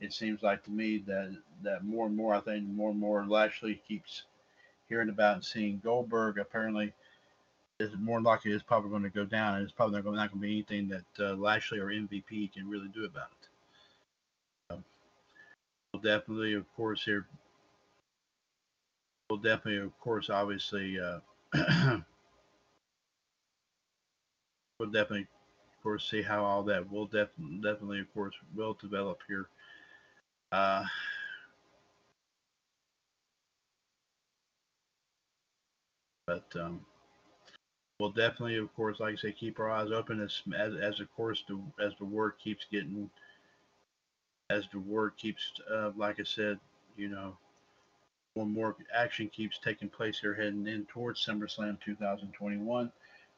it 0.00 0.12
seems 0.12 0.42
like 0.42 0.62
to 0.64 0.70
me 0.70 0.98
that 1.06 1.36
that 1.62 1.84
more 1.84 2.06
and 2.06 2.16
more, 2.16 2.34
I 2.34 2.40
think 2.40 2.64
more 2.68 2.90
and 2.90 3.00
more 3.00 3.26
Lashley 3.26 3.80
keeps 3.86 4.22
hearing 4.88 5.08
about 5.08 5.34
and 5.34 5.44
seeing 5.44 5.80
Goldberg. 5.82 6.38
Apparently, 6.38 6.92
is 7.80 7.90
more 7.98 8.20
likely 8.20 8.52
it's 8.52 8.62
probably 8.62 8.90
going 8.90 9.02
to 9.02 9.10
go 9.10 9.24
down, 9.24 9.56
and 9.56 9.64
it's 9.64 9.72
probably 9.72 9.96
not 9.96 10.04
going, 10.04 10.16
not 10.16 10.30
going 10.30 10.40
to 10.40 10.46
be 10.46 10.52
anything 10.52 10.88
that 10.88 11.04
uh, 11.20 11.34
Lashley 11.34 11.78
or 11.78 11.86
MVP 11.86 12.52
can 12.52 12.68
really 12.68 12.88
do 12.88 13.04
about 13.04 13.30
it. 13.42 13.48
So, 14.70 14.82
we'll 15.92 16.02
definitely, 16.02 16.54
of 16.54 16.64
course, 16.76 17.04
here. 17.04 17.26
We'll 19.30 19.40
definitely, 19.40 19.78
of 19.78 19.98
course, 20.00 20.30
obviously. 20.30 20.98
Uh, 20.98 21.18
we'll 24.78 24.90
definitely, 24.90 25.22
of 25.22 25.82
course, 25.82 26.08
see 26.08 26.22
how 26.22 26.44
all 26.44 26.62
that 26.64 26.90
will 26.90 27.06
def- 27.06 27.28
definitely, 27.62 28.00
of 28.00 28.12
course, 28.14 28.34
will 28.54 28.74
develop 28.80 29.20
here 29.28 29.48
uh, 30.52 30.84
but 36.26 36.44
um, 36.58 36.80
we'll 37.98 38.10
definitely, 38.10 38.56
of 38.56 38.74
course, 38.74 39.00
like 39.00 39.14
I 39.14 39.16
say, 39.16 39.32
keep 39.32 39.58
our 39.60 39.70
eyes 39.70 39.90
open 39.90 40.20
as 40.20 40.42
as, 40.56 40.74
as 40.74 41.00
of 41.00 41.14
course 41.14 41.44
the 41.48 41.60
as 41.84 41.92
the 41.98 42.04
word 42.04 42.34
keeps 42.42 42.66
getting 42.70 43.10
as 44.50 44.64
the 44.72 44.78
word 44.78 45.12
keeps 45.16 45.52
uh, 45.70 45.90
like 45.96 46.20
I 46.20 46.24
said, 46.24 46.58
you 46.96 47.08
know, 47.08 47.36
more 48.36 48.44
and 48.44 48.54
more 48.54 48.76
action 48.94 49.28
keeps 49.28 49.58
taking 49.58 49.88
place 49.88 50.18
here 50.20 50.34
heading 50.34 50.66
in 50.66 50.86
towards 50.86 51.24
SummerSlam 51.24 51.78
2021. 51.80 52.86
Of 52.86 52.92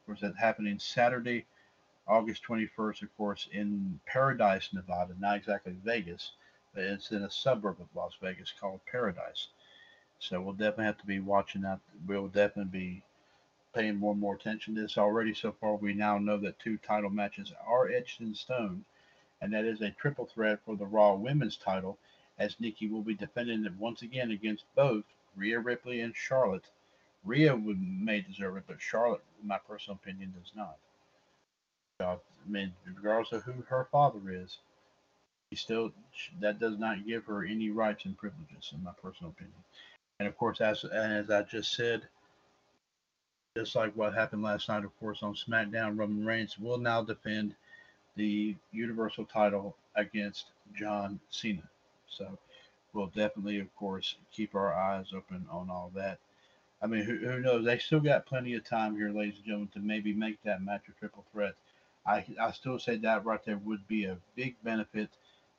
course, 0.06 0.22
happening 0.38 0.78
Saturday, 0.78 1.46
August 2.06 2.42
21st, 2.48 3.02
of 3.02 3.16
course, 3.16 3.48
in 3.52 3.98
Paradise, 4.06 4.68
Nevada, 4.72 5.14
not 5.18 5.36
exactly 5.36 5.74
Vegas. 5.84 6.32
It's 6.74 7.10
in 7.10 7.24
a 7.24 7.30
suburb 7.30 7.80
of 7.80 7.88
Las 7.94 8.14
Vegas 8.22 8.52
called 8.58 8.80
Paradise. 8.90 9.48
So 10.20 10.40
we'll 10.40 10.52
definitely 10.52 10.84
have 10.84 10.98
to 10.98 11.06
be 11.06 11.18
watching 11.18 11.62
that. 11.62 11.80
We'll 12.06 12.28
definitely 12.28 12.78
be 12.78 13.02
paying 13.74 13.96
more 13.96 14.12
and 14.12 14.20
more 14.20 14.34
attention 14.34 14.74
to 14.74 14.82
this 14.82 14.98
already. 14.98 15.34
So 15.34 15.52
far, 15.52 15.76
we 15.76 15.94
now 15.94 16.18
know 16.18 16.36
that 16.38 16.58
two 16.58 16.76
title 16.78 17.10
matches 17.10 17.52
are 17.66 17.88
etched 17.90 18.20
in 18.20 18.34
stone, 18.34 18.84
and 19.40 19.52
that 19.52 19.64
is 19.64 19.80
a 19.80 19.90
triple 19.90 20.26
threat 20.26 20.60
for 20.64 20.76
the 20.76 20.86
Raw 20.86 21.14
Women's 21.14 21.56
title, 21.56 21.98
as 22.38 22.60
Nikki 22.60 22.88
will 22.88 23.02
be 23.02 23.14
defending 23.14 23.64
it 23.64 23.72
once 23.76 24.02
again 24.02 24.30
against 24.30 24.64
both 24.74 25.04
Rhea 25.36 25.58
Ripley 25.58 26.00
and 26.00 26.14
Charlotte. 26.14 26.70
Rhea 27.24 27.54
would 27.54 27.80
may 27.80 28.20
deserve 28.20 28.56
it, 28.56 28.64
but 28.66 28.80
Charlotte, 28.80 29.24
in 29.42 29.48
my 29.48 29.58
personal 29.58 29.98
opinion, 30.02 30.34
does 30.38 30.52
not. 30.54 30.78
Uh, 32.00 32.16
I 32.16 32.50
mean, 32.50 32.72
regardless 32.86 33.32
of 33.32 33.42
who 33.42 33.62
her 33.68 33.88
father 33.90 34.20
is, 34.30 34.58
still 35.56 35.92
that 36.40 36.60
does 36.60 36.78
not 36.78 37.06
give 37.06 37.24
her 37.26 37.44
any 37.44 37.70
rights 37.70 38.04
and 38.04 38.16
privileges, 38.16 38.72
in 38.72 38.82
my 38.84 38.92
personal 39.02 39.30
opinion. 39.30 39.54
And 40.18 40.28
of 40.28 40.36
course, 40.36 40.60
as 40.60 40.84
as 40.84 41.30
I 41.30 41.42
just 41.42 41.74
said, 41.74 42.02
just 43.56 43.74
like 43.74 43.92
what 43.96 44.14
happened 44.14 44.42
last 44.42 44.68
night, 44.68 44.84
of 44.84 44.98
course, 45.00 45.22
on 45.22 45.34
SmackDown, 45.34 45.98
Roman 45.98 46.24
Reigns 46.24 46.58
will 46.58 46.78
now 46.78 47.02
defend 47.02 47.54
the 48.16 48.54
Universal 48.72 49.24
title 49.26 49.76
against 49.96 50.46
John 50.74 51.18
Cena. 51.30 51.62
So 52.08 52.38
we'll 52.92 53.06
definitely, 53.06 53.58
of 53.58 53.74
course, 53.76 54.16
keep 54.32 54.54
our 54.54 54.74
eyes 54.74 55.06
open 55.14 55.46
on 55.50 55.70
all 55.70 55.90
that. 55.94 56.18
I 56.82 56.86
mean, 56.86 57.02
who, 57.02 57.16
who 57.16 57.40
knows? 57.40 57.64
They 57.64 57.78
still 57.78 58.00
got 58.00 58.26
plenty 58.26 58.54
of 58.54 58.64
time 58.64 58.96
here, 58.96 59.10
ladies 59.10 59.36
and 59.36 59.44
gentlemen, 59.44 59.68
to 59.74 59.80
maybe 59.80 60.12
make 60.12 60.42
that 60.44 60.62
match 60.62 60.82
a 60.88 60.98
triple 60.98 61.24
threat. 61.32 61.54
I, 62.06 62.24
I 62.40 62.52
still 62.52 62.78
say 62.78 62.96
that 62.98 63.24
right 63.24 63.44
there 63.44 63.58
would 63.58 63.86
be 63.86 64.04
a 64.04 64.16
big 64.34 64.56
benefit 64.62 65.10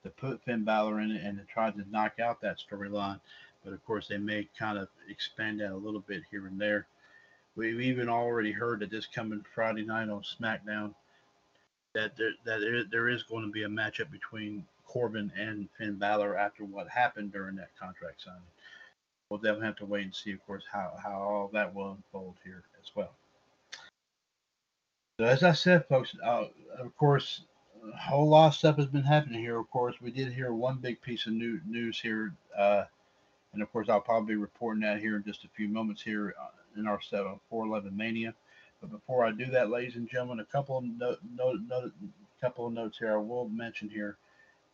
to 0.04 0.10
put 0.10 0.44
Finn 0.44 0.64
Balor 0.64 1.00
in 1.02 1.12
it 1.12 1.24
and 1.24 1.38
to 1.38 1.46
try 1.46 1.72
to 1.72 1.92
knock 1.92 2.20
out 2.20 2.42
that 2.42 2.58
storyline. 2.60 3.20
But 3.64 3.74
of 3.74 3.86
course, 3.86 4.08
they 4.08 4.18
may 4.18 4.48
kind 4.58 4.78
of 4.78 4.88
expand 5.10 5.60
that 5.60 5.72
a 5.72 5.76
little 5.76 6.00
bit 6.00 6.24
here 6.32 6.48
and 6.48 6.60
there. 6.60 6.88
We've 7.56 7.82
even 7.82 8.10
already 8.10 8.52
heard 8.52 8.80
that 8.80 8.90
this 8.90 9.06
coming 9.06 9.44
Friday 9.54 9.86
night 9.86 10.10
on 10.10 10.24
SmackDown 10.24 10.94
that 11.94 12.16
there, 12.18 12.32
that 12.46 12.88
there, 12.92 13.10
is 13.10 13.24
going 13.24 13.46
to 13.46 13.52
be 13.52 13.64
a 13.64 13.68
matchup 13.68 14.10
between 14.12 14.66
Corbin 14.86 15.32
and 15.38 15.68
Finn 15.78 15.96
Balor 15.96 16.38
after 16.38 16.64
what 16.64 16.88
happened 16.88 17.34
during 17.34 17.56
that 17.58 17.78
contract 17.78 18.22
signing. 18.24 18.42
We'll 19.30 19.40
definitely 19.40 19.68
have 19.68 19.78
to 19.78 19.86
wait 19.86 20.04
and 20.04 20.16
see, 20.16 20.32
of 20.32 20.46
course, 20.46 20.64
how, 20.72 20.94
how 21.02 21.12
all 21.12 21.50
that 21.54 21.74
will 21.74 21.92
unfold 21.92 22.36
here 22.44 22.64
as 22.82 22.92
well. 22.96 23.12
So 25.20 25.26
as 25.26 25.44
I 25.44 25.52
said, 25.52 25.86
folks, 25.88 26.16
uh, 26.24 26.46
of 26.80 26.96
course, 26.98 27.42
a 27.84 27.98
whole 27.98 28.30
lot 28.30 28.48
of 28.48 28.54
stuff 28.56 28.78
has 28.78 28.88
been 28.88 29.04
happening 29.04 29.42
here. 29.42 29.60
Of 29.60 29.70
course, 29.70 29.96
we 30.02 30.12
did 30.12 30.34
hear 30.34 30.54
one 30.54 30.78
big 30.78 31.02
piece 31.02 31.26
of 31.26 31.34
new 31.34 31.60
news 31.68 32.00
here, 32.00 32.34
uh, 32.58 32.84
and 33.54 33.62
of 33.62 33.72
course, 33.72 33.90
I'll 33.90 34.02
probably 34.02 34.36
be 34.36 34.42
reporting 34.42 34.82
that 34.84 35.00
here 35.00 35.16
in 35.16 35.24
just 35.24 35.44
a 35.44 35.50
few 35.50 35.68
moments 35.68 36.02
here 36.02 36.34
uh, 36.40 36.80
in 36.80 36.88
our 36.88 37.00
411 37.02 37.96
Mania. 37.96 38.34
But 38.80 38.92
before 38.92 39.26
I 39.26 39.32
do 39.32 39.46
that, 39.48 39.70
ladies 39.70 39.96
and 39.96 40.10
gentlemen, 40.10 40.40
a 40.40 40.46
couple 40.46 40.78
of 40.78 40.84
note, 40.84 41.20
note, 41.36 41.60
note, 41.68 41.94
couple 42.42 42.66
of 42.66 42.74
notes 42.74 42.98
here 42.98 43.14
I 43.14 43.18
will 43.18 43.48
mention 43.48 43.90
here. 43.90 44.18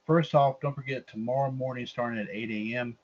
First 0.05 0.33
off, 0.33 0.61
don't 0.61 0.73
forget 0.73 1.05
tomorrow 1.07 1.51
morning, 1.51 1.85
starting 1.85 2.19
at 2.19 2.29
8 2.31 2.49
a.m. 2.49 2.97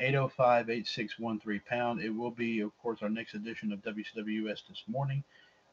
805-8613 0.00 1.64
pound. 1.64 2.02
It 2.02 2.10
will 2.10 2.32
be, 2.32 2.60
of 2.60 2.76
course, 2.78 3.00
our 3.02 3.08
next 3.08 3.34
edition 3.34 3.72
of 3.72 3.80
WCWS 3.82 4.66
this 4.68 4.82
morning. 4.88 5.22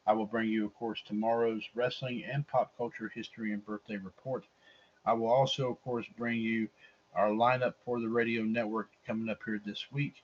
I 0.06 0.12
will 0.12 0.26
bring 0.26 0.48
you, 0.48 0.64
of 0.64 0.74
course, 0.74 1.02
tomorrow's 1.06 1.68
wrestling 1.74 2.24
and 2.24 2.46
pop 2.46 2.76
culture 2.76 3.10
history 3.14 3.52
and 3.52 3.64
birthday 3.64 3.96
report. 3.96 4.44
I 5.04 5.12
will 5.12 5.28
also, 5.28 5.70
of 5.70 5.82
course, 5.82 6.06
bring 6.16 6.40
you 6.40 6.68
our 7.14 7.30
lineup 7.30 7.74
for 7.84 8.00
the 8.00 8.08
radio 8.08 8.42
network 8.42 8.88
coming 9.06 9.28
up 9.28 9.40
here 9.44 9.60
this 9.64 9.86
week, 9.92 10.22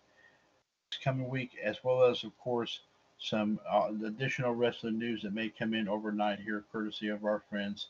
this 0.90 0.98
coming 1.02 1.28
week, 1.28 1.50
as 1.62 1.82
well 1.82 2.04
as, 2.04 2.24
of 2.24 2.36
course, 2.38 2.80
some 3.18 3.58
uh, 3.70 3.90
additional 4.04 4.54
wrestling 4.54 4.98
news 4.98 5.22
that 5.22 5.32
may 5.32 5.48
come 5.48 5.74
in 5.74 5.88
overnight 5.88 6.40
here, 6.40 6.64
courtesy 6.72 7.08
of 7.08 7.24
our 7.24 7.42
friends 7.50 7.88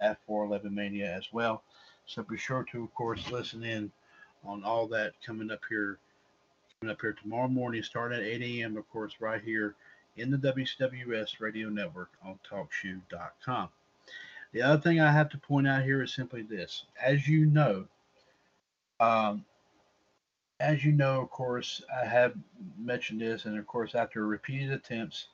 at 0.00 0.18
411 0.26 0.74
Mania 0.74 1.12
as 1.12 1.32
well. 1.32 1.62
So 2.06 2.22
be 2.22 2.36
sure 2.36 2.64
to, 2.72 2.84
of 2.84 2.94
course, 2.94 3.30
listen 3.30 3.62
in 3.64 3.92
on 4.44 4.64
all 4.64 4.86
that 4.88 5.14
coming 5.24 5.50
up 5.50 5.60
here, 5.68 5.98
coming 6.80 6.92
up 6.92 7.00
here 7.00 7.14
tomorrow 7.14 7.48
morning, 7.48 7.82
starting 7.82 8.18
at 8.18 8.24
8 8.24 8.42
a.m. 8.42 8.76
Of 8.76 8.88
course, 8.90 9.14
right 9.20 9.42
here 9.42 9.74
in 10.16 10.30
the 10.30 10.38
WCWS 10.38 11.40
radio 11.40 11.68
network 11.68 12.10
on 12.24 12.38
TalkShoe.com. 12.48 13.68
The 14.52 14.62
other 14.62 14.80
thing 14.80 15.00
I 15.00 15.10
have 15.10 15.28
to 15.30 15.38
point 15.38 15.66
out 15.66 15.82
here 15.82 16.02
is 16.02 16.14
simply 16.14 16.42
this. 16.42 16.84
As 17.02 17.26
you 17.26 17.46
know, 17.46 17.86
um, 19.00 19.44
as 20.60 20.84
you 20.84 20.92
know, 20.92 21.20
of 21.20 21.30
course, 21.30 21.82
I 21.94 22.06
have 22.06 22.34
mentioned 22.78 23.20
this, 23.20 23.44
and 23.44 23.58
of 23.58 23.66
course, 23.66 23.94
after 23.94 24.26
repeated 24.26 24.70
attempts 24.70 25.28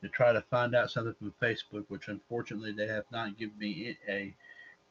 to 0.00 0.08
try 0.08 0.32
to 0.32 0.40
find 0.42 0.74
out 0.74 0.90
something 0.90 1.14
from 1.14 1.34
Facebook, 1.40 1.84
which 1.88 2.08
unfortunately 2.08 2.72
they 2.72 2.86
have 2.86 3.04
not 3.12 3.36
given 3.36 3.58
me 3.58 3.96
a 4.08 4.34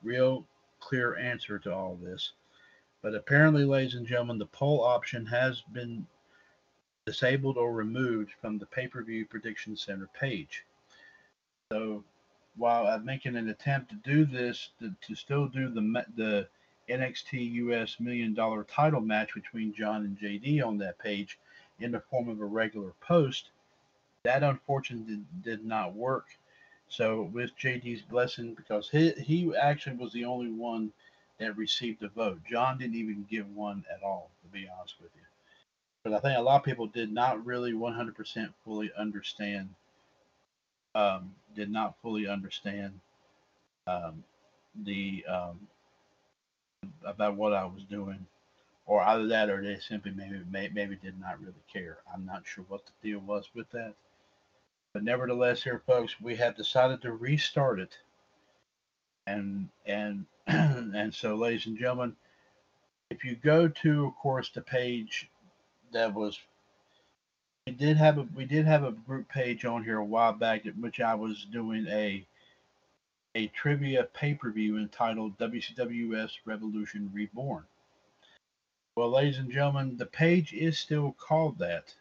real 0.03 0.45
clear 0.79 1.15
answer 1.15 1.57
to 1.59 1.73
all 1.73 1.95
this. 1.95 2.33
But 3.01 3.15
apparently, 3.15 3.65
ladies 3.65 3.95
and 3.95 4.07
gentlemen, 4.07 4.37
the 4.37 4.45
poll 4.45 4.81
option 4.81 5.25
has 5.25 5.61
been 5.73 6.05
disabled 7.05 7.57
or 7.57 7.73
removed 7.73 8.31
from 8.39 8.57
the 8.57 8.65
pay-per-view 8.65 9.25
prediction 9.25 9.75
center 9.75 10.09
page. 10.19 10.65
So 11.71 12.03
while 12.55 12.87
I'm 12.87 13.03
making 13.03 13.35
an 13.35 13.49
attempt 13.49 13.89
to 13.89 13.95
do 13.95 14.25
this, 14.25 14.69
to, 14.79 14.93
to 15.07 15.15
still 15.15 15.47
do 15.47 15.69
the 15.69 16.05
the 16.15 16.47
NXT 16.89 17.53
US 17.53 17.99
Million 17.99 18.33
Dollar 18.33 18.63
Title 18.65 19.01
match 19.01 19.33
between 19.33 19.73
John 19.73 20.03
and 20.03 20.17
JD 20.17 20.65
on 20.65 20.77
that 20.79 20.99
page 20.99 21.39
in 21.79 21.91
the 21.91 21.99
form 21.99 22.29
of 22.29 22.39
a 22.39 22.45
regular 22.45 22.93
post. 23.01 23.49
That 24.23 24.43
unfortunately 24.43 25.15
did, 25.15 25.43
did 25.43 25.65
not 25.65 25.93
work. 25.93 26.27
So 26.89 27.23
with 27.33 27.57
JD's 27.57 28.01
blessing, 28.01 28.53
because 28.53 28.89
he 28.89 29.11
he 29.11 29.53
actually 29.55 29.95
was 29.97 30.13
the 30.13 30.25
only 30.25 30.51
one 30.51 30.93
that 31.39 31.57
received 31.57 32.03
a 32.03 32.09
vote. 32.09 32.39
John 32.49 32.77
didn't 32.77 32.95
even 32.95 33.25
get 33.29 33.47
one 33.47 33.83
at 33.91 34.03
all, 34.03 34.29
to 34.43 34.47
be 34.49 34.69
honest 34.69 34.95
with 35.01 35.11
you. 35.15 35.32
But 36.03 36.13
I 36.13 36.19
think 36.19 36.37
a 36.37 36.41
lot 36.41 36.57
of 36.57 36.65
people 36.65 36.87
did 36.87 37.11
not 37.11 37.45
really 37.45 37.71
100% 37.71 38.49
fully 38.65 38.91
understand, 38.97 39.69
um, 40.95 41.33
did 41.55 41.71
not 41.71 41.95
fully 42.01 42.27
understand 42.27 42.99
um, 43.87 44.23
the 44.83 45.23
um, 45.25 45.67
about 47.05 47.35
what 47.35 47.53
I 47.53 47.63
was 47.65 47.83
doing, 47.83 48.25
or 48.85 49.01
either 49.01 49.27
that, 49.27 49.49
or 49.49 49.63
they 49.63 49.77
simply 49.79 50.11
maybe 50.11 50.41
maybe 50.51 50.97
did 50.97 51.19
not 51.19 51.39
really 51.39 51.53
care. 51.71 51.99
I'm 52.13 52.25
not 52.25 52.43
sure 52.45 52.65
what 52.67 52.81
the 52.85 53.07
deal 53.07 53.19
was 53.19 53.49
with 53.53 53.69
that, 53.71 53.93
but 54.93 55.03
nevertheless, 55.03 55.63
here, 55.63 55.81
folks, 55.85 56.19
we 56.19 56.35
have 56.35 56.57
decided 56.57 57.01
to 57.01 57.13
restart 57.13 57.79
it, 57.79 57.97
and 59.25 59.69
and 59.85 60.25
and 60.47 61.13
so, 61.13 61.35
ladies 61.35 61.65
and 61.65 61.77
gentlemen, 61.77 62.15
if 63.09 63.23
you 63.23 63.35
go 63.35 63.69
to, 63.69 64.07
of 64.07 64.15
course, 64.17 64.49
the 64.49 64.61
page 64.61 65.29
that 65.93 66.13
was 66.13 66.39
we 67.65 67.73
did 67.73 67.95
have 67.97 68.17
a 68.17 68.27
we 68.35 68.45
did 68.45 68.65
have 68.65 68.83
a 68.83 68.91
group 68.91 69.29
page 69.29 69.63
on 69.65 69.83
here 69.83 69.99
a 69.99 70.05
while 70.05 70.33
back 70.33 70.65
at 70.65 70.77
which 70.77 70.99
I 70.99 71.15
was 71.15 71.45
doing 71.51 71.87
a 71.87 72.25
a 73.35 73.47
trivia 73.47 74.03
pay-per-view 74.13 74.77
entitled 74.77 75.37
WCWS 75.39 76.31
Revolution 76.45 77.09
Reborn. 77.11 77.63
Well, 78.95 79.09
ladies 79.09 79.39
and 79.39 79.51
gentlemen, 79.51 79.97
the 79.97 80.05
page 80.05 80.53
is 80.53 80.77
still 80.77 81.15
called 81.17 81.57
that. 81.57 81.95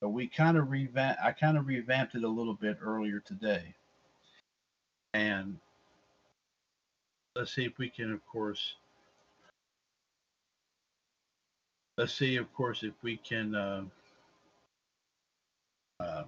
But 0.00 0.08
we 0.08 0.26
kind 0.26 0.56
of 0.56 0.70
revamp 0.70 1.18
I 1.22 1.32
kind 1.32 1.56
of 1.56 1.66
revamped 1.66 2.14
it 2.14 2.24
a 2.24 2.28
little 2.28 2.54
bit 2.54 2.78
earlier 2.82 3.20
today. 3.20 3.74
And 5.14 5.58
let's 7.36 7.54
see 7.54 7.64
if 7.64 7.78
we 7.78 7.88
can 7.88 8.12
of 8.12 8.26
course 8.26 8.74
let's 12.02 12.14
see, 12.14 12.34
of 12.34 12.52
course, 12.52 12.82
if 12.82 12.94
we 13.02 13.16
can. 13.16 13.54
Uh, 13.54 13.84
uh, 16.00 16.24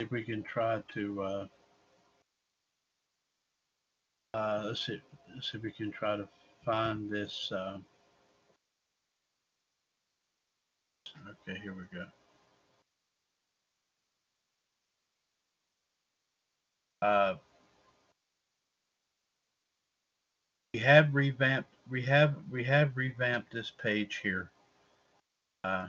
if 0.00 0.10
we 0.10 0.22
can 0.22 0.42
try 0.42 0.82
to 0.92 1.22
uh, 1.22 1.46
uh, 4.34 4.62
let's 4.66 4.84
see, 4.84 5.00
let's 5.34 5.50
see 5.50 5.56
if 5.56 5.64
we 5.64 5.70
can 5.70 5.90
try 5.90 6.18
to 6.18 6.28
find 6.62 7.10
this. 7.10 7.50
Uh, 7.50 7.78
Okay, 11.16 11.58
here 11.62 11.74
we 11.74 11.84
go. 11.96 12.04
Uh, 17.02 17.34
we 20.74 20.80
have 20.80 21.14
revamped 21.14 21.68
we 21.90 22.02
have 22.02 22.34
we 22.50 22.64
have 22.64 22.96
revamped 22.96 23.52
this 23.52 23.72
page 23.82 24.20
here. 24.22 24.50
Uh, 25.64 25.88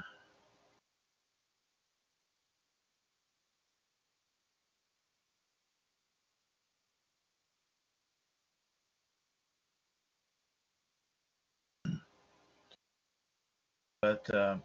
but 14.02 14.34
uh, 14.34 14.58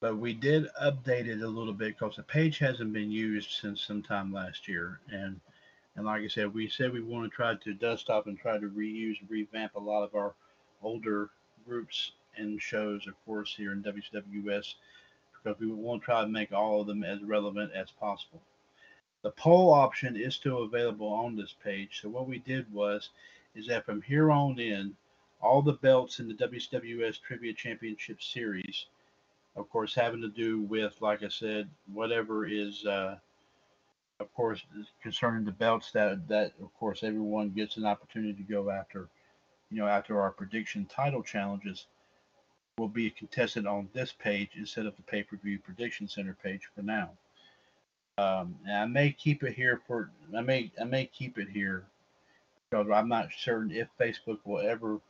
but 0.00 0.16
we 0.16 0.32
did 0.32 0.68
update 0.82 1.26
it 1.26 1.42
a 1.42 1.48
little 1.48 1.72
bit 1.72 1.98
because 1.98 2.16
the 2.16 2.22
page 2.22 2.58
hasn't 2.58 2.92
been 2.92 3.10
used 3.10 3.50
since 3.50 3.82
sometime 3.82 4.32
last 4.32 4.66
year 4.66 5.00
and 5.12 5.40
and 5.96 6.06
like 6.06 6.22
I 6.22 6.28
said, 6.28 6.54
we 6.54 6.68
said 6.68 6.92
we 6.92 7.02
want 7.02 7.30
to 7.30 7.34
try 7.34 7.54
to 7.56 7.74
dust 7.74 8.10
off 8.10 8.26
and 8.26 8.38
try 8.38 8.58
to 8.58 8.68
reuse 8.68 9.20
and 9.20 9.28
revamp 9.28 9.74
a 9.74 9.80
lot 9.80 10.04
of 10.04 10.14
our 10.14 10.34
older 10.82 11.30
groups 11.66 12.12
and 12.36 12.62
shows, 12.62 13.06
of 13.06 13.14
course, 13.26 13.54
here 13.56 13.72
in 13.72 13.82
WCWS, 13.82 14.76
because 15.34 15.60
we 15.60 15.66
want 15.66 16.00
to 16.00 16.04
try 16.04 16.22
to 16.22 16.28
make 16.28 16.52
all 16.52 16.80
of 16.80 16.86
them 16.86 17.02
as 17.02 17.22
relevant 17.22 17.72
as 17.74 17.90
possible. 17.90 18.40
The 19.22 19.32
poll 19.32 19.72
option 19.74 20.16
is 20.16 20.34
still 20.34 20.62
available 20.62 21.08
on 21.08 21.36
this 21.36 21.54
page. 21.62 22.00
So 22.00 22.08
what 22.08 22.28
we 22.28 22.38
did 22.38 22.72
was, 22.72 23.10
is 23.54 23.66
that 23.66 23.84
from 23.84 24.00
here 24.00 24.30
on 24.30 24.58
in, 24.58 24.96
all 25.42 25.60
the 25.60 25.74
belts 25.74 26.20
in 26.20 26.28
the 26.28 26.34
WCWS 26.34 27.20
Trivia 27.20 27.52
Championship 27.52 28.22
Series 28.22 28.86
of 29.56 29.68
course, 29.70 29.94
having 29.94 30.20
to 30.22 30.28
do 30.28 30.60
with, 30.60 30.94
like 31.00 31.22
I 31.22 31.28
said, 31.28 31.68
whatever 31.92 32.46
is, 32.46 32.84
uh, 32.86 33.16
of 34.20 34.32
course, 34.34 34.62
concerning 35.02 35.44
the 35.44 35.52
belts 35.52 35.90
that 35.92 36.28
that 36.28 36.52
of 36.62 36.72
course 36.78 37.02
everyone 37.02 37.50
gets 37.50 37.76
an 37.76 37.86
opportunity 37.86 38.34
to 38.34 38.42
go 38.42 38.70
after, 38.70 39.08
you 39.70 39.78
know, 39.78 39.86
after 39.86 40.20
our 40.20 40.30
prediction 40.30 40.86
title 40.86 41.22
challenges 41.22 41.86
will 42.78 42.88
be 42.88 43.10
contested 43.10 43.66
on 43.66 43.88
this 43.92 44.12
page 44.12 44.50
instead 44.56 44.86
of 44.86 44.96
the 44.96 45.02
pay-per-view 45.02 45.58
prediction 45.58 46.08
center 46.08 46.36
page 46.42 46.68
for 46.74 46.82
now. 46.82 47.10
Um, 48.18 48.56
and 48.66 48.76
I 48.76 48.86
may 48.86 49.12
keep 49.12 49.42
it 49.42 49.54
here 49.54 49.80
for 49.86 50.10
I 50.36 50.40
may 50.42 50.70
I 50.80 50.84
may 50.84 51.06
keep 51.06 51.38
it 51.38 51.48
here 51.48 51.84
because 52.70 52.86
I'm 52.92 53.08
not 53.08 53.28
certain 53.38 53.70
if 53.70 53.88
Facebook 53.98 54.38
will 54.44 54.60
ever 54.60 55.00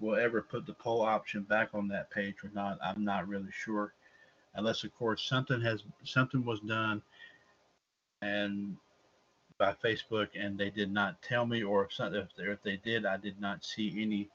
will 0.00 0.16
ever 0.16 0.42
put 0.42 0.66
the 0.66 0.74
poll 0.74 1.02
option 1.02 1.42
back 1.42 1.70
on 1.74 1.88
that 1.88 2.10
page 2.10 2.36
or 2.44 2.50
not. 2.54 2.78
I'm 2.82 3.04
not 3.04 3.28
really 3.28 3.50
sure, 3.52 3.94
unless 4.54 4.84
of 4.84 4.94
course 4.94 5.26
something 5.28 5.60
has 5.60 5.82
something 6.04 6.44
was 6.44 6.60
done 6.60 7.02
and 8.22 8.76
by 9.58 9.74
Facebook 9.82 10.28
and 10.38 10.58
they 10.58 10.70
did 10.70 10.92
not 10.92 11.20
tell 11.22 11.46
me, 11.46 11.62
or 11.62 11.84
if 11.84 11.92
something 11.92 12.20
if 12.20 12.28
they, 12.36 12.44
if 12.44 12.62
they 12.62 12.76
did, 12.76 13.06
I 13.06 13.16
did 13.16 13.40
not 13.40 13.64
see 13.64 14.02
any 14.02 14.28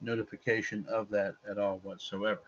notification 0.00 0.86
of 0.88 1.10
that 1.10 1.34
at 1.48 1.58
all 1.58 1.80
whatsoever. 1.82 2.42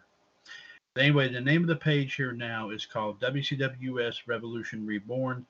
But 0.95 1.05
anyway, 1.05 1.29
the 1.29 1.41
name 1.41 1.63
of 1.63 1.69
the 1.69 1.77
page 1.77 2.15
here 2.15 2.33
now 2.33 2.71
is 2.71 2.87
called 2.87 3.21
WCWS 3.21 4.21
Revolution 4.27 4.87
Reborn 4.87 5.45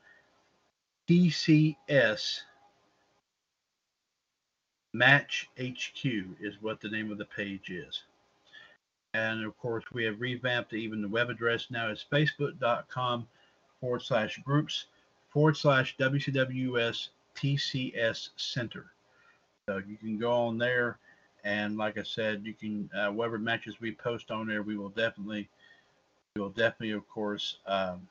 TCS 1.09 2.41
Match 4.93 5.49
HQ 5.61 6.05
is 6.41 6.61
what 6.61 6.81
the 6.81 6.89
name 6.89 7.13
of 7.13 7.19
the 7.19 7.25
page 7.25 7.71
is. 7.71 8.03
And 9.15 9.45
of 9.45 9.59
course, 9.59 9.85
we 9.93 10.05
have 10.05 10.21
revamped 10.21 10.73
even 10.73 11.03
the 11.03 11.09
web 11.09 11.31
address 11.31 11.67
now 11.71 11.89
is 11.89 12.05
facebook.com 12.13 13.27
forward 13.81 14.03
slash 14.03 14.39
groups 14.45 14.87
forward 15.29 15.57
slash 15.57 15.97
WCWS 15.99 17.09
TCS 17.35 18.31
Center. 18.37 18.87
So 19.69 19.83
you 19.87 19.97
can 19.97 20.19
go 20.19 20.33
on 20.33 20.59
there, 20.59 20.99
and 21.45 21.77
like 21.77 21.99
I 21.99 22.03
said, 22.03 22.43
you 22.45 22.55
can 22.55 22.91
uh, 22.97 23.11
whatever 23.11 23.39
matches 23.39 23.81
we 23.81 23.93
post 23.93 24.31
on 24.31 24.47
there, 24.47 24.63
we 24.63 24.77
will 24.77 24.91
definitely, 24.91 25.49
we 26.35 26.43
will 26.43 26.51
definitely, 26.51 26.93
of 26.93 27.09
course, 27.09 27.59
um, 27.67 28.07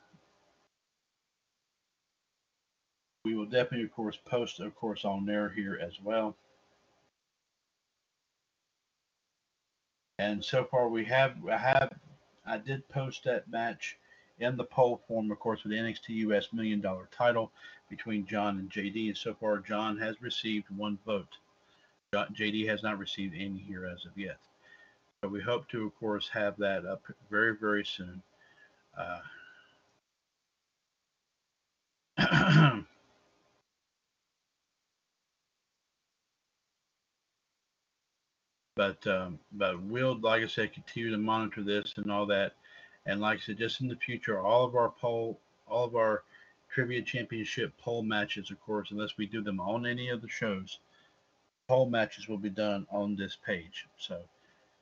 we 3.24 3.36
will 3.36 3.46
definitely, 3.46 3.84
of 3.84 3.94
course, 3.94 4.18
post, 4.26 4.60
of 4.60 4.76
course, 4.76 5.06
on 5.06 5.26
there 5.26 5.50
here 5.50 5.80
as 5.82 5.94
well. 6.04 6.36
And 10.18 10.44
so 10.44 10.64
far, 10.64 10.88
we 10.88 11.04
have 11.06 11.36
I 11.50 11.58
have 11.58 11.94
I 12.46 12.58
did 12.58 12.88
post 12.90 13.24
that 13.26 13.50
match 13.50 13.98
in 14.40 14.56
the 14.58 14.64
poll 14.64 15.02
form, 15.08 15.32
of 15.32 15.40
course, 15.40 15.64
with 15.64 15.72
the 15.72 15.78
NXT 15.78 16.10
US 16.28 16.54
Million 16.54 16.82
Dollar 16.82 17.10
Title 17.12 17.52
between 17.90 18.26
John 18.26 18.60
and 18.60 18.70
JD. 18.70 19.08
And 19.08 19.18
so 19.18 19.34
far, 19.34 19.60
John 19.60 19.98
has 19.98 20.22
received 20.22 20.70
one 20.70 20.98
vote. 21.06 21.38
JD 22.14 22.68
has 22.68 22.82
not 22.82 22.98
received 22.98 23.36
any 23.36 23.60
here 23.60 23.86
as 23.86 24.06
of 24.06 24.18
yet. 24.18 24.38
We 25.30 25.42
hope 25.42 25.68
to, 25.70 25.88
of 25.88 26.00
course, 26.00 26.30
have 26.30 26.56
that 26.58 26.86
up 26.86 27.02
very, 27.30 27.56
very 27.56 27.84
soon. 27.84 28.22
Uh, 28.98 29.20
But 38.76 39.06
um, 39.08 39.40
but 39.54 39.82
we'll, 39.84 40.20
like 40.20 40.44
I 40.44 40.48
said, 40.48 40.74
continue 40.74 41.12
to 41.12 41.18
monitor 41.18 41.64
this 41.64 41.94
and 41.98 42.12
all 42.12 42.26
that. 42.28 42.54
And 43.06 43.22
like 43.22 43.40
I 43.40 43.42
said, 43.42 43.58
just 43.60 43.82
in 43.82 43.88
the 43.90 43.98
future, 43.98 44.40
all 44.40 44.66
of 44.66 44.76
our 44.76 44.90
poll, 44.90 45.40
all 45.68 45.86
of 45.86 45.96
our 45.96 46.24
trivia 46.70 47.02
championship 47.04 47.74
poll 47.80 48.04
matches, 48.04 48.52
of 48.52 48.62
course, 48.62 48.92
unless 48.92 49.18
we 49.18 49.28
do 49.28 49.42
them 49.44 49.60
on 49.62 49.86
any 49.86 50.10
of 50.10 50.22
the 50.22 50.30
shows, 50.30 50.80
poll 51.68 51.90
matches 51.90 52.28
will 52.30 52.38
be 52.40 52.50
done 52.52 52.88
on 52.92 53.16
this 53.16 53.38
page. 53.46 53.88
So 54.00 54.22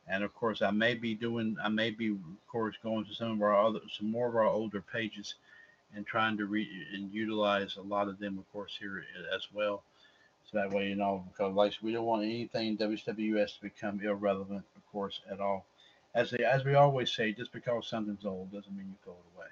And 0.08 0.24
of 0.24 0.36
course, 0.36 0.62
I 0.62 0.72
may 0.72 0.96
be 0.96 1.16
doing, 1.16 1.58
I 1.64 1.70
may 1.70 1.92
be, 1.92 2.10
of 2.10 2.48
course, 2.48 2.76
going 2.84 3.06
to 3.06 3.16
some 3.16 3.32
of 3.34 3.44
our 3.44 3.58
other, 3.58 3.80
some 3.98 4.12
more 4.12 4.30
of 4.30 4.36
our 4.36 4.46
older 4.48 4.82
pages 4.82 5.36
and 5.96 6.06
trying 6.06 6.38
to 6.38 6.46
read 6.48 6.70
and 6.94 7.14
utilize 7.14 7.78
a 7.78 7.82
lot 7.84 8.10
of 8.10 8.20
them, 8.20 8.38
of 8.40 8.52
course, 8.52 8.78
here 8.80 9.06
as 9.36 9.48
well. 9.54 9.84
That 10.54 10.72
way, 10.72 10.90
you 10.90 10.96
know, 10.96 11.26
because 11.32 11.54
like 11.56 11.74
we 11.82 11.92
don't 11.92 12.06
want 12.06 12.24
anything 12.24 12.78
WWS 12.78 13.56
to 13.56 13.62
become 13.62 14.00
irrelevant, 14.02 14.64
of 14.76 14.92
course, 14.92 15.20
at 15.30 15.40
all. 15.40 15.66
As 16.14 16.30
they, 16.30 16.44
as 16.44 16.64
we 16.64 16.76
always 16.76 17.12
say, 17.12 17.34
just 17.34 17.52
because 17.52 17.88
something's 17.88 18.24
old 18.24 18.52
doesn't 18.52 18.76
mean 18.76 18.88
you 18.88 18.96
throw 19.04 19.14
it 19.14 19.36
away. 19.36 19.48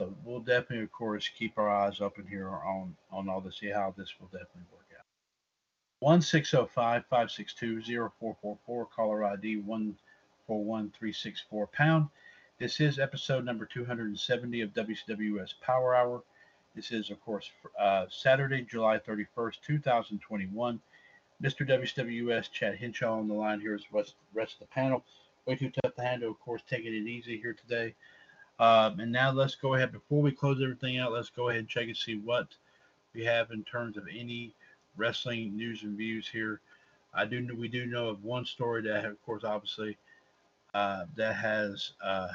So 0.00 0.14
we'll 0.24 0.40
definitely, 0.40 0.84
of 0.84 0.92
course, 0.92 1.28
keep 1.28 1.58
our 1.58 1.68
eyes 1.68 2.00
open 2.00 2.26
here 2.26 2.48
on 2.48 2.96
on 3.12 3.28
all 3.28 3.42
this, 3.42 3.58
see 3.58 3.68
how 3.68 3.94
this 3.98 4.14
will 4.18 4.28
definitely 4.28 4.62
work 4.72 4.86
out. 4.98 5.04
One 6.00 6.22
six 6.22 6.52
zero 6.52 6.70
five 6.74 7.04
five 7.10 7.30
six 7.30 7.52
two 7.52 7.82
zero 7.82 8.10
four 8.18 8.34
four 8.40 8.56
four 8.64 8.86
caller 8.86 9.24
ID 9.24 9.58
one 9.58 9.94
four 10.46 10.64
one 10.64 10.90
three 10.98 11.12
six 11.12 11.42
four 11.50 11.66
pound. 11.66 12.08
This 12.58 12.80
is 12.80 12.98
episode 12.98 13.44
number 13.44 13.66
270 13.66 14.62
of 14.62 14.70
WCWS 14.70 15.54
Power 15.60 15.94
Hour. 15.94 16.22
This 16.74 16.90
is, 16.90 17.10
of 17.10 17.20
course, 17.20 17.50
uh, 17.78 18.06
Saturday, 18.10 18.62
July 18.62 18.98
31st, 18.98 19.56
2021. 19.66 20.80
Mr. 21.42 21.68
WCWS 21.68 22.50
Chad 22.50 22.76
Hinshaw 22.76 23.18
on 23.18 23.28
the 23.28 23.34
line 23.34 23.60
here 23.60 23.74
is 23.74 23.82
rest, 23.92 24.14
rest 24.34 24.54
of 24.54 24.60
the 24.60 24.66
panel. 24.66 25.04
Way 25.46 25.56
too 25.56 25.70
tough 25.82 25.94
to 25.94 26.02
handle, 26.02 26.30
of 26.30 26.40
course, 26.40 26.62
taking 26.68 26.92
it 26.92 27.08
easy 27.08 27.38
here 27.40 27.54
today. 27.54 27.94
Um, 28.58 28.98
and 29.00 29.12
now 29.12 29.30
let's 29.30 29.54
go 29.54 29.74
ahead, 29.74 29.92
before 29.92 30.20
we 30.20 30.32
close 30.32 30.60
everything 30.62 30.98
out, 30.98 31.12
let's 31.12 31.30
go 31.30 31.48
ahead 31.48 31.60
and 31.60 31.68
check 31.68 31.86
and 31.86 31.96
see 31.96 32.16
what 32.16 32.48
we 33.14 33.24
have 33.24 33.50
in 33.50 33.62
terms 33.64 33.96
of 33.96 34.04
any 34.10 34.54
wrestling 34.96 35.56
news 35.56 35.84
and 35.84 35.96
views 35.96 36.28
here. 36.28 36.60
I 37.14 37.24
do 37.24 37.48
we 37.56 37.68
do 37.68 37.86
know 37.86 38.08
of 38.08 38.24
one 38.24 38.44
story 38.44 38.82
that, 38.82 39.04
of 39.04 39.22
course, 39.24 39.44
obviously, 39.44 39.96
uh, 40.74 41.06
that 41.16 41.34
has 41.36 41.92
uh, 42.04 42.28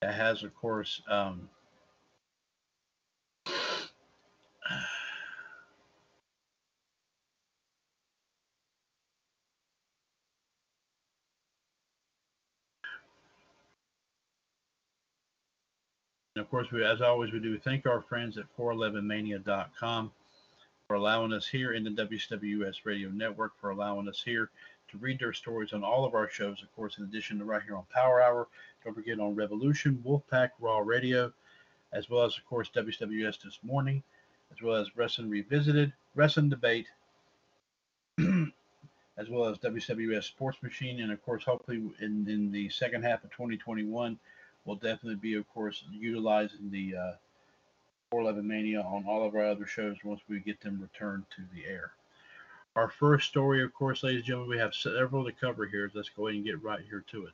that 0.00 0.14
has, 0.14 0.42
of 0.42 0.54
course, 0.54 1.02
um, 1.08 1.48
And 16.38 16.44
of 16.44 16.50
course, 16.50 16.70
we, 16.70 16.84
as 16.84 17.00
always, 17.00 17.32
we 17.32 17.40
do 17.40 17.58
thank 17.58 17.84
our 17.84 18.00
friends 18.00 18.38
at 18.38 18.44
411mania.com 18.56 20.12
for 20.86 20.94
allowing 20.94 21.32
us 21.32 21.48
here 21.48 21.72
in 21.72 21.82
the 21.82 21.90
WCWS 21.90 22.84
Radio 22.84 23.08
Network, 23.10 23.58
for 23.60 23.70
allowing 23.70 24.08
us 24.08 24.22
here 24.24 24.50
to 24.90 24.98
read 24.98 25.18
their 25.18 25.32
stories 25.32 25.72
on 25.72 25.82
all 25.82 26.04
of 26.04 26.14
our 26.14 26.30
shows, 26.30 26.62
of 26.62 26.72
course, 26.76 26.98
in 26.98 27.04
addition 27.04 27.38
to 27.38 27.44
right 27.44 27.62
here 27.62 27.76
on 27.76 27.84
Power 27.92 28.22
Hour. 28.22 28.46
Don't 28.84 28.94
forget 28.94 29.18
on 29.18 29.34
Revolution, 29.34 30.00
Wolfpack, 30.06 30.50
Raw 30.60 30.78
Radio, 30.78 31.32
as 31.92 32.08
well 32.08 32.24
as, 32.24 32.38
of 32.38 32.46
course, 32.46 32.70
WCWS 32.74 33.42
This 33.42 33.58
Morning, 33.64 34.02
as 34.52 34.62
well 34.62 34.76
as 34.76 34.96
Wrestling 34.96 35.30
Revisited, 35.30 35.92
Wrestling 36.14 36.48
Debate, 36.48 36.86
as 38.18 39.28
well 39.28 39.44
as 39.46 39.58
WCWS 39.58 40.24
Sports 40.24 40.58
Machine, 40.62 41.00
and 41.00 41.12
of 41.12 41.24
course, 41.24 41.44
hopefully 41.44 41.82
in, 42.00 42.28
in 42.28 42.50
the 42.52 42.68
second 42.68 43.02
half 43.02 43.24
of 43.24 43.30
2021, 43.30 44.18
we'll 44.64 44.76
definitely 44.76 45.16
be, 45.16 45.34
of 45.34 45.48
course, 45.52 45.84
utilizing 45.90 46.70
the 46.70 46.94
uh, 46.96 47.12
411 48.10 48.46
Mania 48.46 48.80
on 48.80 49.04
all 49.06 49.26
of 49.26 49.34
our 49.34 49.44
other 49.44 49.66
shows 49.66 49.96
once 50.04 50.20
we 50.28 50.40
get 50.40 50.60
them 50.60 50.80
returned 50.80 51.24
to 51.36 51.42
the 51.54 51.66
air. 51.66 51.92
Our 52.76 52.88
first 52.88 53.28
story, 53.28 53.62
of 53.62 53.74
course, 53.74 54.02
ladies 54.02 54.20
and 54.20 54.26
gentlemen, 54.26 54.50
we 54.50 54.58
have 54.58 54.74
several 54.74 55.24
to 55.24 55.32
cover 55.32 55.66
here. 55.66 55.90
Let's 55.92 56.10
go 56.10 56.28
ahead 56.28 56.36
and 56.36 56.44
get 56.44 56.62
right 56.62 56.80
here 56.88 57.04
to 57.10 57.26
it. 57.26 57.32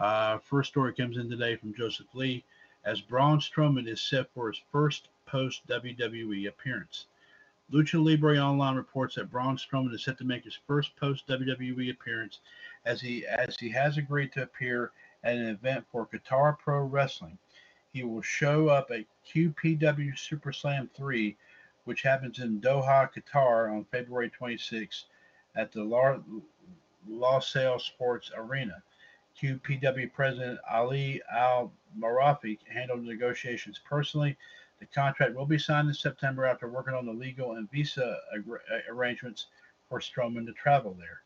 Uh, 0.00 0.38
first 0.38 0.70
story 0.70 0.94
comes 0.94 1.16
in 1.16 1.28
today 1.28 1.56
from 1.56 1.74
Joseph 1.74 2.06
Lee 2.14 2.44
as 2.84 3.00
Braun 3.00 3.40
Strowman 3.40 3.88
is 3.88 4.00
set 4.00 4.26
for 4.34 4.48
his 4.48 4.60
first 4.70 5.08
post 5.34 5.66
WWE 5.66 6.46
appearance. 6.46 7.06
Lucha 7.72 8.00
Libre 8.00 8.38
Online 8.38 8.76
reports 8.76 9.16
that 9.16 9.32
Braun 9.32 9.56
Strowman 9.56 9.92
is 9.92 10.04
set 10.04 10.16
to 10.18 10.24
make 10.24 10.44
his 10.44 10.56
first 10.64 10.94
post 10.94 11.26
WWE 11.26 11.90
appearance 11.90 12.38
as 12.84 13.00
he 13.00 13.26
as 13.26 13.58
he 13.58 13.68
has 13.70 13.98
agreed 13.98 14.30
to 14.30 14.42
appear 14.42 14.92
at 15.24 15.34
an 15.34 15.48
event 15.48 15.84
for 15.90 16.06
Qatar 16.06 16.56
Pro 16.56 16.84
Wrestling. 16.84 17.36
He 17.92 18.04
will 18.04 18.22
show 18.22 18.68
up 18.68 18.92
at 18.92 19.06
QPW 19.28 20.16
Super 20.16 20.52
Slam 20.52 20.88
3, 20.96 21.36
which 21.82 22.02
happens 22.02 22.38
in 22.38 22.60
Doha, 22.60 23.10
Qatar 23.12 23.72
on 23.72 23.86
February 23.90 24.30
26 24.30 25.06
at 25.56 25.72
the 25.72 25.80
Lusail 27.10 27.80
Sports 27.80 28.30
Arena. 28.36 28.80
QPW 29.42 30.12
President 30.12 30.60
Ali 30.70 31.20
Al 31.28 31.72
Marafi 31.98 32.56
handled 32.72 33.02
negotiations 33.02 33.80
personally. 33.84 34.36
The 34.84 35.00
contract 35.00 35.34
will 35.34 35.46
be 35.46 35.58
signed 35.58 35.88
in 35.88 35.94
September 35.94 36.44
after 36.44 36.68
working 36.68 36.92
on 36.92 37.06
the 37.06 37.12
legal 37.12 37.52
and 37.52 37.70
visa 37.70 38.18
arrangements 38.90 39.46
for 39.88 39.98
Strowman 39.98 40.44
to 40.44 40.52
travel 40.52 40.94
there. 40.98 41.22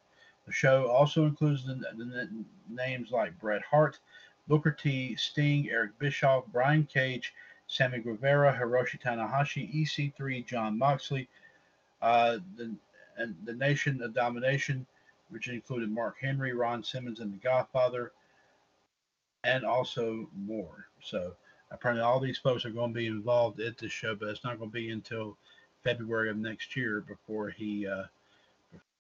The 0.46 0.52
show 0.52 0.86
also 0.88 1.26
includes 1.26 1.66
the, 1.66 1.74
the 1.74 2.44
names 2.68 3.10
like 3.10 3.38
Bret 3.40 3.62
Hart, 3.62 3.98
Booker 4.46 4.70
T, 4.70 5.16
Sting, 5.16 5.68
Eric 5.70 5.98
Bischoff, 5.98 6.44
Brian 6.52 6.84
Cage, 6.84 7.34
Sammy 7.66 7.98
Guevara, 7.98 8.56
Hiroshi 8.56 9.00
Tanahashi, 9.02 9.74
EC3, 9.74 10.46
Jon 10.46 10.78
Moxley, 10.78 11.28
uh, 12.00 12.38
the, 12.56 12.76
and 13.16 13.34
the 13.44 13.54
Nation 13.54 14.00
of 14.02 14.14
Domination, 14.14 14.86
which 15.30 15.48
included 15.48 15.90
Mark 15.90 16.16
Henry, 16.20 16.52
Ron 16.52 16.84
Simmons, 16.84 17.18
and 17.18 17.32
The 17.32 17.38
Godfather, 17.38 18.12
and 19.42 19.64
also 19.64 20.28
more. 20.32 20.86
So 21.02 21.34
apparently, 21.70 22.04
all 22.04 22.20
these 22.20 22.38
folks 22.38 22.64
are 22.64 22.70
going 22.70 22.92
to 22.92 22.98
be 22.98 23.06
involved 23.06 23.60
at 23.60 23.78
this 23.78 23.92
show, 23.92 24.14
but 24.14 24.28
it's 24.28 24.44
not 24.44 24.58
going 24.58 24.70
to 24.70 24.74
be 24.74 24.90
until 24.90 25.36
February 25.84 26.30
of 26.30 26.36
next 26.36 26.76
year 26.76 27.00
before 27.00 27.50
he 27.50 27.86
uh, 27.86 28.04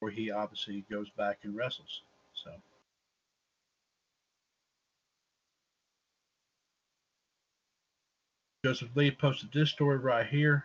where 0.00 0.12
he 0.12 0.30
obviously 0.30 0.84
goes 0.90 1.10
back 1.10 1.38
and 1.42 1.56
wrestles. 1.56 2.02
So. 2.34 2.50
Joseph 8.64 8.94
Lee 8.94 9.10
posted 9.10 9.50
this 9.52 9.70
story 9.70 9.98
right 9.98 10.26
here. 10.26 10.64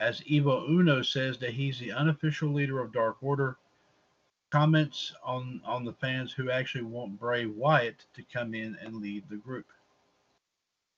As 0.00 0.22
Evil 0.26 0.64
Uno 0.68 1.02
says 1.02 1.38
that 1.38 1.54
he's 1.54 1.78
the 1.78 1.92
unofficial 1.92 2.50
leader 2.50 2.80
of 2.80 2.92
Dark 2.92 3.16
Order, 3.20 3.56
comments 4.50 5.12
on, 5.24 5.60
on 5.64 5.84
the 5.84 5.92
fans 5.92 6.32
who 6.32 6.50
actually 6.50 6.84
want 6.84 7.18
Bray 7.18 7.46
Wyatt 7.46 8.04
to 8.14 8.22
come 8.22 8.54
in 8.54 8.76
and 8.80 8.96
lead 8.96 9.24
the 9.28 9.36
group. 9.36 9.66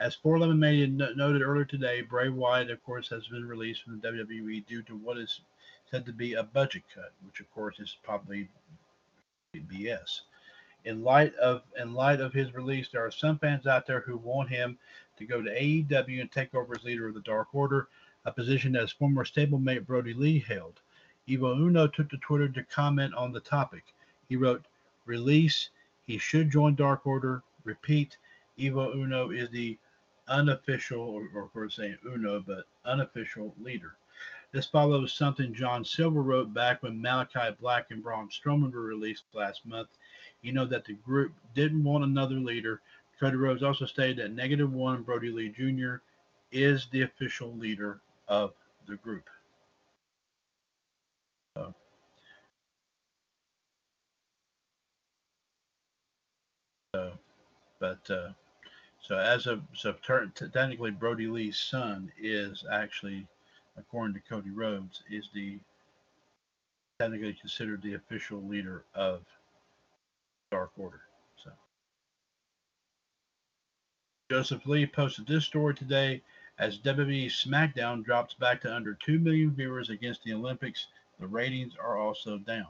As 0.01 0.15
411 0.15 0.59
Mania 0.59 0.87
noted 1.15 1.43
earlier 1.43 1.67
today, 1.67 2.01
Bray 2.01 2.31
Wyatt, 2.31 2.71
of 2.71 2.83
course, 2.83 3.11
has 3.11 3.29
been 3.29 3.47
released 3.47 3.83
from 3.83 4.01
the 4.01 4.09
WWE 4.09 4.67
due 4.67 4.83
to 4.85 4.97
what 4.97 5.19
is 5.19 5.43
said 5.91 6.07
to 6.07 6.13
be 6.13 6.33
a 6.33 6.43
budget 6.43 6.85
cut, 6.95 7.13
which 7.27 7.41
of 7.41 7.51
course 7.53 7.79
is 7.79 7.99
probably 8.03 8.49
BS. 9.55 10.23
In 10.87 11.03
light 11.03 11.35
of 11.35 11.65
in 11.79 11.93
light 11.93 12.23
of 12.23 12.33
his 12.33 12.55
release, 12.55 12.89
there 12.89 13.05
are 13.05 13.11
some 13.11 13.39
fans 13.39 13.67
out 13.67 13.87
there 13.87 14.01
who 14.01 14.17
want 14.17 14.49
him 14.49 14.79
to 15.19 15.27
go 15.27 15.43
to 15.43 15.51
AEW 15.51 16.23
and 16.23 16.33
take 16.33 16.55
over 16.55 16.75
as 16.75 16.83
leader 16.83 17.09
of 17.09 17.15
the 17.15 17.21
Dark 17.21 17.55
Order, 17.55 17.89
a 18.25 18.33
position 18.33 18.73
that 18.73 18.81
his 18.81 18.93
former 18.93 19.27
stablemate 19.27 19.87
Brodie 19.87 20.15
Lee 20.15 20.39
held. 20.39 20.81
Evil 21.27 21.53
Uno 21.53 21.87
took 21.87 22.09
to 22.09 22.17
Twitter 22.17 22.49
to 22.49 22.63
comment 22.65 23.13
on 23.13 23.33
the 23.33 23.41
topic. 23.41 23.85
He 24.31 24.37
wrote, 24.37 24.65
"Release. 25.05 25.69
He 26.07 26.17
should 26.17 26.51
join 26.51 26.75
Dark 26.75 27.07
Order. 27.07 27.43
Repeat. 27.65 28.17
Evil 28.57 28.93
Uno 28.93 29.31
is 29.31 29.51
the 29.51 29.79
unofficial, 30.31 31.03
or, 31.03 31.28
or 31.35 31.49
course 31.49 31.76
saying 31.76 31.99
Uno, 32.07 32.41
but 32.41 32.64
unofficial 32.87 33.55
leader." 33.61 33.97
This 34.53 34.66
follows 34.66 35.12
something 35.12 35.55
John 35.55 35.85
Silver 35.85 36.22
wrote 36.22 36.53
back 36.53 36.83
when 36.83 37.01
Malakai 37.01 37.57
Black 37.59 37.91
and 37.91 38.03
Braun 38.03 38.28
Strowman 38.28 38.72
were 38.72 38.81
released 38.81 39.24
last 39.33 39.64
month. 39.64 39.89
You 40.43 40.53
know 40.53 40.64
that 40.66 40.85
the 40.85 40.95
group 40.95 41.33
didn't 41.55 41.85
want 41.85 42.03
another 42.03 42.37
leader. 42.37 42.81
Cody 43.20 43.37
Rhodes 43.37 43.62
also 43.62 43.87
stated 43.87 44.16
that 44.16 44.33
Negative 44.33 44.72
One 44.72 45.03
Brodie 45.03 45.31
Lee 45.31 45.51
Jr. 45.51 45.97
is 46.51 46.89
the 46.91 47.03
official 47.03 47.55
leader 47.55 48.01
of 48.26 48.55
the 48.89 48.97
group. 48.97 49.28
So, 51.57 51.74
so 56.95 57.12
but 57.78 58.11
uh, 58.11 58.31
so 59.11 59.19
as 59.19 59.49
of 59.49 59.63
so 59.75 59.93
technically 60.05 60.93
Brodie 60.93 61.27
Lee's 61.27 61.59
son 61.59 62.13
is 62.17 62.65
actually 62.71 63.27
according 63.77 64.15
to 64.15 64.21
Cody 64.21 64.51
Rhodes, 64.51 65.03
is 65.11 65.29
the 65.35 65.59
technically 67.01 67.35
considered 67.35 67.83
the 67.83 67.95
official 67.95 68.41
leader 68.41 68.85
of 68.95 69.23
Dark 70.53 70.71
Order. 70.77 71.01
So 71.43 71.51
Joseph 74.31 74.65
Lee 74.65 74.87
posted 74.87 75.27
this 75.27 75.45
story 75.45 75.75
today 75.75 76.23
as 76.61 76.79
WWE 76.79 77.27
SmackDown 77.27 78.05
drops 78.05 78.35
back 78.35 78.61
to 78.61 78.73
under 78.73 78.95
2 78.95 79.19
million 79.19 79.51
viewers 79.51 79.91
against 79.91 80.23
the 80.23 80.35
Olympics 80.35 80.87
The 81.19 81.27
ratings 81.27 81.73
are 81.83 81.99
also 81.99 82.39
down. 82.39 82.69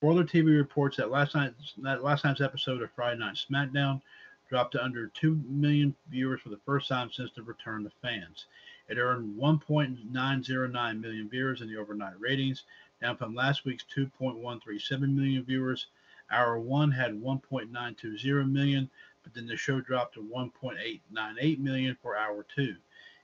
Spoiler 0.00 0.24
TV 0.24 0.56
reports 0.56 0.96
that 0.96 1.10
last 1.10 1.34
night's 1.34 1.74
that 1.82 2.02
last 2.02 2.24
night's 2.24 2.40
episode 2.40 2.80
of 2.80 2.90
Friday 2.92 3.20
Night 3.20 3.36
SmackDown 3.50 4.00
dropped 4.48 4.72
to 4.72 4.84
under 4.84 5.08
2 5.08 5.42
million 5.48 5.94
viewers 6.10 6.40
for 6.40 6.50
the 6.50 6.60
first 6.64 6.88
time 6.88 7.10
since 7.10 7.30
the 7.32 7.42
return 7.42 7.84
to 7.84 7.90
fans. 8.02 8.46
It 8.88 8.98
earned 8.98 9.36
1.909 9.40 11.00
million 11.00 11.28
viewers 11.28 11.60
in 11.60 11.68
the 11.68 11.76
overnight 11.76 12.18
ratings, 12.20 12.64
down 13.00 13.16
from 13.16 13.34
last 13.34 13.64
week's 13.64 13.84
2.137 13.96 15.00
million 15.14 15.44
viewers. 15.44 15.86
Hour 16.30 16.58
one 16.58 16.90
had 16.90 17.20
1.920 17.20 18.50
million, 18.50 18.90
but 19.22 19.34
then 19.34 19.46
the 19.46 19.56
show 19.56 19.80
dropped 19.80 20.14
to 20.14 20.22
1.898 20.22 21.58
million 21.58 21.96
for 22.00 22.16
hour 22.16 22.44
two. 22.54 22.76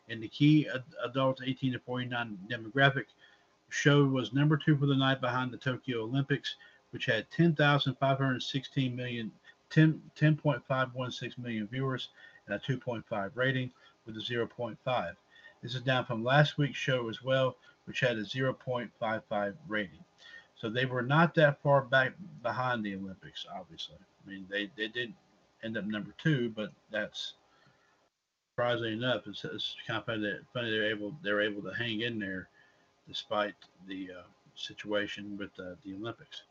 In 0.09 0.21
the 0.21 0.29
key 0.29 0.69
adults 1.05 1.43
18 1.45 1.73
to 1.73 1.79
49 1.79 2.39
demographic, 2.49 3.07
show 3.69 4.05
was 4.05 4.33
number 4.33 4.57
two 4.57 4.77
for 4.77 4.87
the 4.87 4.97
night 4.97 5.21
behind 5.21 5.53
the 5.53 5.57
Tokyo 5.57 6.03
Olympics, 6.03 6.57
which 6.91 7.07
had 7.07 7.31
10,516 7.31 8.95
million, 8.97 9.33
10, 9.73 10.01
10.516 10.19 11.39
million 11.39 11.67
viewers 11.67 12.09
and 12.47 12.55
a 12.55 12.59
2.5 12.59 13.31
rating 13.35 13.71
with 14.07 14.17
a 14.17 14.21
0.5. 14.21 14.77
This 15.63 15.75
is 15.75 15.83
down 15.83 16.05
from 16.05 16.25
last 16.25 16.59
week's 16.59 16.79
show 16.79 17.09
as 17.09 17.23
well, 17.23 17.57
which 17.87 18.01
had 18.01 18.19
a 18.19 18.23
0.55 18.23 19.55
rating. 19.69 20.05
So 20.57 20.69
they 20.69 20.85
were 20.85 21.03
not 21.03 21.35
that 21.35 21.63
far 21.63 21.83
back 21.83 22.13
behind 22.43 22.85
the 22.85 22.95
Olympics, 22.95 23.47
obviously. 23.53 23.97
I 23.99 24.31
mean, 24.31 24.47
they, 24.51 24.71
they 24.77 24.89
did 24.89 25.13
end 25.65 25.77
up 25.77 25.85
number 25.85 26.15
two, 26.23 26.51
but 26.51 26.71
that's 26.91 27.35
surprisingly 28.53 28.93
enough, 28.93 29.27
it's, 29.27 29.45
it's 29.45 29.75
kind 29.87 29.99
of 29.99 30.07
funny, 30.07 30.21
that, 30.21 30.41
funny 30.53 30.71
they're 30.71 30.91
able 30.91 31.17
they're 31.23 31.41
able 31.41 31.63
to 31.63 31.75
hang 31.75 32.03
in 32.03 32.19
there 32.19 32.49
despite 33.09 33.55
the 33.89 34.11
uh, 34.11 34.23
situation 34.55 35.37
with 35.39 35.51
uh, 35.59 35.75
the 35.85 35.95
Olympics. 35.95 36.43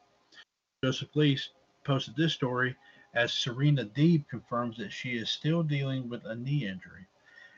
Joseph 0.84 1.16
Lee 1.16 1.38
posted 1.84 2.16
this 2.16 2.34
story 2.34 2.76
as 3.14 3.34
Serena 3.34 3.84
Deeb 3.84 4.28
confirms 4.30 4.78
that 4.78 4.92
she 4.92 5.18
is 5.18 5.30
still 5.30 5.64
dealing 5.64 6.08
with 6.08 6.26
a 6.26 6.36
knee 6.36 6.66
injury. 6.66 7.06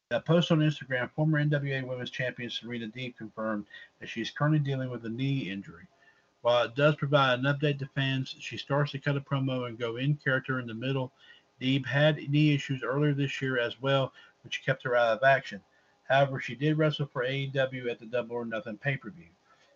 In 0.09 0.17
a 0.17 0.21
post 0.21 0.51
on 0.51 0.59
Instagram, 0.59 1.11
former 1.11 1.43
NWA 1.43 1.85
Women's 1.87 2.09
Champion 2.09 2.49
Serena 2.49 2.87
Deeb 2.87 3.15
confirmed 3.17 3.65
that 3.99 4.09
she 4.09 4.21
is 4.21 4.31
currently 4.31 4.59
dealing 4.59 4.89
with 4.89 5.05
a 5.05 5.09
knee 5.09 5.49
injury. 5.49 5.87
While 6.41 6.65
it 6.65 6.75
does 6.75 6.95
provide 6.95 7.39
an 7.39 7.45
update 7.45 7.79
to 7.79 7.85
fans, 7.85 8.35
she 8.39 8.57
starts 8.57 8.91
to 8.91 8.99
cut 8.99 9.15
a 9.15 9.21
promo 9.21 9.67
and 9.67 9.77
go 9.77 9.97
in 9.97 10.15
character 10.15 10.59
in 10.59 10.67
the 10.67 10.73
middle. 10.73 11.11
Deeb 11.61 11.85
had 11.85 12.17
knee 12.29 12.53
issues 12.53 12.83
earlier 12.83 13.13
this 13.13 13.41
year 13.41 13.57
as 13.57 13.81
well, 13.81 14.11
which 14.43 14.65
kept 14.65 14.83
her 14.83 14.95
out 14.95 15.17
of 15.17 15.23
action. 15.23 15.61
However, 16.09 16.39
she 16.39 16.55
did 16.55 16.77
wrestle 16.77 17.05
for 17.05 17.23
AEW 17.23 17.89
at 17.89 17.99
the 17.99 18.05
Double 18.05 18.35
or 18.35 18.45
Nothing 18.45 18.77
pay 18.77 18.97
per 18.97 19.09
view. 19.09 19.29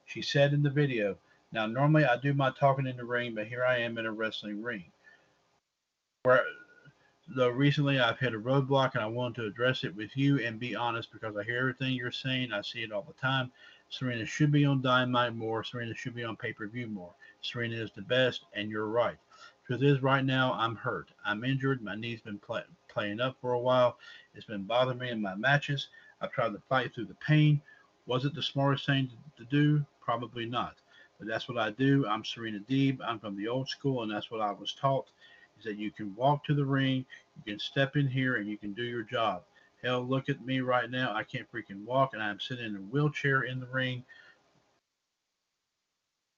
She 0.05 0.21
said 0.21 0.53
in 0.53 0.63
the 0.63 0.69
video, 0.69 1.17
Now, 1.51 1.67
normally 1.67 2.05
I 2.05 2.17
do 2.17 2.33
my 2.33 2.49
talking 2.51 2.87
in 2.87 2.97
the 2.97 3.05
ring, 3.05 3.33
but 3.33 3.47
here 3.47 3.63
I 3.63 3.77
am 3.77 3.97
in 3.97 4.05
a 4.05 4.11
wrestling 4.11 4.61
ring. 4.61 4.85
Where, 6.27 6.43
though 7.37 7.47
recently 7.47 8.01
I've 8.01 8.19
hit 8.19 8.33
a 8.33 8.37
roadblock 8.37 8.95
and 8.95 9.01
I 9.01 9.05
want 9.05 9.33
to 9.35 9.45
address 9.45 9.85
it 9.85 9.95
with 9.95 10.17
you 10.17 10.39
and 10.39 10.59
be 10.59 10.75
honest 10.75 11.09
because 11.13 11.37
I 11.37 11.43
hear 11.43 11.59
everything 11.59 11.93
you're 11.93 12.11
saying. 12.11 12.51
I 12.51 12.59
see 12.59 12.79
it 12.83 12.91
all 12.91 13.03
the 13.07 13.13
time. 13.13 13.49
Serena 13.87 14.25
should 14.25 14.51
be 14.51 14.65
on 14.65 14.81
Dynamite 14.81 15.35
more. 15.35 15.63
Serena 15.63 15.95
should 15.95 16.15
be 16.15 16.25
on 16.25 16.35
pay 16.35 16.51
per 16.51 16.67
view 16.67 16.87
more. 16.87 17.13
Serena 17.41 17.77
is 17.77 17.91
the 17.95 18.01
best, 18.01 18.43
and 18.51 18.69
you're 18.69 18.89
right. 18.89 19.15
Truth 19.65 19.83
is, 19.83 20.03
right 20.03 20.25
now 20.25 20.51
I'm 20.51 20.75
hurt. 20.75 21.11
I'm 21.23 21.45
injured. 21.45 21.81
My 21.81 21.95
knee's 21.95 22.19
been 22.19 22.39
play, 22.39 22.63
playing 22.89 23.21
up 23.21 23.37
for 23.39 23.53
a 23.53 23.59
while. 23.59 23.97
It's 24.35 24.43
been 24.43 24.63
bothering 24.63 24.97
me 24.97 25.11
in 25.11 25.21
my 25.21 25.35
matches. 25.35 25.87
I've 26.19 26.33
tried 26.33 26.51
to 26.51 26.61
fight 26.67 26.93
through 26.93 27.05
the 27.05 27.25
pain. 27.25 27.61
Was 28.05 28.25
it 28.25 28.35
the 28.35 28.43
smartest 28.43 28.85
thing 28.85 29.07
to, 29.07 29.45
to 29.45 29.49
do? 29.49 29.85
Probably 30.01 30.45
not. 30.45 30.75
But 31.19 31.29
that's 31.29 31.47
what 31.47 31.57
I 31.57 31.71
do. 31.71 32.05
I'm 32.05 32.25
Serena 32.25 32.59
Deeb. 32.59 32.99
I'm 33.01 33.17
from 33.17 33.37
the 33.37 33.47
old 33.47 33.69
school, 33.69 34.03
and 34.03 34.11
that's 34.11 34.29
what 34.29 34.41
I 34.41 34.51
was 34.51 34.73
taught 34.73 35.07
is 35.59 35.65
that 35.65 35.77
you 35.77 35.91
can 35.91 36.15
walk 36.15 36.43
to 36.45 36.53
the 36.53 36.65
ring, 36.65 37.05
you 37.35 37.53
can 37.53 37.59
step 37.59 37.95
in 37.95 38.07
here, 38.07 38.35
and 38.37 38.47
you 38.47 38.57
can 38.57 38.73
do 38.73 38.83
your 38.83 39.03
job. 39.03 39.43
Hell, 39.83 40.03
look 40.03 40.29
at 40.29 40.45
me 40.45 40.59
right 40.61 40.89
now. 40.89 41.13
I 41.13 41.23
can't 41.23 41.51
freaking 41.51 41.85
walk, 41.85 42.13
and 42.13 42.21
I'm 42.21 42.39
sitting 42.39 42.65
in 42.65 42.75
a 42.75 42.79
wheelchair 42.79 43.43
in 43.43 43.59
the 43.59 43.67
ring 43.67 44.03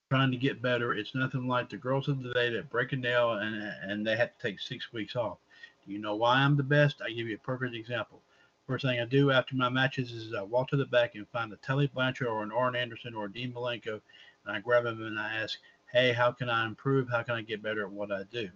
trying 0.10 0.32
to 0.32 0.38
get 0.38 0.62
better. 0.62 0.94
It's 0.94 1.14
nothing 1.14 1.48
like 1.48 1.70
the 1.70 1.78
girls 1.78 2.08
of 2.08 2.24
the 2.24 2.34
day 2.34 2.50
that 2.50 2.72
break 2.72 2.94
a 2.94 2.96
nail 2.96 3.34
and, 3.34 3.56
and 3.84 4.06
they 4.06 4.18
have 4.18 4.36
to 4.36 4.42
take 4.42 4.60
six 4.60 4.92
weeks 4.92 5.16
off. 5.16 5.38
Do 5.86 5.94
you 5.94 6.00
know 6.00 6.16
why 6.16 6.38
I'm 6.38 6.58
the 6.58 6.64
best? 6.64 7.02
I 7.06 7.10
give 7.10 7.28
you 7.28 7.36
a 7.36 7.46
perfect 7.46 7.76
example. 7.76 8.20
First 8.66 8.86
thing 8.86 9.00
I 9.00 9.06
do 9.06 9.30
after 9.30 9.56
my 9.56 9.70
matches 9.70 10.12
is 10.12 10.34
I 10.34 10.42
walk 10.42 10.70
to 10.70 10.78
the 10.78 10.86
back 10.86 11.14
and 11.14 11.28
find 11.28 11.54
a 11.54 11.58
Tully 11.58 11.88
Blanchard 11.88 12.28
or 12.28 12.42
an 12.42 12.52
Arn 12.52 12.76
Anderson 12.76 13.14
or 13.14 13.26
a 13.26 13.32
Dean 13.32 13.54
Malenko, 13.54 14.02
and 14.46 14.56
I 14.56 14.60
grab 14.60 14.84
them 14.84 15.04
and 15.04 15.20
I 15.20 15.36
ask, 15.36 15.60
hey, 15.92 16.12
how 16.12 16.32
can 16.32 16.50
I 16.50 16.66
improve? 16.66 17.08
How 17.10 17.22
can 17.22 17.36
I 17.36 17.42
get 17.42 17.62
better 17.62 17.84
at 17.84 17.92
what 17.92 18.12
I 18.12 18.24
do? 18.32 18.50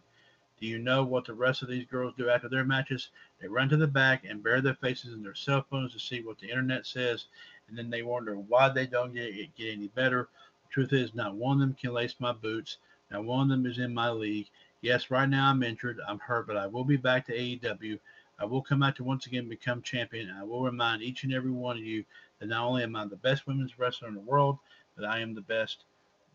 Do 0.64 0.70
you 0.70 0.80
know 0.80 1.04
what 1.04 1.26
the 1.26 1.34
rest 1.34 1.62
of 1.62 1.68
these 1.68 1.86
girls 1.86 2.14
do 2.18 2.30
after 2.30 2.48
their 2.48 2.64
matches? 2.64 3.10
They 3.42 3.50
run 3.50 3.68
to 3.68 3.76
the 3.76 3.86
back 3.86 4.24
and 4.24 4.42
bury 4.42 4.62
their 4.62 4.76
faces 4.76 5.14
in 5.14 5.22
their 5.22 5.36
cell 5.36 5.66
phones 5.70 5.92
to 5.92 6.00
see 6.00 6.22
what 6.22 6.40
the 6.40 6.48
internet 6.48 6.86
says, 6.86 7.26
and 7.68 7.78
then 7.78 7.90
they 7.90 8.02
wonder 8.02 8.38
why 8.38 8.70
they 8.70 8.88
don't 8.88 9.14
get, 9.14 9.34
get 9.58 9.74
any 9.74 9.90
better. 9.90 10.30
The 10.64 10.70
truth 10.70 10.94
is, 10.94 11.14
not 11.14 11.36
one 11.36 11.56
of 11.56 11.60
them 11.60 11.74
can 11.74 11.92
lace 11.92 12.16
my 12.18 12.32
boots. 12.32 12.78
Not 13.12 13.26
one 13.26 13.42
of 13.42 13.50
them 13.50 13.66
is 13.66 13.78
in 13.78 13.94
my 13.94 14.10
league. 14.10 14.48
Yes, 14.80 15.12
right 15.12 15.28
now 15.28 15.50
I'm 15.50 15.64
injured. 15.64 16.00
I'm 16.08 16.20
hurt, 16.20 16.48
but 16.48 16.56
I 16.56 16.68
will 16.68 16.86
be 16.86 16.96
back 16.96 17.26
to 17.26 17.38
AEW. 17.38 18.00
I 18.40 18.46
will 18.46 18.62
come 18.62 18.84
out 18.84 18.96
to 18.96 19.04
once 19.04 19.26
again 19.26 19.50
become 19.50 19.82
champion. 19.82 20.32
I 20.32 20.44
will 20.46 20.64
remind 20.64 21.02
each 21.02 21.26
and 21.26 21.34
every 21.34 21.52
one 21.52 21.76
of 21.76 21.84
you 21.84 22.06
that 22.40 22.48
not 22.48 22.66
only 22.66 22.84
am 22.84 22.96
I 22.96 23.06
the 23.06 23.18
best 23.18 23.48
women's 23.48 23.78
wrestler 23.78 24.08
in 24.08 24.14
the 24.14 24.22
world, 24.22 24.60
but 24.96 25.04
I 25.04 25.20
am 25.20 25.36
the 25.36 25.42
best 25.42 25.84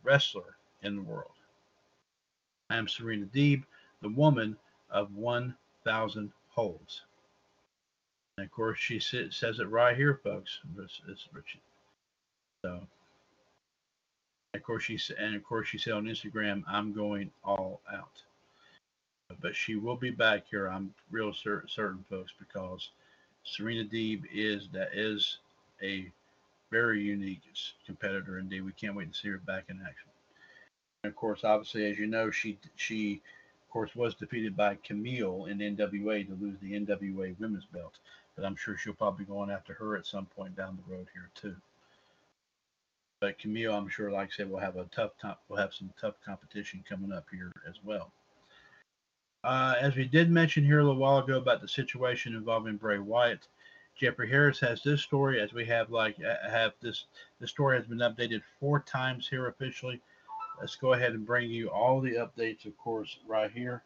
wrestler 0.03 0.59
in 0.83 0.97
the 0.97 1.03
world. 1.03 1.33
I 2.69 2.77
am 2.77 2.89
Serena 2.89 3.25
Deeb, 3.25 3.65
the 4.03 4.09
woman 4.09 4.57
of 4.91 5.15
1,000 5.15 6.33
holds. 6.51 7.03
And 8.37 8.45
of 8.45 8.51
course, 8.53 8.79
she 8.79 9.01
says 9.01 9.59
it 9.59 9.69
right 9.69 9.97
here, 9.97 10.21
folks. 10.23 10.61
It's, 10.79 11.01
it's, 11.09 11.29
so, 12.65 12.81
of 14.55 14.63
course, 14.63 14.85
she 14.85 14.99
and 15.19 15.35
of 15.35 15.45
course 15.45 15.69
she 15.69 15.79
said 15.79 15.95
on 15.95 16.05
Instagram, 16.05 16.63
"I'm 16.67 16.93
going 16.93 17.31
all 17.45 17.81
out." 17.93 18.23
but 19.41 19.55
she 19.55 19.77
will 19.77 19.97
be 19.97 20.11
back 20.11 20.45
here. 20.51 20.69
I'm 20.69 20.95
real 21.11 21.33
cer- 21.33 21.67
certain, 21.69 22.05
folks, 22.09 22.33
because 22.39 22.91
Serena 23.45 23.85
Deeb 23.85 24.23
is 24.33 24.69
that 24.73 24.91
is 24.95 25.39
a 25.83 26.11
very 26.71 27.03
unique 27.03 27.43
competitor 27.87 28.39
indeed. 28.39 28.63
We 28.63 28.73
can't 28.73 28.95
wait 28.95 29.13
to 29.13 29.19
see 29.19 29.29
her 29.29 29.39
back 29.39 29.65
in 29.69 29.81
action. 29.81 30.09
And 31.05 31.11
of 31.11 31.17
course, 31.17 31.45
obviously, 31.45 31.91
as 31.91 31.99
you 31.99 32.07
know, 32.07 32.31
she 32.31 32.59
she 32.77 33.21
of 33.69 33.73
course 33.73 33.95
was 33.95 34.15
defeated 34.15 34.57
by 34.57 34.77
Kamille 34.77 35.47
in 35.51 35.59
NWA 35.59 36.27
to 36.27 36.35
lose 36.41 36.57
the 36.63 36.73
NWA 36.73 37.39
Women's 37.39 37.67
Belt. 37.67 37.99
But 38.35 38.47
I'm 38.47 38.57
sure 38.57 38.79
she'll 38.79 38.95
probably 38.95 39.27
go 39.27 39.41
on 39.41 39.51
after 39.51 39.75
her 39.75 39.95
at 39.95 40.07
some 40.07 40.25
point 40.25 40.57
down 40.57 40.79
the 40.79 40.95
road 40.95 41.07
here 41.13 41.29
too. 41.35 41.55
But 43.21 43.39
Kamille, 43.39 43.75
I'm 43.75 43.91
sure, 43.91 44.11
like 44.11 44.29
I 44.29 44.33
said, 44.35 44.51
will 44.51 44.59
have 44.59 44.77
a 44.77 44.85
tough 44.85 45.11
time. 45.21 45.35
We'll 45.49 45.61
have 45.61 45.75
some 45.75 45.93
tough 46.01 46.15
competition 46.25 46.83
coming 46.89 47.13
up 47.13 47.27
here 47.31 47.53
as 47.69 47.75
well. 47.85 48.11
Uh, 49.45 49.75
as 49.79 49.97
we 49.97 50.07
did 50.07 50.31
mention 50.31 50.65
here 50.65 50.81
a 50.81 50.85
little 50.85 50.99
while 50.99 51.19
ago 51.19 51.37
about 51.37 51.61
the 51.61 51.69
situation 51.69 52.35
involving 52.35 52.77
Bray 52.77 52.99
Wyatt, 52.99 53.49
Jeffrey 53.97 54.31
Harris 54.31 54.61
has 54.61 54.83
this 54.83 55.03
story 55.03 55.43
as 55.43 55.53
we 55.53 55.67
have 55.67 55.91
like 55.91 56.17
uh, 56.25 56.49
have 56.49 56.73
this. 56.81 57.05
The 57.39 57.47
story 57.47 57.77
has 57.77 57.87
been 57.87 57.99
updated 57.99 58.41
four 58.61 58.81
times 58.81 59.29
here 59.29 59.49
officially. 59.49 60.01
Let's 60.61 60.77
go 60.77 60.93
ahead 60.93 61.13
and 61.13 61.27
bring 61.27 61.51
you 61.51 61.69
all 61.71 62.01
the 62.01 62.15
updates, 62.15 62.67
of 62.67 62.77
course, 62.79 63.19
right 63.27 63.51
here. 63.51 63.83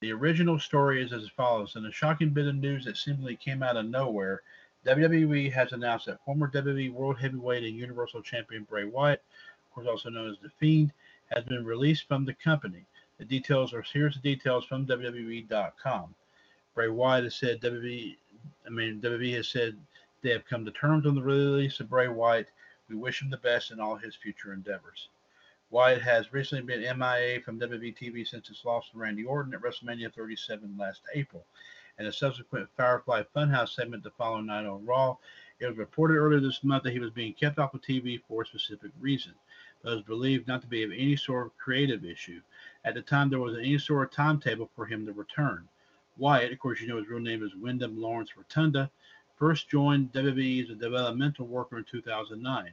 The 0.00 0.12
original 0.12 0.58
story 0.58 1.02
is 1.02 1.12
as 1.12 1.28
follows. 1.30 1.76
In 1.76 1.86
a 1.86 1.92
shocking 1.92 2.30
bit 2.30 2.46
of 2.46 2.54
news 2.54 2.84
that 2.84 2.96
seemingly 2.96 3.36
came 3.36 3.62
out 3.62 3.76
of 3.76 3.86
nowhere, 3.86 4.42
WWE 4.86 5.50
has 5.52 5.72
announced 5.72 6.06
that 6.06 6.22
former 6.24 6.50
WWE 6.50 6.92
World 6.92 7.18
Heavyweight 7.18 7.64
and 7.64 7.74
Universal 7.76 8.22
Champion 8.22 8.64
Bray 8.64 8.84
Wyatt, 8.84 9.22
of 9.66 9.74
course 9.74 9.86
also 9.86 10.10
known 10.10 10.30
as 10.30 10.36
The 10.42 10.50
Fiend, 10.50 10.92
has 11.34 11.44
been 11.44 11.64
released 11.64 12.06
from 12.06 12.24
the 12.24 12.34
company. 12.34 12.84
The 13.18 13.24
details 13.24 13.72
are 13.72 13.82
here's 13.82 14.14
the 14.16 14.20
details 14.20 14.66
from 14.66 14.86
WWE.com. 14.86 16.14
Bray 16.74 16.88
Wyatt 16.88 17.24
has 17.24 17.36
said 17.36 17.60
WWE, 17.60 18.16
I 18.66 18.70
mean 18.70 19.00
WWE 19.00 19.36
has 19.36 19.48
said 19.48 19.76
they 20.22 20.30
have 20.30 20.44
come 20.44 20.64
to 20.64 20.70
terms 20.72 21.06
on 21.06 21.14
the 21.14 21.22
release 21.22 21.80
of 21.80 21.88
Bray 21.88 22.08
Wyatt. 22.08 22.48
We 22.88 22.96
wish 22.96 23.22
him 23.22 23.30
the 23.30 23.38
best 23.38 23.70
in 23.70 23.80
all 23.80 23.96
his 23.96 24.14
future 24.14 24.52
endeavors. 24.52 25.08
Wyatt 25.70 26.02
has 26.02 26.32
recently 26.32 26.64
been 26.64 26.98
MIA 26.98 27.40
from 27.40 27.58
WWE 27.58 27.96
TV 27.96 28.26
since 28.26 28.48
his 28.48 28.64
loss 28.64 28.90
to 28.90 28.98
Randy 28.98 29.24
Orton 29.24 29.54
at 29.54 29.60
WrestleMania 29.60 30.12
37 30.12 30.76
last 30.76 31.00
April. 31.14 31.46
And 31.98 32.06
a 32.06 32.12
subsequent 32.12 32.68
Firefly 32.76 33.22
Funhouse 33.34 33.74
segment 33.74 34.02
the 34.02 34.10
following 34.10 34.46
night 34.46 34.66
on 34.66 34.84
Raw, 34.84 35.16
it 35.58 35.66
was 35.66 35.78
reported 35.78 36.16
earlier 36.16 36.40
this 36.40 36.62
month 36.62 36.82
that 36.82 36.92
he 36.92 36.98
was 36.98 37.10
being 37.10 37.32
kept 37.32 37.58
off 37.58 37.72
of 37.72 37.80
TV 37.80 38.20
for 38.28 38.42
a 38.42 38.46
specific 38.46 38.90
reason, 39.00 39.34
but 39.82 39.94
was 39.94 40.02
believed 40.02 40.46
not 40.46 40.60
to 40.60 40.66
be 40.66 40.82
of 40.82 40.92
any 40.92 41.16
sort 41.16 41.46
of 41.46 41.56
creative 41.56 42.04
issue. 42.04 42.42
At 42.84 42.94
the 42.94 43.02
time, 43.02 43.30
there 43.30 43.40
wasn't 43.40 43.64
any 43.64 43.78
sort 43.78 44.06
of 44.06 44.12
timetable 44.12 44.70
for 44.76 44.84
him 44.84 45.06
to 45.06 45.12
return. 45.12 45.68
Wyatt, 46.16 46.52
of 46.52 46.58
course, 46.58 46.80
you 46.80 46.86
know 46.86 46.98
his 46.98 47.08
real 47.08 47.18
name 47.18 47.42
is 47.42 47.56
Wyndham 47.56 48.00
Lawrence 48.00 48.36
Rotunda, 48.36 48.90
first 49.36 49.68
joined 49.68 50.12
WWE 50.12 50.64
as 50.64 50.70
a 50.70 50.74
developmental 50.74 51.46
worker 51.46 51.78
in 51.78 51.84
2009. 51.84 52.70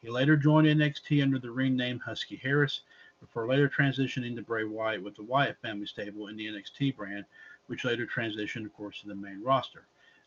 He 0.00 0.08
later 0.08 0.36
joined 0.36 0.66
NXT 0.66 1.22
under 1.22 1.38
the 1.38 1.50
ring 1.50 1.76
name 1.76 1.98
Husky 1.98 2.36
Harris 2.36 2.80
before 3.20 3.46
later 3.46 3.68
transitioning 3.68 4.34
to 4.36 4.42
Bray 4.42 4.64
Wyatt 4.64 5.02
with 5.02 5.16
the 5.16 5.22
Wyatt 5.22 5.58
family 5.60 5.86
stable 5.86 6.28
in 6.28 6.36
the 6.36 6.46
NXT 6.46 6.96
brand, 6.96 7.26
which 7.66 7.84
later 7.84 8.06
transitioned, 8.06 8.64
of 8.64 8.74
course, 8.74 9.00
to 9.00 9.08
the 9.08 9.14
main 9.14 9.42
roster. 9.42 9.84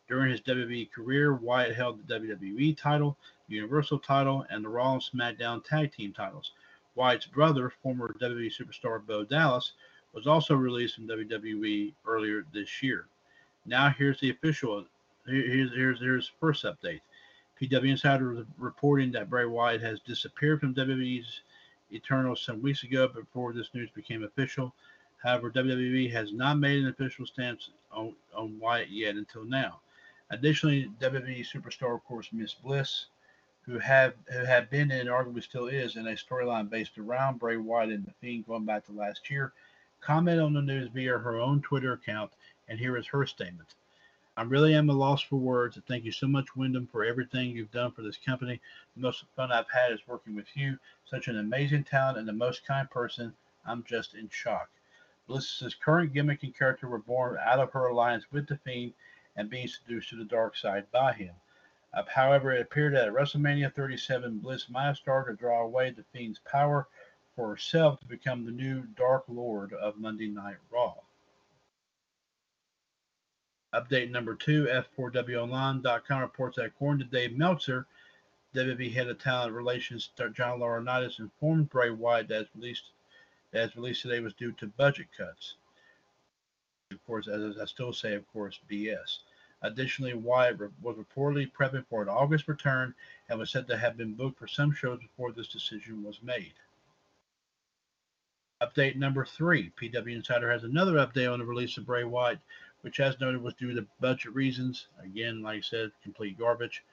During 0.07 0.31
his 0.31 0.41
WWE 0.41 0.91
career, 0.91 1.33
Wyatt 1.33 1.75
held 1.75 2.05
the 2.05 2.19
WWE 2.19 2.77
title, 2.77 3.17
Universal 3.47 3.99
title, 3.99 4.45
and 4.49 4.63
the 4.63 4.69
Raw 4.69 4.93
and 4.93 5.01
SmackDown 5.01 5.63
tag 5.63 5.91
team 5.91 6.13
titles. 6.13 6.51
Wyatt's 6.95 7.25
brother, 7.25 7.71
former 7.81 8.13
WWE 8.19 8.53
superstar 8.53 9.03
Bo 9.03 9.23
Dallas, 9.23 9.73
was 10.13 10.27
also 10.27 10.55
released 10.55 10.95
from 10.95 11.07
WWE 11.07 11.93
earlier 12.05 12.45
this 12.53 12.83
year. 12.83 13.07
Now 13.65 13.89
here's 13.89 14.19
the 14.19 14.29
official. 14.29 14.85
Here's 15.25 15.71
here's 15.73 15.99
here's 15.99 16.31
first 16.39 16.65
update. 16.65 17.01
PW 17.61 17.89
Insider 17.91 18.45
reporting 18.57 19.11
that 19.11 19.29
Bray 19.29 19.45
Wyatt 19.45 19.81
has 19.81 19.99
disappeared 20.01 20.59
from 20.59 20.73
WWE's 20.73 21.41
Eternal 21.91 22.35
some 22.35 22.61
weeks 22.61 22.83
ago 22.83 23.07
before 23.07 23.53
this 23.53 23.69
news 23.73 23.89
became 23.91 24.23
official. 24.23 24.73
However, 25.21 25.49
WWE 25.51 26.11
has 26.11 26.33
not 26.33 26.57
made 26.57 26.79
an 26.79 26.89
official 26.89 27.25
stance 27.25 27.69
on, 27.91 28.15
on 28.35 28.59
Wyatt 28.59 28.89
yet 28.89 29.15
until 29.15 29.45
now. 29.45 29.79
Additionally, 30.31 30.91
WWE 30.99 31.45
superstar, 31.45 31.95
of 31.95 32.03
course, 32.03 32.29
Miss 32.33 32.53
Bliss, 32.53 33.05
who 33.61 33.79
have 33.79 34.15
who 34.25 34.43
had 34.43 34.69
been 34.69 34.91
and 34.91 35.07
arguably 35.07 35.43
still 35.43 35.67
is 35.67 35.95
in 35.95 36.07
a 36.07 36.11
storyline 36.13 36.69
based 36.69 36.97
around 36.97 37.39
Bray 37.39 37.55
Wyatt 37.55 37.91
and 37.91 38.05
the 38.05 38.11
Fiend 38.19 38.45
going 38.45 38.65
back 38.65 38.85
to 38.87 38.91
last 38.91 39.29
year, 39.29 39.53
commented 40.01 40.43
on 40.43 40.53
the 40.53 40.61
news 40.61 40.89
via 40.93 41.17
her 41.17 41.39
own 41.39 41.61
Twitter 41.61 41.93
account, 41.93 42.31
and 42.67 42.77
here 42.77 42.97
is 42.97 43.07
her 43.07 43.25
statement. 43.25 43.75
I 44.35 44.41
really 44.41 44.73
am 44.73 44.89
a 44.89 44.93
loss 44.93 45.21
for 45.21 45.35
words. 45.35 45.77
Thank 45.87 46.05
you 46.05 46.11
so 46.11 46.25
much, 46.25 46.55
Wyndham, 46.55 46.87
for 46.87 47.03
everything 47.03 47.51
you've 47.51 47.69
done 47.69 47.91
for 47.91 48.01
this 48.01 48.17
company. 48.17 48.59
The 48.95 49.01
most 49.03 49.25
fun 49.35 49.51
I've 49.51 49.69
had 49.69 49.91
is 49.91 50.07
working 50.07 50.33
with 50.33 50.47
you. 50.57 50.79
Such 51.05 51.27
an 51.27 51.37
amazing 51.37 51.83
talent 51.83 52.17
and 52.17 52.27
the 52.27 52.33
most 52.33 52.65
kind 52.65 52.89
person. 52.89 53.35
I'm 53.63 53.83
just 53.83 54.15
in 54.15 54.29
shock. 54.29 54.71
Bliss's 55.27 55.75
current 55.75 56.13
gimmick 56.13 56.41
and 56.41 56.57
character 56.57 56.87
were 56.87 56.97
born 56.97 57.37
out 57.45 57.59
of 57.59 57.71
her 57.73 57.85
alliance 57.85 58.25
with 58.31 58.47
the 58.47 58.57
Fiend 58.57 58.95
and 59.35 59.51
being 59.51 59.67
seduced 59.67 60.09
to 60.09 60.15
the 60.15 60.25
dark 60.25 60.57
side 60.57 60.89
by 60.91 61.13
him. 61.13 61.35
Uh, 61.93 62.01
however, 62.07 62.51
it 62.51 62.61
appeared 62.61 62.95
that 62.95 63.07
at 63.07 63.13
WrestleMania 63.13 63.71
37, 63.71 64.39
Bliss 64.39 64.67
might 64.67 64.87
have 64.87 64.97
started 64.97 65.33
to 65.33 65.37
draw 65.37 65.61
away 65.61 65.91
the 65.91 66.03
Fiend's 66.11 66.39
power 66.39 66.87
for 67.35 67.49
herself 67.49 67.99
to 67.99 68.07
become 68.07 68.45
the 68.45 68.51
new 68.51 68.81
Dark 68.97 69.25
Lord 69.27 69.73
of 69.73 69.97
Monday 69.97 70.27
Night 70.27 70.57
Raw. 70.71 70.95
Update 73.73 74.11
number 74.11 74.35
two, 74.35 74.67
F4WOnline.com 74.97 76.21
reports 76.21 76.57
that 76.57 76.65
according 76.65 76.99
to 76.99 77.11
Dave 77.11 77.35
Meltzer, 77.35 77.87
WWE 78.53 78.93
head 78.93 79.07
of 79.07 79.17
talent 79.17 79.53
relations 79.53 80.11
John 80.33 80.59
Laurinaitis 80.59 81.19
informed 81.19 81.69
Bray 81.69 81.89
Wyatt 81.89 82.27
that 82.27 82.47
released 82.55 82.91
as 83.53 83.75
released 83.75 84.03
today 84.03 84.19
was 84.19 84.33
due 84.33 84.51
to 84.53 84.67
budget 84.67 85.07
cuts. 85.17 85.55
Of 86.91 87.03
course, 87.05 87.27
as 87.27 87.57
I 87.57 87.65
still 87.65 87.93
say, 87.93 88.13
of 88.13 88.31
course, 88.31 88.59
BS. 88.69 89.19
Additionally, 89.63 90.13
Wyatt 90.13 90.59
was 90.81 90.97
reportedly 90.97 91.51
prepping 91.51 91.85
for 91.87 92.01
an 92.01 92.09
August 92.09 92.47
return 92.47 92.93
and 93.29 93.39
was 93.39 93.49
said 93.49 93.67
to 93.67 93.77
have 93.77 93.97
been 93.97 94.13
booked 94.13 94.37
for 94.37 94.47
some 94.47 94.71
shows 94.71 94.99
before 94.99 95.31
this 95.31 95.47
decision 95.47 96.03
was 96.03 96.21
made. 96.21 96.53
Update 98.61 98.97
number 98.97 99.25
three 99.25 99.71
PW 99.81 100.15
Insider 100.15 100.51
has 100.51 100.63
another 100.63 100.93
update 100.93 101.31
on 101.31 101.39
the 101.39 101.45
release 101.45 101.77
of 101.77 101.85
Bray 101.85 102.03
Wyatt 102.03 102.39
which, 102.83 102.99
as 102.99 103.19
noted, 103.19 103.41
was 103.41 103.53
due 103.53 103.73
to 103.73 103.87
budget 104.01 104.33
reasons. 104.35 104.87
Again, 105.01 105.41
like 105.41 105.59
I 105.59 105.61
said, 105.61 105.91
complete 106.03 106.37
garbage. 106.37 106.83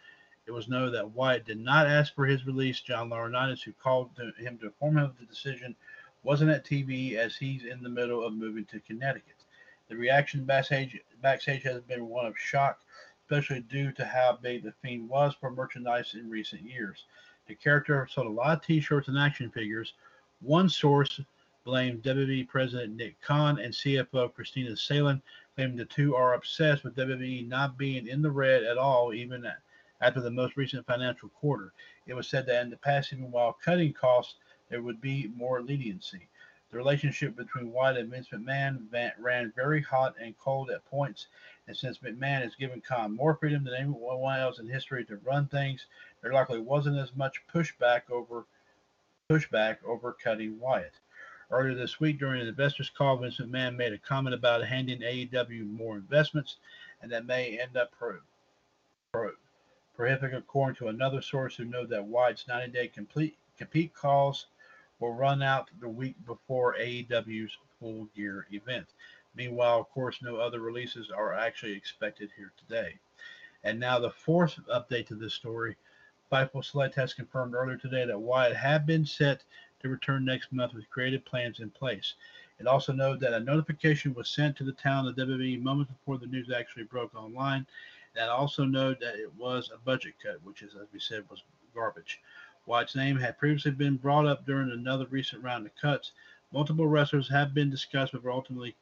It 0.47 0.53
was 0.53 0.69
noted 0.69 0.95
that 0.95 1.11
Wyatt 1.11 1.45
did 1.45 1.59
not 1.59 1.87
ask 1.87 2.15
for 2.15 2.27
his 2.27 2.47
release. 2.47 2.81
John 2.81 3.11
Laurinaitis, 3.11 3.63
who 3.63 3.73
called 3.73 4.15
to 4.17 4.33
him 4.43 4.57
to 4.59 4.67
inform 4.67 4.99
him 4.99 5.05
of 5.05 5.19
the 5.19 5.27
decision, 5.27 5.75
wasn't 6.23 6.51
at 6.51 6.65
TV 6.65 7.17
as 7.17 7.37
he's 7.37 7.65
in 7.65 7.83
the 7.83 7.89
middle 7.89 8.25
of 8.25 8.35
moving 8.35 8.65
to 8.67 8.81
Connecticut. 8.81 9.35
The 9.89 9.97
reaction 9.97 10.45
backstage, 10.45 11.01
backstage 11.23 11.65
has 11.65 11.83
been 11.83 12.09
one 12.09 12.27
of 12.27 12.39
shock, 12.39 12.79
especially 13.25 13.61
due 13.61 13.91
to 13.93 14.05
how 14.05 14.39
big 14.41 14.63
the 14.63 14.73
Fiend 14.83 15.09
was 15.09 15.35
for 15.35 15.51
merchandise 15.51 16.15
in 16.15 16.31
recent 16.31 16.63
years. 16.63 17.05
The 17.49 17.57
character 17.57 18.07
sold 18.09 18.29
a 18.29 18.31
lot 18.31 18.59
of 18.59 18.65
T-shirts 18.65 19.09
and 19.09 19.19
action 19.19 19.51
figures. 19.51 19.95
One 20.41 20.69
source 20.69 21.21
blamed 21.65 22.03
WWE 22.03 22.49
President 22.49 22.97
Nick 22.97 23.21
Khan 23.21 23.59
and 23.59 23.75
CFO 23.75 24.33
Christina 24.33 24.77
Salen 24.77 25.21
the 25.77 25.85
two 25.85 26.15
are 26.15 26.35
obsessed 26.35 26.85
with 26.85 26.97
WWE 26.97 27.47
not 27.47 27.77
being 27.77 28.07
in 28.07 28.23
the 28.23 28.31
red 28.31 28.65
at 28.65 28.79
all, 28.79 29.13
even 29.13 29.47
after 30.01 30.21
the 30.21 30.31
most 30.31 30.57
recent 30.57 30.87
financial 30.87 31.29
quarter. 31.29 31.73
It 32.07 32.15
was 32.15 32.29
said 32.29 32.47
that 32.47 32.63
in 32.63 32.71
the 32.71 32.77
past, 32.77 33.13
even 33.13 33.31
while 33.31 33.53
cutting 33.53 33.93
costs, 33.93 34.37
there 34.71 34.83
would 34.83 35.01
be 35.01 35.31
more 35.37 35.61
leniency. 35.63 36.29
The 36.71 36.79
relationship 36.79 37.37
between 37.37 37.73
Wyatt 37.73 37.99
and 37.99 38.11
Vince 38.11 38.29
McMahon 38.29 39.13
ran 39.19 39.53
very 39.55 39.83
hot 39.83 40.15
and 40.21 40.39
cold 40.39 40.71
at 40.71 40.85
points, 40.85 41.27
and 41.67 41.77
since 41.77 41.99
McMahon 41.99 42.43
has 42.43 42.55
given 42.55 42.81
Khan 42.81 43.15
more 43.15 43.35
freedom 43.35 43.65
than 43.65 43.75
anyone 43.75 44.41
else 44.41 44.59
in 44.61 44.69
history 44.69 45.05
to 45.07 45.17
run 45.17 45.47
things, 45.49 45.87
there 46.23 46.33
likely 46.33 46.61
wasn't 46.61 46.99
as 46.99 47.15
much 47.15 47.43
pushback 47.53 48.09
over 48.11 48.47
pushback 49.29 49.79
over 49.85 50.13
cutting 50.13 50.59
Wyatt. 50.59 50.95
Earlier 51.53 51.75
this 51.75 51.99
week, 51.99 52.21
during 52.21 52.41
an 52.41 52.47
investors 52.47 52.91
call, 52.91 53.17
Vince 53.17 53.39
McMahon 53.39 53.77
made 53.77 53.93
a 53.93 53.99
comment 53.99 54.35
about 54.35 54.65
handing 54.65 55.01
AEW 55.01 55.69
more 55.69 55.97
investments, 55.97 56.59
and 57.03 57.11
that 57.11 57.27
may 57.27 57.59
end 57.59 57.77
up 57.77 57.91
pro- 57.91 58.21
pro- 59.13 59.33
according 59.99 60.77
to 60.77 60.89
another 60.89 61.21
source 61.21 61.57
who 61.57 61.65
knows 61.65 61.89
that 61.89 62.05
Wyatt's 62.05 62.45
90-day 62.45 62.89
complete 62.89 63.37
compete 63.59 63.93
calls 63.93 64.47
will 65.01 65.13
run 65.13 65.43
out 65.43 65.71
the 65.81 65.89
week 65.89 66.15
before 66.25 66.77
AEW's 66.81 67.57
full 67.81 68.07
gear 68.15 68.47
event. 68.53 68.87
Meanwhile, 69.35 69.81
of 69.81 69.91
course, 69.91 70.23
no 70.23 70.37
other 70.37 70.61
releases 70.61 71.11
are 71.11 71.35
actually 71.35 71.73
expected 71.73 72.31
here 72.37 72.53
today. 72.57 72.99
And 73.65 73.79
now 73.79 73.99
the 73.99 74.11
fourth 74.11 74.59
update 74.73 75.07
to 75.09 75.15
this 75.15 75.35
story. 75.35 75.77
Fightful 76.31 76.65
Select 76.65 76.95
has 76.95 77.13
confirmed 77.13 77.55
earlier 77.55 77.77
today 77.77 78.07
that 78.07 78.19
Wyatt 78.19 78.55
had 78.55 78.87
been 78.87 79.05
set 79.05 79.43
to 79.81 79.89
return 79.89 80.25
next 80.25 80.53
month 80.53 80.75
with 80.75 80.89
creative 80.91 81.25
plans 81.25 81.61
in 81.61 81.71
place. 81.71 82.15
It 82.59 82.67
also 82.67 82.93
noted 82.93 83.21
that 83.21 83.33
a 83.33 83.41
notification 83.41 84.15
was 84.15 84.29
sent 84.29 84.57
to 84.57 84.65
the 84.65 84.73
town 84.73 85.07
of 85.07 85.17
WWE 85.17 85.63
moments 85.63 85.93
before 85.93 86.19
the 86.19 86.27
news 86.27 86.51
actually 86.51 86.85
broke 86.85 87.15
online. 87.15 87.67
That 88.15 88.29
also 88.29 88.65
noted 88.65 89.01
that 89.01 89.17
it 89.17 89.33
was 89.37 89.71
a 89.73 89.79
budget 89.79 90.15
cut, 90.23 90.43
which 90.45 90.63
is, 90.63 90.75
as 90.75 90.87
we 90.93 91.01
said, 91.01 91.25
was 91.31 91.43
garbage. 91.75 92.21
Wyatt's 92.67 92.95
name 92.95 93.17
had 93.17 93.39
previously 93.39 93.71
been 93.71 93.97
brought 93.97 94.27
up 94.27 94.45
during 94.45 94.71
another 94.71 95.07
recent 95.07 95.43
round 95.43 95.65
of 95.65 95.75
cuts. 95.77 96.13
Multiple 96.53 96.87
wrestlers 96.87 97.29
have 97.29 97.55
been 97.55 97.71
discussed 97.71 98.13
but 98.13 98.23
were 98.23 98.31
ultimately 98.31 98.77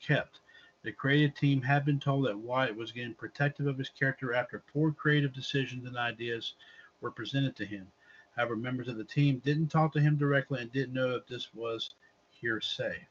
kept. 0.00 0.40
The 0.82 0.92
creative 0.92 1.34
team 1.34 1.62
had 1.62 1.84
been 1.84 1.98
told 1.98 2.26
that 2.26 2.38
Wyatt 2.38 2.76
was 2.76 2.92
getting 2.92 3.14
protective 3.14 3.66
of 3.66 3.78
his 3.78 3.88
character 3.88 4.34
after 4.34 4.62
poor 4.72 4.92
creative 4.92 5.32
decisions 5.32 5.86
and 5.86 5.96
ideas 5.96 6.54
were 7.00 7.10
presented 7.10 7.56
to 7.56 7.66
him. 7.66 7.90
However, 8.36 8.56
members 8.56 8.88
of 8.88 8.96
the 8.96 9.04
team 9.04 9.40
didn't 9.44 9.68
talk 9.68 9.92
to 9.92 10.00
him 10.00 10.16
directly 10.16 10.60
and 10.60 10.72
didn't 10.72 10.94
know 10.94 11.14
if 11.14 11.26
this 11.26 11.48
was 11.54 11.90
hearsay. 12.30 13.06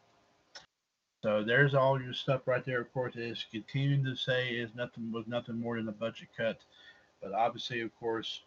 So 1.21 1.41
there's 1.41 1.74
all 1.74 2.01
your 2.01 2.13
stuff 2.13 2.41
right 2.47 2.65
there. 2.65 2.82
Of 2.82 2.91
course, 2.93 3.15
is 3.15 3.45
continuing 3.49 4.03
to 4.03 4.15
say 4.15 4.49
is 4.49 4.76
nothing 4.76 5.11
was 5.11 5.26
nothing 5.26 5.57
more 5.57 5.78
than 5.78 5.88
a 5.88 5.93
budget 5.93 6.28
cut, 6.36 6.59
but 7.21 7.32
obviously, 7.32 7.80
of 7.80 7.97
course, 7.97 8.41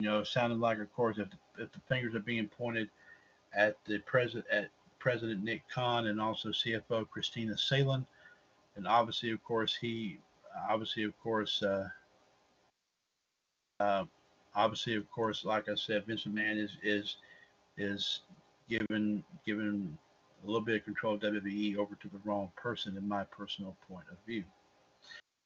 you 0.00 0.08
know, 0.08 0.24
sounded 0.24 0.58
like, 0.58 0.80
of 0.80 0.92
course, 0.92 1.18
if 1.18 1.28
the, 1.30 1.62
if 1.62 1.70
the 1.70 1.80
fingers 1.88 2.16
are 2.16 2.20
being 2.20 2.48
pointed 2.48 2.90
at 3.54 3.76
the 3.86 3.98
president 4.00 4.46
at 4.50 4.70
President 4.98 5.44
Nick 5.44 5.62
Khan 5.72 6.08
and 6.08 6.20
also 6.20 6.48
CFO 6.48 7.08
Christina 7.08 7.56
Salen, 7.56 8.04
and 8.74 8.88
obviously, 8.88 9.30
of 9.30 9.44
course, 9.44 9.76
he 9.80 10.18
obviously, 10.68 11.04
of 11.04 11.16
course, 11.22 11.62
uh, 11.62 11.88
uh, 13.78 14.04
obviously, 14.54 14.96
of 14.96 15.10
course, 15.10 15.44
like 15.44 15.68
I 15.68 15.74
said, 15.74 16.06
Vince 16.06 16.24
McMahon 16.24 16.62
is 16.62 16.76
is 16.82 17.16
is 17.76 18.20
given 18.68 19.24
given 19.46 19.96
a 20.42 20.46
little 20.46 20.60
bit 20.60 20.76
of 20.76 20.84
control 20.84 21.14
of 21.14 21.20
WWE 21.20 21.76
over 21.76 21.94
to 21.94 22.08
the 22.08 22.20
wrong 22.24 22.50
person, 22.56 22.96
in 22.96 23.08
my 23.08 23.24
personal 23.24 23.76
point 23.88 24.06
of 24.10 24.16
view. 24.26 24.44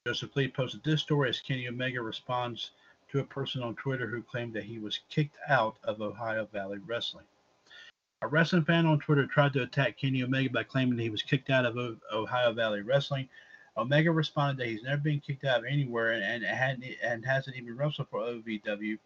Joseph 0.07 0.35
Lee 0.37 0.49
posted 0.49 0.83
this 0.85 1.03
story 1.03 1.29
as 1.29 1.41
Kenny 1.41 1.69
Omega 1.69 2.01
responds 2.01 2.71
to 3.11 3.21
a 3.21 3.25
person 3.25 3.63
on 3.63 3.75
Twitter 3.75 4.07
who 4.07 4.23
claimed 4.23 4.55
that 4.55 4.65
he 4.65 4.79
was 4.79 5.01
kicked 5.11 5.37
out 5.49 5.77
of 5.85 6.01
Ohio 6.01 6.47
Valley 6.53 6.79
Wrestling. 6.79 7.25
A 8.23 8.27
wrestling 8.27 8.65
fan 8.65 8.87
on 8.87 8.99
Twitter 8.99 9.27
tried 9.27 9.53
to 9.53 9.63
attack 9.63 9.99
Kenny 9.99 10.23
Omega 10.23 10.51
by 10.51 10.63
claiming 10.63 10.97
that 10.97 11.03
he 11.03 11.11
was 11.11 11.23
kicked 11.23 11.51
out 11.51 11.67
of 11.67 11.77
Ohio 12.13 12.53
Valley 12.53 12.81
Wrestling 12.81 13.29
Omega 13.79 14.11
responded 14.11 14.59
that 14.59 14.69
he's 14.69 14.83
never 14.83 15.03
been 15.03 15.21
kicked 15.21 15.45
out 15.45 15.59
of 15.59 15.65
anywhere 15.67 16.13
and, 16.13 16.25
and, 16.25 16.45
hadn't, 16.45 16.85
and 17.03 17.25
hasn't 17.25 17.57
even 17.57 17.77
wrestled 17.77 18.09
for 18.09 18.21
OVW. 18.21 18.99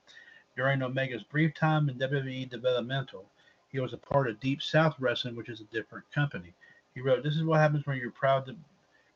During 0.56 0.82
Omega's 0.82 1.22
brief 1.24 1.54
time 1.54 1.88
in 1.88 1.98
WWE 1.98 2.48
Developmental, 2.48 3.24
he 3.72 3.80
was 3.80 3.92
a 3.92 3.98
part 3.98 4.28
of 4.28 4.40
Deep 4.40 4.62
South 4.62 4.94
Wrestling, 4.98 5.36
which 5.36 5.48
is 5.48 5.60
a 5.60 5.64
different 5.64 6.10
company. 6.12 6.52
He 6.94 7.00
wrote, 7.00 7.22
"This 7.22 7.36
is 7.36 7.44
what 7.44 7.60
happens 7.60 7.86
when 7.86 7.98
you're 7.98 8.10
proud 8.10 8.46
to 8.46 8.56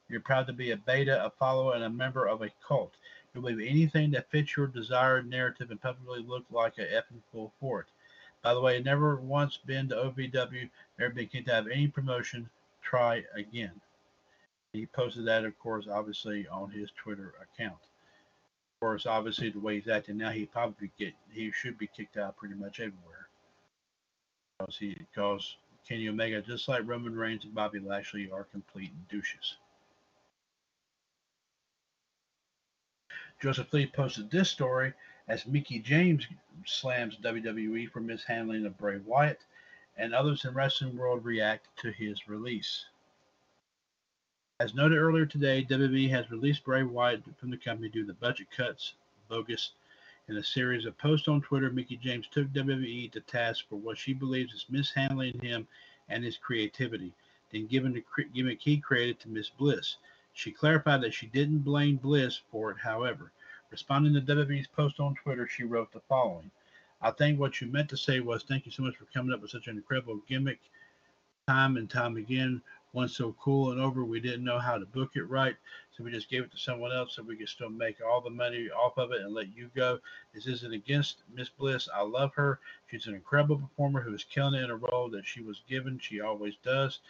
you're 0.09 0.21
proud 0.21 0.47
to 0.47 0.53
be 0.53 0.71
a 0.71 0.77
beta, 0.77 1.25
a 1.25 1.31
follower, 1.31 1.75
and 1.75 1.85
a 1.85 1.91
member 1.91 2.27
of 2.27 2.43
a 2.43 2.51
cult. 2.67 2.95
You'll 3.33 3.43
believe 3.43 3.67
anything 3.69 4.11
that 4.13 4.31
fits 4.31 4.57
your 4.57 4.67
desired 4.67 5.29
narrative 5.29 5.71
and 5.71 5.81
publicly 5.81 6.23
look 6.23 6.45
like 6.51 6.79
a 6.79 6.87
effing 6.87 7.23
fool 7.33 7.53
for 7.59 7.81
it. 7.81 7.87
By 8.43 8.55
the 8.55 8.61
way, 8.61 8.81
never 8.81 9.17
once 9.17 9.57
been 9.57 9.89
to 9.89 9.97
OVW, 9.97 10.69
never 10.99 11.15
been 11.15 11.27
kicked 11.27 11.49
out 11.49 11.67
of 11.67 11.73
any 11.73 11.89
promotion. 11.89 12.51
Try 12.83 13.25
again. 13.35 13.81
He 14.75 14.87
posted 14.87 15.25
that, 15.27 15.45
of 15.45 15.57
course, 15.61 15.87
obviously 15.89 16.49
on 16.49 16.69
his 16.69 16.91
Twitter 16.97 17.35
account. 17.41 17.79
Of 17.79 18.81
course, 18.81 19.07
obviously 19.07 19.51
the 19.51 19.61
way 19.61 19.77
he's 19.77 19.87
acting 19.87 20.17
now, 20.17 20.31
he 20.31 20.47
probably 20.47 20.91
get 20.99 21.15
he 21.31 21.53
should 21.53 21.79
be 21.79 21.87
kicked 21.87 22.17
out 22.17 22.37
pretty 22.37 22.57
much 22.57 22.81
everywhere. 22.81 23.29
Because 24.59 24.77
he 24.77 24.97
because 25.15 25.57
Kenny 25.89 26.09
Omega, 26.09 26.43
just 26.43 26.67
like 26.67 26.83
Roman 26.85 27.15
Reigns 27.15 27.45
and 27.45 27.55
Bobby 27.55 27.79
Lashley, 27.79 28.29
are 28.33 28.43
complete 28.43 28.91
douches. 29.09 29.55
Joseph 33.41 33.73
Lee 33.73 33.87
posted 33.87 34.29
this 34.29 34.51
story 34.51 34.93
as 35.29 35.47
Mickie 35.47 35.79
James 35.79 36.27
slams 36.67 37.17
WWE 37.23 37.93
for 37.93 38.01
mishandling 38.01 38.67
of 38.67 38.77
Bray 38.77 38.99
Wyatt, 39.07 39.39
and 39.97 40.13
others 40.13 40.45
in 40.45 40.53
wrestling 40.53 40.97
world 40.97 41.25
react 41.25 41.69
to 41.77 41.93
his 41.93 42.27
release. 42.27 42.87
As 44.61 44.73
noted 44.73 44.99
earlier 44.99 45.27
today, 45.27 45.65
WWE 45.69 46.09
has 46.11 46.31
released 46.31 46.63
Bray 46.63 46.85
Wyatt 46.85 47.25
from 47.39 47.51
the 47.51 47.57
company 47.57 47.89
due 47.89 48.07
to 48.07 48.15
budget 48.15 48.47
cuts, 48.57 48.95
bogus. 49.29 49.73
In 50.29 50.37
a 50.37 50.45
series 50.45 50.87
of 50.87 50.97
posts 50.97 51.27
on 51.27 51.43
Twitter, 51.43 51.71
Mickie 51.71 51.97
James 51.97 52.29
took 52.29 52.47
WWE 52.53 53.11
to 53.11 53.21
task 53.21 53.65
for 53.69 53.75
what 53.75 53.99
she 53.99 54.13
believes 54.13 54.55
is 54.55 54.67
mishandling 54.71 55.41
him 55.41 55.67
and 56.09 56.23
his 56.23 56.37
creativity, 56.37 57.13
then 57.51 57.67
given 57.67 57.93
the 57.93 58.05
gimmick 58.33 58.63
he 58.63 58.79
created 58.79 59.19
to 59.21 59.29
Miss 59.29 59.51
Bliss. 59.51 59.97
She 60.35 60.53
clarified 60.53 61.01
that 61.01 61.15
she 61.15 61.27
didn't 61.27 61.65
blame 61.65 61.97
Bliss 61.97 62.41
for 62.53 62.71
it, 62.71 62.79
however. 62.79 63.33
Responding 63.73 64.15
to 64.15 64.21
WWE's 64.21 64.69
post 64.69 65.01
on 65.01 65.17
Twitter, 65.17 65.49
she 65.49 65.65
wrote 65.65 65.91
the 65.91 66.01
following 66.09 66.53
I 67.03 67.11
think 67.11 67.41
what 67.41 67.61
you 67.61 67.67
meant 67.67 67.89
to 67.91 67.97
say 67.97 68.21
was 68.21 68.45
thank 68.45 68.67
you 68.67 68.73
so 68.73 68.85
much 68.85 68.95
for 68.95 69.07
coming 69.07 69.35
up 69.35 69.43
with 69.43 69.51
such 69.51 69.67
an 69.67 69.77
incredible 69.77 70.21
gimmick 70.29 70.61
time 71.49 71.77
and 71.77 71.91
time 71.91 72.17
again. 72.17 72.63
One 72.95 73.09
so 73.09 73.35
cool 73.41 73.73
and 73.73 73.81
over, 73.81 74.05
we 74.05 74.21
didn't 74.21 74.45
know 74.45 74.61
how 74.61 74.79
to 74.79 74.87
book 74.87 75.17
it 75.17 75.29
right, 75.29 75.57
so 75.91 76.05
we 76.05 76.13
just 76.13 76.31
gave 76.31 76.45
it 76.45 76.53
to 76.53 76.59
someone 76.59 76.93
else 76.93 77.17
so 77.17 77.25
we 77.25 77.35
could 77.35 77.49
still 77.49 77.69
make 77.69 77.97
all 78.01 78.21
the 78.21 78.31
money 78.31 78.71
off 78.71 78.97
of 78.99 79.11
it 79.11 79.23
and 79.23 79.35
let 79.35 79.49
you 79.53 79.69
go. 79.75 79.99
This 80.33 80.47
isn't 80.47 80.73
against 80.73 81.25
Miss 81.35 81.49
Bliss. 81.49 81.89
I 81.93 82.03
love 82.03 82.33
her. 82.37 82.61
She's 82.89 83.09
an 83.09 83.17
incredible 83.17 83.59
performer 83.59 84.01
who 84.01 84.15
is 84.15 84.23
killing 84.23 84.55
it 84.55 84.63
in 84.63 84.71
a 84.71 84.77
role 84.77 85.09
that 85.11 85.27
she 85.27 85.43
was 85.43 85.63
given. 85.69 85.99
She 85.99 86.21
always 86.21 86.55
does. 86.65 87.01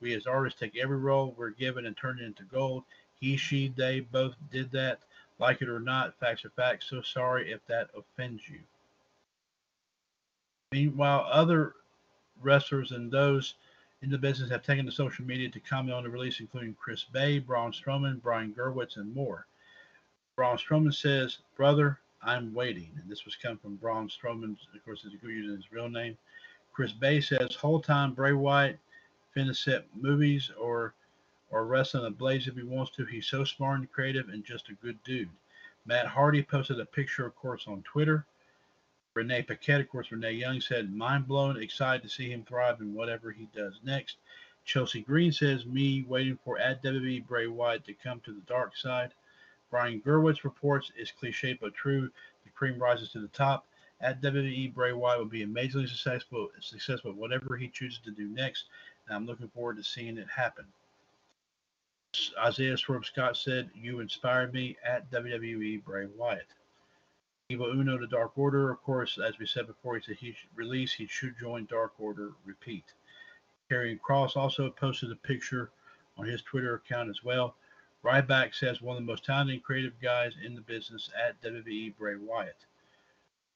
We 0.00 0.14
as 0.14 0.26
artists 0.26 0.58
take 0.58 0.78
every 0.78 0.96
role 0.96 1.34
we're 1.36 1.50
given 1.50 1.84
and 1.84 1.94
turn 1.94 2.18
it 2.18 2.24
into 2.24 2.44
gold. 2.44 2.84
He, 3.20 3.36
she, 3.36 3.68
they 3.68 4.00
both 4.00 4.36
did 4.50 4.72
that. 4.72 5.00
Like 5.38 5.60
it 5.60 5.68
or 5.68 5.78
not, 5.78 6.18
facts 6.18 6.46
are 6.46 6.50
facts. 6.56 6.88
So 6.88 7.02
sorry 7.02 7.52
if 7.52 7.60
that 7.66 7.90
offends 7.94 8.48
you. 8.48 8.60
Meanwhile, 10.72 11.28
other 11.30 11.74
wrestlers 12.40 12.92
and 12.92 13.12
those 13.12 13.56
in 14.04 14.10
the 14.10 14.18
business 14.18 14.50
have 14.50 14.62
taken 14.62 14.84
to 14.84 14.92
social 14.92 15.24
media 15.24 15.48
to 15.48 15.60
comment 15.60 15.94
on 15.94 16.04
the 16.04 16.10
release, 16.10 16.40
including 16.40 16.76
Chris 16.78 17.04
Bey, 17.04 17.38
Braun 17.38 17.72
Strowman, 17.72 18.20
Brian 18.20 18.52
Gewirtz, 18.52 18.96
and 18.96 19.14
more. 19.14 19.46
Braun 20.36 20.58
Strowman 20.58 20.94
says, 20.94 21.38
Brother, 21.56 21.98
I'm 22.22 22.52
waiting. 22.52 22.90
And 23.00 23.10
this 23.10 23.24
was 23.24 23.34
come 23.34 23.56
from 23.56 23.76
Braun 23.76 24.08
Strowman, 24.08 24.56
of 24.74 24.84
course, 24.84 25.02
he's 25.02 25.18
using 25.22 25.56
his 25.56 25.72
real 25.72 25.88
name. 25.88 26.18
Chris 26.74 26.92
Bey 26.92 27.20
says, 27.22 27.54
Whole 27.54 27.80
time 27.80 28.12
Bray 28.12 28.34
Wyatt 28.34 28.78
finna 29.34 29.56
set 29.56 29.86
movies 29.96 30.50
or 30.60 30.94
or 31.50 31.66
wrestling 31.66 32.04
a 32.04 32.10
blaze 32.10 32.48
if 32.48 32.56
he 32.56 32.62
wants 32.62 32.90
to. 32.96 33.04
He's 33.04 33.26
so 33.26 33.44
smart 33.44 33.78
and 33.78 33.92
creative 33.92 34.28
and 34.28 34.44
just 34.44 34.68
a 34.68 34.74
good 34.74 34.98
dude. 35.04 35.30
Matt 35.86 36.06
Hardy 36.06 36.42
posted 36.42 36.80
a 36.80 36.84
picture, 36.84 37.26
of 37.26 37.36
course, 37.36 37.66
on 37.68 37.82
Twitter. 37.82 38.26
Renee 39.14 39.42
Paquette, 39.42 39.80
of 39.80 39.88
course, 39.88 40.10
Renee 40.10 40.32
Young 40.32 40.60
said, 40.60 40.92
mind 40.92 41.28
blown, 41.28 41.60
excited 41.62 42.02
to 42.02 42.08
see 42.08 42.30
him 42.30 42.44
thrive 42.44 42.80
in 42.80 42.94
whatever 42.94 43.30
he 43.30 43.48
does 43.54 43.78
next. 43.84 44.16
Chelsea 44.64 45.02
Green 45.02 45.30
says, 45.30 45.66
me 45.66 46.04
waiting 46.08 46.38
for 46.44 46.58
at 46.58 46.82
WWE 46.82 47.26
Bray 47.26 47.46
Wyatt 47.46 47.84
to 47.84 47.94
come 47.94 48.20
to 48.20 48.32
the 48.32 48.40
dark 48.42 48.76
side. 48.76 49.12
Brian 49.70 50.00
Gewirtz 50.00 50.44
reports, 50.44 50.90
it's 50.96 51.12
cliche 51.12 51.58
but 51.60 51.74
true. 51.74 52.10
The 52.44 52.50
cream 52.50 52.78
rises 52.78 53.10
to 53.12 53.20
the 53.20 53.28
top. 53.28 53.66
At 54.00 54.20
WWE, 54.20 54.74
Bray 54.74 54.92
Wyatt 54.92 55.18
will 55.18 55.26
be 55.26 55.42
amazingly 55.42 55.86
successful, 55.86 56.50
successful 56.60 57.12
whatever 57.12 57.56
he 57.56 57.68
chooses 57.68 58.00
to 58.04 58.10
do 58.10 58.28
next 58.28 58.64
and 59.06 59.16
I'm 59.16 59.26
looking 59.26 59.48
forward 59.48 59.76
to 59.76 59.84
seeing 59.84 60.18
it 60.18 60.28
happen. 60.34 60.64
Isaiah 62.38 62.78
Swerve 62.78 63.04
Scott 63.04 63.36
said, 63.36 63.70
You 63.74 64.00
inspired 64.00 64.52
me 64.52 64.76
at 64.84 65.10
WWE 65.10 65.84
Bray 65.84 66.06
Wyatt. 66.16 66.46
Evil 67.50 67.70
Uno 67.70 67.98
to 67.98 68.06
Dark 68.06 68.38
Order, 68.38 68.70
of 68.70 68.82
course, 68.82 69.18
as 69.18 69.38
we 69.38 69.46
said 69.46 69.66
before, 69.66 69.96
he 69.96 70.02
said 70.02 70.16
he 70.16 70.32
should 70.32 70.48
release, 70.56 70.94
he 70.94 71.06
should 71.06 71.38
join 71.38 71.66
Dark 71.66 71.92
Order, 71.98 72.32
repeat. 72.46 72.94
Karrion 73.70 74.00
Kross 74.00 74.34
also 74.34 74.70
posted 74.70 75.12
a 75.12 75.16
picture 75.16 75.70
on 76.16 76.24
his 76.26 76.40
Twitter 76.40 76.76
account 76.76 77.10
as 77.10 77.22
well. 77.22 77.56
Ryback 78.02 78.54
says 78.54 78.80
one 78.80 78.96
of 78.96 79.02
the 79.02 79.06
most 79.06 79.26
talented 79.26 79.56
and 79.56 79.62
creative 79.62 80.00
guys 80.00 80.32
in 80.42 80.54
the 80.54 80.60
business 80.62 81.10
at 81.22 81.40
WWE 81.42 81.94
Bray 81.98 82.16
Wyatt. 82.16 82.64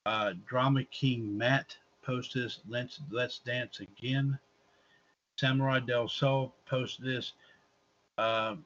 Uh, 0.05 0.34
Drama 0.47 0.84
King 0.84 1.36
Matt 1.36 1.74
posted 2.03 2.53
Let's, 2.68 3.01
Let's 3.11 3.39
Dance 3.39 3.80
Again. 3.80 4.39
Samurai 5.36 5.80
Del 5.80 6.09
Sol 6.09 6.55
posted 6.66 7.07
this. 7.07 7.32
Uh, 8.18 8.57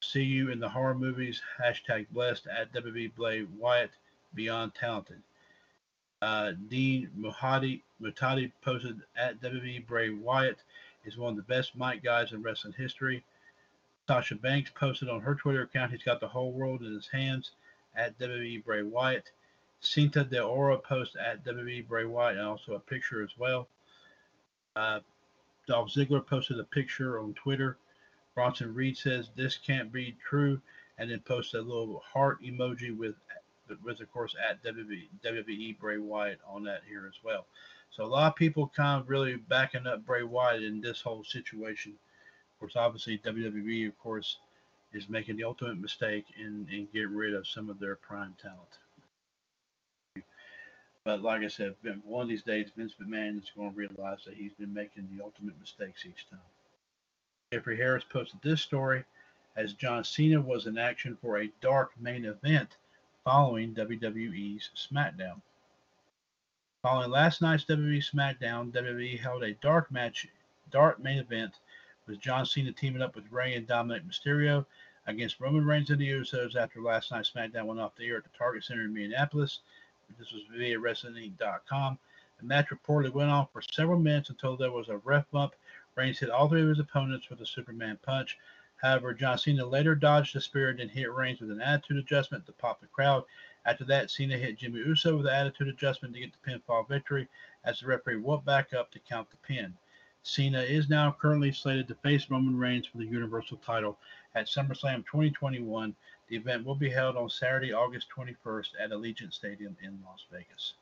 see 0.00 0.22
you 0.22 0.50
in 0.50 0.60
the 0.60 0.68
horror 0.68 0.94
movies. 0.94 1.40
Hashtag 1.62 2.06
blessed 2.10 2.46
at 2.46 2.72
WB 2.72 3.14
Bray 3.14 3.44
Wyatt 3.58 3.90
Beyond 4.34 4.74
Talented. 4.74 5.22
Uh, 6.22 6.52
Dean 6.68 7.10
Muhtadi 7.18 8.52
posted 8.62 9.00
at 9.16 9.40
WB 9.40 9.86
Bray 9.86 10.10
Wyatt 10.10 10.58
is 11.04 11.16
one 11.16 11.30
of 11.30 11.36
the 11.36 11.42
best 11.42 11.76
mic 11.76 12.02
guys 12.02 12.32
in 12.32 12.42
wrestling 12.42 12.74
history. 12.76 13.24
Sasha 14.06 14.34
Banks 14.34 14.70
posted 14.74 15.08
on 15.08 15.20
her 15.20 15.34
Twitter 15.34 15.62
account 15.62 15.92
he's 15.92 16.02
got 16.02 16.20
the 16.20 16.28
whole 16.28 16.52
world 16.52 16.82
in 16.82 16.92
his 16.92 17.06
hands 17.06 17.52
at 17.94 18.18
WWE 18.18 18.64
Bray 18.64 18.82
Wyatt. 18.82 19.30
Cinta 19.82 20.28
de 20.28 20.42
Oro 20.42 20.76
post 20.76 21.16
at 21.16 21.44
WWE 21.44 21.86
Bray 21.88 22.04
Wyatt 22.04 22.36
and 22.36 22.46
also 22.46 22.74
a 22.74 22.80
picture 22.80 23.22
as 23.22 23.30
well. 23.38 23.68
Uh, 24.76 25.00
Dolph 25.66 25.90
Ziggler 25.90 26.26
posted 26.26 26.58
a 26.58 26.64
picture 26.64 27.18
on 27.20 27.32
Twitter. 27.34 27.78
Bronson 28.40 28.72
Reed 28.72 28.96
says 28.96 29.28
this 29.36 29.58
can't 29.58 29.92
be 29.92 30.16
true, 30.26 30.62
and 30.96 31.10
then 31.10 31.20
posted 31.20 31.60
a 31.60 31.62
little 31.62 32.02
heart 32.10 32.42
emoji 32.42 32.96
with, 32.96 33.14
with 33.84 34.00
of 34.00 34.10
course 34.10 34.34
at 34.48 34.64
WWE, 34.64 35.08
WWE 35.22 35.78
Bray 35.78 35.98
Wyatt 35.98 36.40
on 36.48 36.64
that 36.64 36.80
here 36.88 37.04
as 37.06 37.22
well. 37.22 37.44
So 37.90 38.02
a 38.02 38.06
lot 38.06 38.28
of 38.28 38.36
people 38.36 38.72
kind 38.74 38.98
of 38.98 39.10
really 39.10 39.36
backing 39.36 39.86
up 39.86 40.06
Bray 40.06 40.22
Wyatt 40.22 40.62
in 40.62 40.80
this 40.80 41.02
whole 41.02 41.22
situation. 41.22 41.92
Of 41.92 42.60
course, 42.60 42.76
obviously 42.76 43.18
WWE, 43.18 43.88
of 43.88 43.98
course, 43.98 44.38
is 44.94 45.10
making 45.10 45.36
the 45.36 45.44
ultimate 45.44 45.78
mistake 45.78 46.24
in, 46.38 46.66
in 46.72 46.88
getting 46.94 47.14
rid 47.14 47.34
of 47.34 47.46
some 47.46 47.68
of 47.68 47.78
their 47.78 47.96
prime 47.96 48.34
talent. 48.40 50.24
But 51.04 51.20
like 51.20 51.42
I 51.42 51.48
said, 51.48 51.74
one 52.04 52.22
of 52.22 52.28
these 52.30 52.42
days, 52.42 52.70
Vince 52.74 52.94
McMahon 52.98 53.42
is 53.42 53.52
going 53.54 53.72
to 53.72 53.76
realize 53.76 54.20
that 54.24 54.32
he's 54.32 54.54
been 54.54 54.72
making 54.72 55.10
the 55.14 55.22
ultimate 55.22 55.60
mistakes 55.60 56.06
each 56.06 56.26
time. 56.30 56.40
Jeffrey 57.52 57.76
Harris 57.76 58.04
posted 58.04 58.40
this 58.42 58.62
story 58.62 59.04
as 59.56 59.72
John 59.72 60.04
Cena 60.04 60.40
was 60.40 60.68
in 60.68 60.78
action 60.78 61.18
for 61.20 61.38
a 61.38 61.50
dark 61.60 61.90
main 61.98 62.24
event 62.24 62.76
following 63.24 63.74
WWE's 63.74 64.70
SmackDown. 64.76 65.42
Following 66.80 67.10
last 67.10 67.42
night's 67.42 67.64
WWE 67.64 68.08
SmackDown, 68.08 68.70
WWE 68.70 69.18
held 69.18 69.42
a 69.42 69.54
dark 69.54 69.90
match, 69.90 70.28
dark 70.70 71.00
main 71.00 71.18
event 71.18 71.58
with 72.06 72.20
John 72.20 72.46
Cena 72.46 72.70
teaming 72.70 73.02
up 73.02 73.16
with 73.16 73.32
Rey 73.32 73.56
and 73.56 73.66
Dominic 73.66 74.04
Mysterio 74.06 74.64
against 75.08 75.40
Roman 75.40 75.66
Reigns 75.66 75.90
and 75.90 76.00
the 76.00 76.08
Usos 76.08 76.54
after 76.54 76.80
last 76.80 77.10
night's 77.10 77.32
SmackDown 77.32 77.66
went 77.66 77.80
off 77.80 77.96
the 77.96 78.06
air 78.06 78.18
at 78.18 78.22
the 78.22 78.38
Target 78.38 78.62
Center 78.62 78.84
in 78.84 78.94
Minneapolis. 78.94 79.58
This 80.20 80.30
was 80.30 80.42
via 80.56 80.78
WrestlingInc.com. 80.78 81.98
The 82.38 82.46
match 82.46 82.68
reportedly 82.68 83.12
went 83.12 83.30
on 83.30 83.48
for 83.52 83.60
several 83.60 83.98
minutes 83.98 84.30
until 84.30 84.56
there 84.56 84.70
was 84.70 84.88
a 84.88 84.98
ref 84.98 85.28
bump. 85.32 85.54
Reigns 86.00 86.18
hit 86.18 86.30
all 86.30 86.48
three 86.48 86.62
of 86.62 86.68
his 86.68 86.78
opponents 86.78 87.28
with 87.28 87.40
a 87.42 87.46
Superman 87.46 87.98
punch. 88.02 88.38
However, 88.76 89.12
John 89.12 89.36
Cena 89.36 89.66
later 89.66 89.94
dodged 89.94 90.34
the 90.34 90.40
spear 90.40 90.70
and 90.70 90.90
hit 90.90 91.12
Reigns 91.12 91.40
with 91.40 91.50
an 91.50 91.60
attitude 91.60 91.98
adjustment 91.98 92.46
to 92.46 92.52
pop 92.52 92.80
the 92.80 92.86
crowd. 92.86 93.24
After 93.66 93.84
that, 93.84 94.10
Cena 94.10 94.38
hit 94.38 94.56
Jimmy 94.56 94.78
Uso 94.78 95.16
with 95.16 95.26
an 95.26 95.34
attitude 95.34 95.68
adjustment 95.68 96.14
to 96.14 96.20
get 96.20 96.32
the 96.32 96.50
pinfall 96.50 96.88
victory 96.88 97.28
as 97.64 97.80
the 97.80 97.86
referee 97.86 98.16
whooped 98.16 98.46
back 98.46 98.72
up 98.72 98.90
to 98.92 98.98
count 98.98 99.30
the 99.30 99.36
pin. 99.36 99.76
Cena 100.22 100.62
is 100.62 100.88
now 100.88 101.14
currently 101.20 101.52
slated 101.52 101.86
to 101.88 101.94
face 101.96 102.30
Roman 102.30 102.58
Reigns 102.58 102.86
for 102.86 102.98
the 102.98 103.04
Universal 103.06 103.58
title 103.58 103.98
at 104.34 104.46
SummerSlam 104.46 105.04
2021 105.04 105.94
the 106.30 106.36
event 106.36 106.64
will 106.64 106.76
be 106.76 106.88
held 106.88 107.16
on 107.16 107.28
Saturday, 107.28 107.72
August 107.72 108.06
21st 108.16 108.68
at 108.78 108.90
Allegiant 108.92 109.34
Stadium 109.34 109.76
in 109.82 110.00
Las 110.06 110.24
Vegas. 110.30 110.74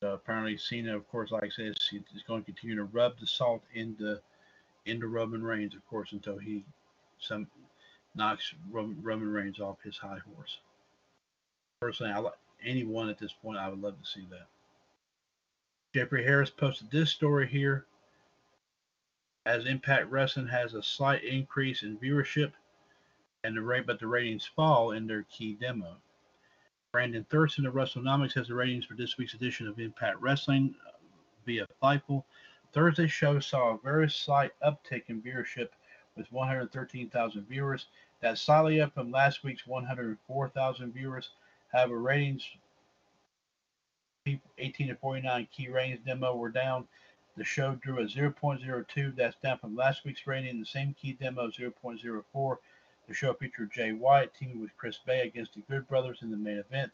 So 0.00 0.12
apparently, 0.12 0.56
Cena, 0.56 0.96
of 0.96 1.08
course, 1.08 1.32
like 1.32 1.44
I 1.44 1.48
said, 1.48 1.74
is 1.92 2.22
going 2.26 2.42
to 2.42 2.52
continue 2.52 2.76
to 2.76 2.84
rub 2.84 3.18
the 3.18 3.26
salt 3.26 3.62
into 3.74 4.20
into 4.86 5.08
Roman 5.08 5.42
Reigns, 5.42 5.74
of 5.74 5.86
course, 5.88 6.12
until 6.12 6.38
he 6.38 6.64
some 7.18 7.48
knocks 8.14 8.54
Roman 8.70 9.32
Reigns 9.32 9.60
off 9.60 9.82
his 9.82 9.96
high 9.96 10.18
horse. 10.34 10.58
Personally, 11.80 12.12
I 12.12 12.18
like 12.18 12.34
anyone 12.64 13.08
at 13.08 13.18
this 13.18 13.32
point. 13.32 13.58
I 13.58 13.68
would 13.68 13.82
love 13.82 14.00
to 14.00 14.08
see 14.08 14.26
that. 14.30 14.46
Jeffrey 15.94 16.24
Harris 16.24 16.50
posted 16.50 16.90
this 16.90 17.10
story 17.10 17.48
here. 17.48 17.84
As 19.46 19.64
Impact 19.64 20.10
Wrestling 20.10 20.48
has 20.48 20.74
a 20.74 20.82
slight 20.82 21.24
increase 21.24 21.82
in 21.82 21.98
viewership, 21.98 22.52
and 23.44 23.56
the 23.56 23.62
rate, 23.62 23.86
but 23.86 23.98
the 23.98 24.06
ratings 24.06 24.46
fall 24.46 24.92
in 24.92 25.06
their 25.06 25.24
key 25.24 25.54
demo. 25.54 25.96
Brandon 26.90 27.26
Thurston 27.28 27.66
of 27.66 27.74
WrestleNomics 27.74 28.32
has 28.32 28.48
the 28.48 28.54
ratings 28.54 28.86
for 28.86 28.94
this 28.94 29.18
week's 29.18 29.34
edition 29.34 29.68
of 29.68 29.78
Impact 29.78 30.22
Wrestling 30.22 30.74
uh, 30.86 30.92
via 31.44 31.66
Fightful. 31.82 32.24
Thursday's 32.72 33.12
show 33.12 33.38
saw 33.40 33.74
a 33.74 33.78
very 33.84 34.08
slight 34.08 34.52
uptick 34.64 35.02
in 35.08 35.20
viewership 35.20 35.68
with 36.16 36.32
113,000 36.32 37.46
viewers. 37.46 37.88
That's 38.22 38.40
slightly 38.40 38.80
up 38.80 38.94
from 38.94 39.10
last 39.10 39.44
week's 39.44 39.66
104,000 39.66 40.94
viewers. 40.94 41.28
However, 41.70 42.00
ratings 42.00 42.48
18 44.56 44.88
to 44.88 44.94
49 44.94 45.48
key 45.54 45.68
ratings 45.68 46.00
demo 46.06 46.36
were 46.36 46.48
down. 46.48 46.88
The 47.36 47.44
show 47.44 47.74
drew 47.82 47.98
a 47.98 48.04
0.02. 48.04 49.14
That's 49.14 49.36
down 49.42 49.58
from 49.58 49.76
last 49.76 50.06
week's 50.06 50.26
rating. 50.26 50.58
The 50.58 50.66
same 50.66 50.94
key 50.98 51.12
demo 51.12 51.48
0.04. 51.48 52.56
The 53.08 53.14
show 53.14 53.32
featured 53.32 53.72
Jay 53.72 53.92
White 53.92 54.34
teaming 54.34 54.60
with 54.60 54.76
Chris 54.76 54.98
Bey 54.98 55.22
against 55.26 55.54
the 55.54 55.60
Good 55.60 55.88
Brothers 55.88 56.18
in 56.20 56.30
the 56.30 56.36
main 56.36 56.58
event. 56.58 56.92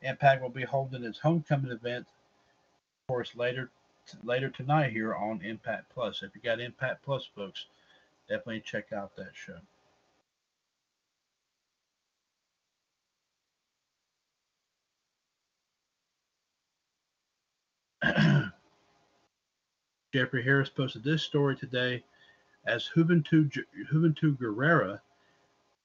Impact 0.00 0.40
will 0.40 0.48
be 0.48 0.62
holding 0.62 1.02
its 1.02 1.18
homecoming 1.18 1.72
event, 1.72 2.06
of 2.06 3.06
course, 3.08 3.34
later 3.34 3.72
later 4.22 4.48
tonight 4.48 4.92
here 4.92 5.12
on 5.12 5.42
Impact 5.42 5.90
Plus. 5.92 6.22
If 6.22 6.36
you 6.36 6.40
got 6.40 6.60
Impact 6.60 7.02
Plus, 7.04 7.28
folks, 7.34 7.66
definitely 8.28 8.60
check 8.60 8.92
out 8.92 9.16
that 9.16 9.32
show. 9.34 9.58
Jeffrey 20.14 20.44
Harris 20.44 20.68
posted 20.68 21.02
this 21.02 21.24
story 21.24 21.56
today 21.56 22.04
as 22.66 22.88
Juventud, 22.94 23.52
Juventud 23.92 24.38
Guerrera 24.38 25.00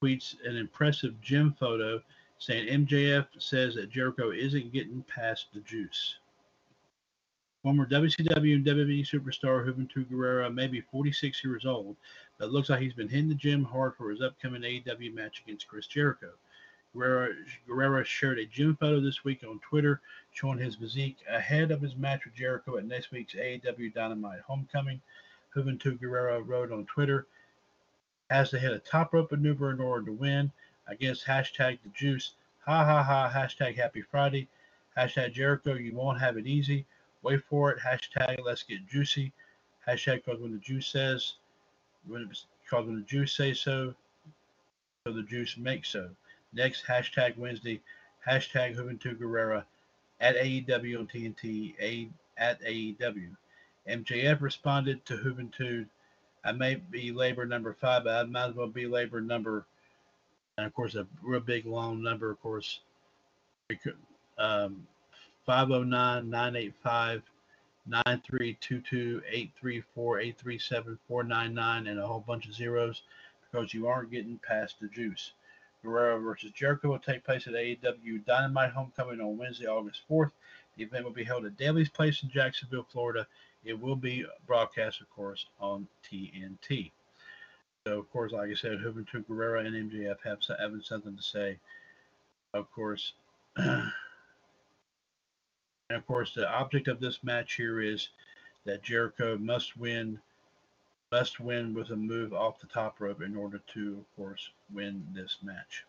tweets 0.01 0.35
an 0.45 0.57
impressive 0.57 1.19
gym 1.21 1.55
photo 1.59 2.01
saying 2.37 2.85
MJF 2.85 3.27
says 3.37 3.75
that 3.75 3.91
Jericho 3.91 4.31
isn't 4.31 4.73
getting 4.73 5.03
past 5.03 5.47
the 5.53 5.59
juice. 5.59 6.15
Former 7.61 7.85
WCW 7.85 8.55
and 8.55 8.65
WWE 8.65 9.07
superstar 9.07 9.63
Juventud 9.67 10.09
Guerrera 10.11 10.51
may 10.51 10.65
be 10.65 10.81
46 10.81 11.43
years 11.43 11.67
old, 11.67 11.95
but 12.39 12.51
looks 12.51 12.69
like 12.69 12.81
he's 12.81 12.93
been 12.93 13.07
hitting 13.07 13.29
the 13.29 13.35
gym 13.35 13.63
hard 13.63 13.95
for 13.95 14.09
his 14.09 14.21
upcoming 14.21 14.63
AEW 14.63 15.13
match 15.13 15.43
against 15.45 15.67
Chris 15.67 15.85
Jericho. 15.85 16.31
Guerrera, 16.95 17.35
Guerrera 17.69 18.03
shared 18.03 18.39
a 18.39 18.45
gym 18.47 18.75
photo 18.75 18.99
this 18.99 19.23
week 19.23 19.43
on 19.47 19.59
Twitter 19.59 20.01
showing 20.31 20.57
his 20.57 20.75
physique 20.75 21.17
ahead 21.29 21.69
of 21.69 21.81
his 21.81 21.95
match 21.95 22.25
with 22.25 22.33
Jericho 22.33 22.77
at 22.77 22.85
next 22.85 23.11
week's 23.11 23.35
AEW 23.35 23.93
Dynamite 23.93 24.41
Homecoming. 24.41 24.99
Juventud 25.55 26.01
Guerrera 26.01 26.41
wrote 26.45 26.71
on 26.71 26.85
Twitter, 26.85 27.27
has 28.31 28.49
to 28.49 28.57
hit 28.57 28.71
a 28.71 28.79
top 28.79 29.13
rope 29.13 29.29
maneuver 29.29 29.71
in 29.71 29.81
order 29.81 30.05
to 30.05 30.13
win 30.13 30.49
against 30.87 31.25
hashtag 31.25 31.77
the 31.83 31.89
juice. 31.93 32.35
Ha 32.65 32.85
ha 32.85 33.03
ha. 33.03 33.29
Hashtag 33.29 33.75
happy 33.75 34.01
Friday. 34.01 34.47
Hashtag 34.97 35.33
Jericho, 35.33 35.73
you 35.73 35.93
won't 35.93 36.21
have 36.21 36.37
it 36.37 36.47
easy. 36.47 36.85
Wait 37.23 37.43
for 37.43 37.71
it. 37.71 37.79
Hashtag 37.79 38.39
let's 38.45 38.63
get 38.63 38.87
juicy. 38.87 39.33
Hashtag 39.85 40.23
because 40.23 40.39
when 40.39 40.53
the 40.53 40.59
juice 40.59 40.87
says, 40.87 41.33
when 42.07 42.25
because 42.27 42.85
when 42.85 42.95
the 42.95 43.01
juice 43.01 43.35
says 43.35 43.59
so, 43.59 43.93
so 45.05 45.11
the 45.11 45.23
juice 45.23 45.57
makes 45.57 45.89
so. 45.89 46.09
Next, 46.53 46.85
hashtag 46.85 47.37
Wednesday, 47.37 47.81
hashtag 48.25 48.77
Juventud 48.77 49.19
Guerrera 49.19 49.65
at 50.21 50.37
AEW 50.37 50.99
on 50.99 51.07
TNT, 51.07 51.73
a, 51.81 52.07
at 52.37 52.61
AEW. 52.61 53.35
MJF 53.89 54.39
responded 54.39 55.05
to 55.05 55.17
Juventud 55.17 55.87
I 56.43 56.51
may 56.51 56.75
be 56.75 57.11
labor 57.11 57.45
number 57.45 57.73
five, 57.73 58.03
but 58.03 58.15
I 58.15 58.23
might 58.23 58.49
as 58.49 58.55
well 58.55 58.67
be 58.67 58.87
labor 58.87 59.21
number, 59.21 59.65
and 60.57 60.65
of 60.65 60.73
course, 60.73 60.95
a 60.95 61.05
real 61.21 61.39
big 61.39 61.65
long 61.65 62.01
number, 62.01 62.31
of 62.31 62.41
course, 62.41 62.79
um, 64.37 64.87
509 65.45 66.29
985 66.29 67.21
9322 67.87 69.21
834 69.27 70.19
837 70.19 70.99
499 71.07 71.87
and 71.87 71.99
a 71.99 72.07
whole 72.07 72.23
bunch 72.27 72.47
of 72.47 72.53
zeros 72.53 73.01
because 73.51 73.73
you 73.73 73.87
aren't 73.87 74.11
getting 74.11 74.39
past 74.47 74.75
the 74.79 74.87
juice. 74.87 75.31
Guerrero 75.83 76.19
versus 76.19 76.51
Jericho 76.51 76.89
will 76.89 76.99
take 76.99 77.23
place 77.23 77.47
at 77.47 77.53
AEW 77.53 78.23
Dynamite 78.25 78.71
Homecoming 78.71 79.19
on 79.19 79.37
Wednesday, 79.37 79.65
August 79.65 80.01
4th. 80.09 80.31
The 80.77 80.83
event 80.83 81.05
will 81.05 81.11
be 81.11 81.23
held 81.23 81.45
at 81.45 81.57
Daily's 81.57 81.89
Place 81.89 82.21
in 82.23 82.29
Jacksonville, 82.29 82.85
Florida. 82.91 83.27
It 83.63 83.79
will 83.79 83.95
be 83.95 84.25
broadcast, 84.47 85.01
of 85.01 85.09
course, 85.09 85.45
on 85.59 85.87
TNT. 86.09 86.91
So, 87.85 87.99
of 87.99 88.11
course, 88.11 88.31
like 88.31 88.49
I 88.49 88.53
said, 88.53 88.79
Juventud 88.79 89.25
Guerrera 89.25 89.65
and 89.65 89.91
MJF 89.91 90.17
have 90.23 90.39
having 90.59 90.81
something 90.81 91.15
to 91.15 91.23
say. 91.23 91.57
Of 92.53 92.71
course, 92.71 93.13
and 93.55 93.91
of 95.89 96.05
course, 96.05 96.33
the 96.33 96.49
object 96.49 96.87
of 96.87 96.99
this 96.99 97.23
match 97.23 97.55
here 97.55 97.81
is 97.81 98.09
that 98.65 98.83
Jericho 98.83 99.37
must 99.37 99.77
win, 99.77 100.19
must 101.11 101.39
win 101.39 101.73
with 101.73 101.89
a 101.89 101.95
move 101.95 102.33
off 102.33 102.59
the 102.59 102.67
top 102.67 102.99
rope 102.99 103.21
in 103.21 103.35
order 103.35 103.61
to, 103.73 103.97
of 103.99 104.15
course, 104.15 104.49
win 104.73 105.05
this 105.13 105.37
match. 105.41 105.85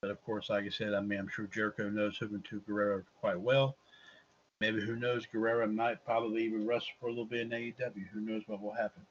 But 0.00 0.10
of 0.10 0.24
course, 0.24 0.48
like 0.48 0.64
I 0.64 0.68
said, 0.68 0.94
I 0.94 1.00
mean, 1.00 1.18
I'm 1.18 1.28
sure 1.28 1.46
Jericho 1.46 1.90
knows 1.90 2.18
Juventud 2.18 2.64
Guerrero 2.66 3.02
quite 3.20 3.40
well. 3.40 3.76
Maybe 4.60 4.80
who 4.80 4.96
knows? 4.96 5.24
Guerrero 5.26 5.68
might 5.68 6.04
probably 6.04 6.44
even 6.44 6.66
wrestle 6.66 6.88
for 6.98 7.06
a 7.06 7.10
little 7.10 7.24
bit 7.24 7.42
in 7.42 7.50
AEW. 7.50 8.08
Who 8.12 8.20
knows 8.20 8.42
what 8.46 8.60
will 8.60 8.72
happen? 8.72 9.02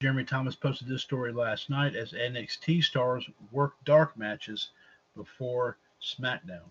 Jeremy 0.00 0.24
Thomas 0.24 0.54
posted 0.54 0.86
this 0.86 1.02
story 1.02 1.32
last 1.32 1.68
night 1.68 1.96
as 1.96 2.12
NXT 2.12 2.84
stars 2.84 3.28
work 3.50 3.72
dark 3.84 4.16
matches 4.16 4.70
before 5.16 5.78
SmackDown. 6.02 6.70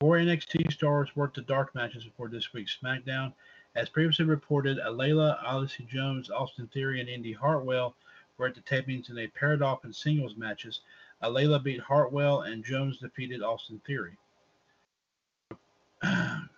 Four 0.00 0.16
NXT 0.16 0.72
stars 0.72 1.14
worked 1.14 1.36
the 1.36 1.42
dark 1.42 1.74
matches 1.74 2.04
before 2.04 2.28
this 2.28 2.52
week's 2.52 2.76
SmackDown. 2.82 3.32
As 3.76 3.88
previously 3.88 4.24
reported, 4.24 4.78
Alayla, 4.78 5.38
Odyssey 5.44 5.86
Jones, 5.90 6.30
Austin 6.30 6.68
Theory, 6.68 7.00
and 7.00 7.08
Indi 7.08 7.32
Hartwell 7.32 7.94
were 8.36 8.46
at 8.46 8.54
the 8.54 8.60
tapings 8.62 9.10
in 9.10 9.18
a 9.18 9.28
paired 9.28 9.62
off 9.62 9.84
in 9.84 9.92
singles 9.92 10.36
matches. 10.36 10.80
Alayla 11.22 11.62
beat 11.62 11.80
Hartwell, 11.80 12.42
and 12.42 12.64
Jones 12.64 12.98
defeated 12.98 13.42
Austin 13.42 13.80
Theory. 13.86 14.16
there 16.02 16.48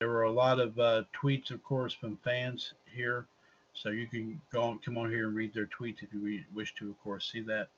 were 0.00 0.22
a 0.22 0.24
lot 0.36 0.60
of 0.60 0.78
uh, 0.78 1.02
tweets, 1.14 1.50
of 1.50 1.62
course, 1.62 1.92
from 1.92 2.18
fans 2.18 2.74
here. 2.94 3.26
So 3.74 3.90
you 3.90 4.06
can 4.06 4.40
go 4.52 4.62
on, 4.62 4.78
come 4.78 4.96
on 4.98 5.10
here 5.10 5.26
and 5.26 5.36
read 5.36 5.52
their 5.52 5.66
tweets 5.66 6.02
if 6.02 6.12
you 6.12 6.42
wish 6.54 6.74
to, 6.76 6.90
of 6.90 7.00
course, 7.02 7.30
see 7.30 7.40
that. 7.42 7.68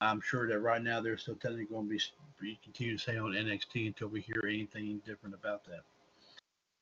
I'm 0.00 0.20
sure 0.20 0.48
that 0.48 0.60
right 0.60 0.82
now 0.82 1.00
they're 1.00 1.18
still 1.18 1.34
technically 1.34 1.66
going 1.66 1.88
to 1.88 1.98
be 2.40 2.58
continue 2.64 2.96
to 2.96 3.02
stay 3.02 3.18
on 3.18 3.32
NXT 3.32 3.88
until 3.88 4.08
we 4.08 4.20
hear 4.22 4.42
anything 4.46 5.00
different 5.04 5.34
about 5.34 5.64
that. 5.64 5.82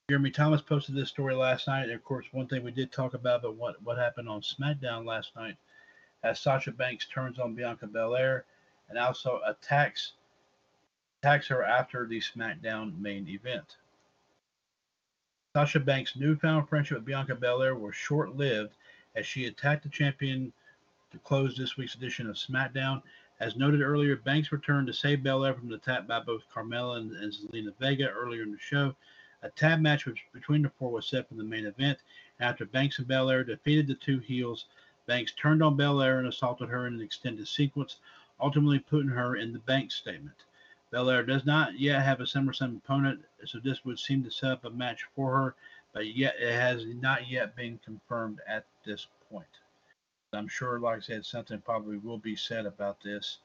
Jeremy 0.08 0.30
Thomas 0.30 0.62
posted 0.62 0.94
this 0.94 1.08
story 1.08 1.34
last 1.34 1.66
night. 1.66 1.84
And 1.84 1.92
of 1.92 2.04
course, 2.04 2.26
one 2.32 2.46
thing 2.46 2.62
we 2.62 2.70
did 2.70 2.92
talk 2.92 3.14
about, 3.14 3.42
but 3.42 3.56
what, 3.56 3.82
what 3.82 3.98
happened 3.98 4.28
on 4.28 4.40
SmackDown 4.40 5.04
last 5.04 5.34
night, 5.36 5.56
as 6.22 6.40
Sasha 6.40 6.72
Banks 6.72 7.06
turns 7.12 7.38
on 7.38 7.54
Bianca 7.54 7.86
Belair 7.86 8.44
and 8.88 8.98
also 8.98 9.40
attacks 9.46 10.12
attacks 11.20 11.48
her 11.48 11.64
after 11.64 12.06
the 12.06 12.20
SmackDown 12.20 12.98
main 12.98 13.28
event. 13.28 13.76
Sasha 15.54 15.80
Banks' 15.80 16.14
newfound 16.14 16.68
friendship 16.68 16.98
with 16.98 17.06
Bianca 17.06 17.34
Belair 17.34 17.74
was 17.74 17.96
short 17.96 18.36
lived 18.36 18.76
as 19.16 19.26
she 19.26 19.46
attacked 19.46 19.82
the 19.82 19.88
champion 19.88 20.52
to 21.10 21.18
close 21.20 21.56
this 21.56 21.76
week's 21.76 21.94
edition 21.94 22.28
of 22.28 22.36
SmackDown. 22.36 23.02
As 23.40 23.56
noted 23.56 23.80
earlier, 23.80 24.14
Banks 24.14 24.52
returned 24.52 24.88
to 24.88 24.92
save 24.92 25.22
Belair 25.22 25.54
from 25.54 25.70
the 25.70 25.76
attack 25.76 26.06
by 26.06 26.20
both 26.20 26.48
Carmella 26.50 26.98
and, 26.98 27.12
and 27.12 27.32
Zelina 27.32 27.74
Vega 27.78 28.10
earlier 28.10 28.42
in 28.42 28.52
the 28.52 28.58
show. 28.58 28.94
A 29.42 29.48
tag 29.48 29.80
match 29.80 30.06
between 30.34 30.62
the 30.62 30.70
four 30.78 30.92
was 30.92 31.06
set 31.06 31.26
for 31.26 31.34
the 31.34 31.44
main 31.44 31.64
event. 31.64 31.98
After 32.40 32.66
Banks 32.66 32.98
and 32.98 33.08
Belair 33.08 33.42
defeated 33.42 33.86
the 33.86 33.94
two 33.94 34.18
heels, 34.18 34.66
Banks 35.06 35.32
turned 35.32 35.62
on 35.62 35.76
Belair 35.78 36.18
and 36.18 36.28
assaulted 36.28 36.68
her 36.68 36.86
in 36.86 36.94
an 36.94 37.00
extended 37.00 37.48
sequence, 37.48 38.00
ultimately 38.38 38.80
putting 38.80 39.08
her 39.08 39.36
in 39.36 39.54
the 39.54 39.60
Banks 39.60 39.94
statement. 39.94 40.44
Belair 40.90 41.22
does 41.22 41.44
not 41.44 41.78
yet 41.78 42.02
have 42.02 42.20
a 42.20 42.24
SummerSlam 42.24 42.78
opponent, 42.78 43.20
so 43.44 43.58
this 43.58 43.84
would 43.84 43.98
seem 43.98 44.24
to 44.24 44.30
set 44.30 44.50
up 44.50 44.64
a 44.64 44.70
match 44.70 45.04
for 45.14 45.36
her, 45.36 45.54
but 45.92 46.14
yet 46.14 46.36
it 46.40 46.52
has 46.52 46.84
not 46.86 47.28
yet 47.28 47.54
been 47.54 47.78
confirmed 47.84 48.40
at 48.48 48.64
this 48.86 49.06
point. 49.30 49.46
I'm 50.32 50.48
sure, 50.48 50.78
like 50.78 50.98
I 50.98 51.00
said, 51.00 51.24
something 51.24 51.60
probably 51.60 51.96
will 51.96 52.18
be 52.18 52.36
said 52.36 52.66
about 52.66 53.02
this. 53.02 53.38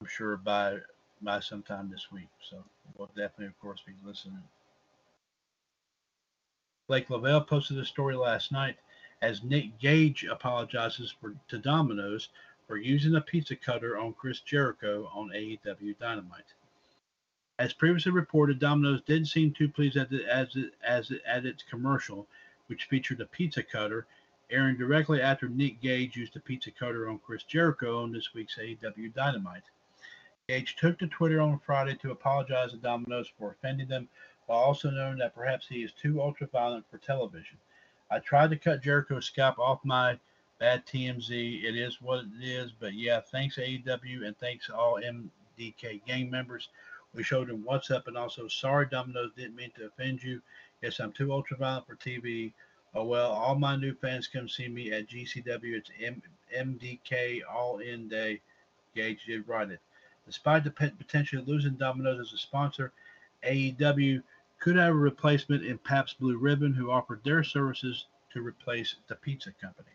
I'm 0.00 0.06
sure 0.06 0.36
by 0.36 0.78
by 1.20 1.38
sometime 1.40 1.90
this 1.90 2.10
week. 2.10 2.28
So 2.48 2.64
we'll 2.96 3.08
definitely, 3.08 3.46
of 3.46 3.60
course, 3.60 3.80
be 3.86 3.92
listening. 4.04 4.42
Blake 6.88 7.08
Lovell 7.10 7.42
posted 7.42 7.78
a 7.78 7.84
story 7.84 8.16
last 8.16 8.50
night 8.52 8.76
as 9.20 9.44
Nick 9.44 9.78
Gage 9.78 10.24
apologizes 10.24 11.14
for, 11.20 11.34
to 11.48 11.58
Domino's 11.58 12.30
for 12.72 12.78
using 12.78 13.16
a 13.16 13.20
pizza 13.20 13.54
cutter 13.54 13.98
on 13.98 14.14
Chris 14.14 14.40
Jericho 14.40 15.10
on 15.12 15.28
AEW 15.28 15.98
Dynamite. 15.98 16.54
As 17.58 17.74
previously 17.74 18.12
reported, 18.12 18.58
Domino's 18.58 19.02
didn't 19.02 19.26
seem 19.26 19.52
too 19.52 19.68
pleased 19.68 19.98
at, 19.98 20.08
the, 20.08 20.24
as, 20.24 20.56
it, 20.56 20.72
as 20.82 21.10
it, 21.10 21.20
at 21.26 21.44
its 21.44 21.62
commercial, 21.62 22.26
which 22.68 22.86
featured 22.86 23.20
a 23.20 23.26
pizza 23.26 23.62
cutter, 23.62 24.06
airing 24.50 24.78
directly 24.78 25.20
after 25.20 25.50
Nick 25.50 25.82
Gage 25.82 26.16
used 26.16 26.34
a 26.34 26.40
pizza 26.40 26.70
cutter 26.70 27.10
on 27.10 27.18
Chris 27.18 27.42
Jericho 27.42 28.02
on 28.02 28.10
this 28.10 28.32
week's 28.32 28.56
AEW 28.56 29.12
Dynamite. 29.12 29.64
Gage 30.48 30.74
took 30.76 30.98
to 31.00 31.08
Twitter 31.08 31.42
on 31.42 31.58
Friday 31.58 31.96
to 31.96 32.12
apologize 32.12 32.70
to 32.70 32.78
Domino's 32.78 33.30
for 33.38 33.50
offending 33.50 33.88
them, 33.88 34.08
while 34.46 34.60
also 34.60 34.88
knowing 34.90 35.18
that 35.18 35.34
perhaps 35.34 35.66
he 35.68 35.82
is 35.82 35.92
too 35.92 36.22
ultra-violent 36.22 36.86
for 36.90 36.96
television. 36.96 37.58
I 38.10 38.20
tried 38.20 38.48
to 38.48 38.56
cut 38.56 38.82
Jericho's 38.82 39.26
scalp 39.26 39.58
off 39.58 39.84
my 39.84 40.18
bad 40.62 40.86
TMZ. 40.86 41.64
It 41.64 41.76
is 41.76 42.00
what 42.00 42.20
it 42.20 42.46
is, 42.46 42.70
but 42.70 42.94
yeah, 42.94 43.18
thanks 43.32 43.56
AEW 43.56 44.24
and 44.24 44.38
thanks 44.38 44.70
all 44.70 45.00
MDK 45.02 46.00
gang 46.06 46.30
members. 46.30 46.68
We 47.16 47.24
showed 47.24 47.50
him 47.50 47.64
what's 47.64 47.90
up 47.90 48.06
and 48.06 48.16
also 48.16 48.46
sorry 48.46 48.86
Domino's 48.86 49.32
didn't 49.36 49.56
mean 49.56 49.72
to 49.76 49.86
offend 49.86 50.22
you. 50.22 50.40
Yes, 50.80 51.00
I'm 51.00 51.10
too 51.10 51.32
ultra-violent 51.32 51.88
for 51.88 51.96
TV. 51.96 52.52
Oh 52.94 53.02
well, 53.02 53.32
all 53.32 53.56
my 53.56 53.74
new 53.74 53.92
fans 53.92 54.28
come 54.28 54.48
see 54.48 54.68
me 54.68 54.92
at 54.92 55.08
GCW. 55.08 55.74
It's 55.74 55.90
M- 56.00 56.22
MDK 56.56 57.40
all 57.52 57.78
in 57.80 58.06
day. 58.06 58.40
Gage 58.94 59.24
did 59.26 59.48
write 59.48 59.72
it. 59.72 59.80
Despite 60.26 60.62
the 60.62 60.70
potentially 60.70 61.42
losing 61.44 61.74
Domino's 61.74 62.20
as 62.20 62.34
a 62.34 62.38
sponsor, 62.38 62.92
AEW 63.44 64.22
could 64.60 64.76
have 64.76 64.94
a 64.94 64.94
replacement 64.94 65.64
in 65.64 65.78
Pabst 65.78 66.20
Blue 66.20 66.36
Ribbon, 66.36 66.72
who 66.72 66.92
offered 66.92 67.24
their 67.24 67.42
services 67.42 68.06
to 68.32 68.42
replace 68.42 68.94
the 69.08 69.16
pizza 69.16 69.50
company. 69.60 69.90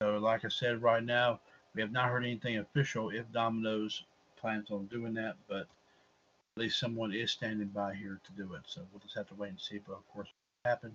So, 0.00 0.16
like 0.18 0.44
I 0.44 0.48
said, 0.48 0.80
right 0.80 1.02
now, 1.02 1.40
we 1.74 1.80
have 1.80 1.90
not 1.90 2.08
heard 2.08 2.24
anything 2.24 2.58
official 2.58 3.10
if 3.10 3.30
Domino's 3.32 4.04
plans 4.40 4.70
on 4.70 4.86
doing 4.86 5.12
that, 5.14 5.34
but 5.48 5.62
at 5.62 6.56
least 6.56 6.78
someone 6.78 7.12
is 7.12 7.32
standing 7.32 7.66
by 7.66 7.96
here 7.96 8.20
to 8.24 8.32
do 8.40 8.54
it. 8.54 8.60
So 8.66 8.82
we'll 8.92 9.00
just 9.00 9.16
have 9.16 9.26
to 9.30 9.34
wait 9.34 9.50
and 9.50 9.60
see. 9.60 9.80
But 9.84 9.94
of 9.94 10.08
course, 10.08 10.28
what 10.62 10.70
happened. 10.70 10.94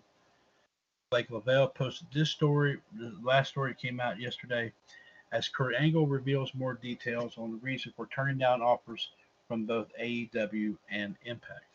Blake 1.09 1.30
Lovell 1.30 1.67
posted 1.67 2.07
this 2.13 2.30
story. 2.30 2.80
The 2.97 3.13
last 3.21 3.49
story 3.49 3.75
came 3.75 3.99
out 3.99 4.21
yesterday 4.21 4.71
as 5.34 5.49
Kurt 5.49 5.75
Angle 5.75 6.07
reveals 6.07 6.53
more 6.53 6.75
details 6.75 7.38
on 7.38 7.51
the 7.51 7.57
reason 7.57 7.91
for 7.97 8.07
turning 8.07 8.38
down 8.38 8.61
offers 8.61 9.09
from 9.49 9.65
both 9.65 9.91
AEW 10.01 10.77
and 10.89 11.17
Impact. 11.25 11.65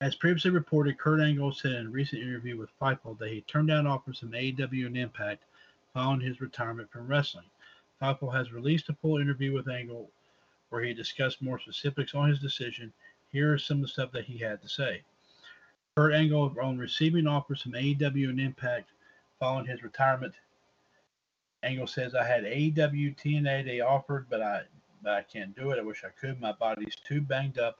As 0.00 0.14
previously 0.14 0.52
reported, 0.52 0.96
Kurt 0.98 1.20
Angle 1.20 1.52
said 1.52 1.72
in 1.72 1.86
a 1.86 1.90
recent 1.90 2.22
interview 2.22 2.56
with 2.56 2.70
Fightful 2.80 3.18
that 3.18 3.32
he 3.32 3.40
turned 3.42 3.68
down 3.68 3.86
offers 3.86 4.20
from 4.20 4.30
AEW 4.30 4.86
and 4.86 4.96
Impact 4.96 5.42
following 5.92 6.20
his 6.20 6.40
retirement 6.40 6.90
from 6.90 7.08
wrestling. 7.08 7.50
Fightful 8.00 8.32
has 8.32 8.52
released 8.52 8.88
a 8.88 8.94
full 8.94 9.18
interview 9.18 9.52
with 9.52 9.68
Angle 9.68 10.08
where 10.68 10.82
he 10.82 10.94
discussed 10.94 11.42
more 11.42 11.58
specifics 11.58 12.14
on 12.14 12.28
his 12.28 12.38
decision. 12.38 12.92
Here 13.32 13.54
is 13.54 13.64
some 13.64 13.78
of 13.78 13.82
the 13.82 13.88
stuff 13.88 14.12
that 14.12 14.26
he 14.26 14.38
had 14.38 14.62
to 14.62 14.68
say. 14.68 15.02
Kurt 15.96 16.14
Angle 16.14 16.54
on 16.62 16.78
receiving 16.78 17.26
offers 17.26 17.62
from 17.62 17.72
AEW 17.72 18.28
and 18.28 18.40
Impact 18.40 18.90
following 19.40 19.66
his 19.66 19.82
retirement 19.82 20.34
Angle 21.62 21.88
says 21.88 22.14
I 22.14 22.24
had 22.24 22.44
AEW 22.44 23.16
TNA 23.16 23.64
they 23.64 23.80
offered, 23.80 24.26
but 24.30 24.42
I 24.42 24.62
but 25.02 25.12
I 25.12 25.22
can't 25.22 25.56
do 25.56 25.70
it. 25.70 25.78
I 25.78 25.82
wish 25.82 26.04
I 26.04 26.08
could. 26.08 26.40
My 26.40 26.52
body's 26.52 26.96
too 27.06 27.20
banged 27.20 27.58
up. 27.58 27.78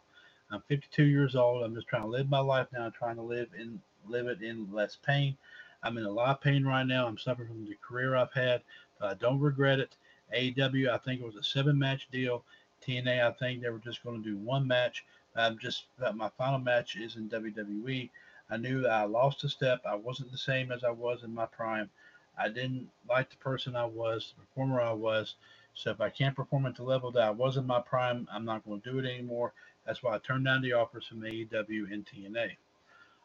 I'm 0.50 0.62
52 0.62 1.04
years 1.04 1.36
old. 1.36 1.62
I'm 1.62 1.74
just 1.74 1.88
trying 1.88 2.02
to 2.02 2.08
live 2.08 2.28
my 2.28 2.38
life 2.38 2.68
now, 2.72 2.90
trying 2.90 3.16
to 3.16 3.22
live 3.22 3.48
in 3.58 3.80
live 4.08 4.26
it 4.26 4.42
in 4.42 4.72
less 4.72 4.96
pain. 5.04 5.36
I'm 5.82 5.98
in 5.98 6.04
a 6.04 6.10
lot 6.10 6.30
of 6.30 6.40
pain 6.40 6.64
right 6.64 6.86
now. 6.86 7.06
I'm 7.06 7.18
suffering 7.18 7.48
from 7.48 7.64
the 7.64 7.76
career 7.86 8.16
I've 8.16 8.32
had, 8.32 8.62
but 8.98 9.10
I 9.10 9.14
don't 9.14 9.40
regret 9.40 9.78
it. 9.78 9.96
AEW, 10.34 10.88
I 10.88 10.98
think 10.98 11.20
it 11.20 11.26
was 11.26 11.36
a 11.36 11.42
seven 11.42 11.78
match 11.78 12.08
deal. 12.10 12.44
TNA, 12.86 13.26
I 13.26 13.32
think 13.32 13.60
they 13.60 13.70
were 13.70 13.78
just 13.78 14.02
going 14.02 14.22
to 14.22 14.28
do 14.28 14.36
one 14.36 14.66
match. 14.66 15.04
I'm 15.36 15.58
just 15.58 15.84
my 16.14 16.30
final 16.36 16.58
match 16.58 16.96
is 16.96 17.16
in 17.16 17.28
WWE. 17.28 18.10
I 18.50 18.56
knew 18.56 18.86
I 18.86 19.04
lost 19.04 19.44
a 19.44 19.48
step. 19.48 19.82
I 19.86 19.94
wasn't 19.94 20.32
the 20.32 20.38
same 20.38 20.72
as 20.72 20.82
I 20.82 20.90
was 20.90 21.22
in 21.22 21.34
my 21.34 21.46
prime. 21.46 21.90
I 22.38 22.48
didn't 22.48 22.88
like 23.08 23.30
the 23.30 23.36
person 23.36 23.76
I 23.76 23.84
was, 23.84 24.32
the 24.36 24.44
performer 24.44 24.80
I 24.80 24.92
was. 24.92 25.34
So 25.74 25.90
if 25.90 26.00
I 26.00 26.10
can't 26.10 26.34
perform 26.34 26.66
at 26.66 26.76
the 26.76 26.82
level 26.82 27.12
that 27.12 27.22
I 27.22 27.30
was 27.30 27.56
in 27.56 27.66
my 27.66 27.80
prime, 27.80 28.26
I'm 28.32 28.44
not 28.44 28.64
going 28.64 28.80
to 28.80 28.90
do 28.90 28.98
it 28.98 29.04
anymore. 29.08 29.52
That's 29.89 30.02
why 30.02 30.15
I 30.15 30.19
turned 30.19 30.44
down 30.44 30.60
the 30.60 30.74
offers 30.74 31.06
from 31.06 31.23
AEW 31.23 31.90
and 31.90 32.05
TNA. 32.05 32.59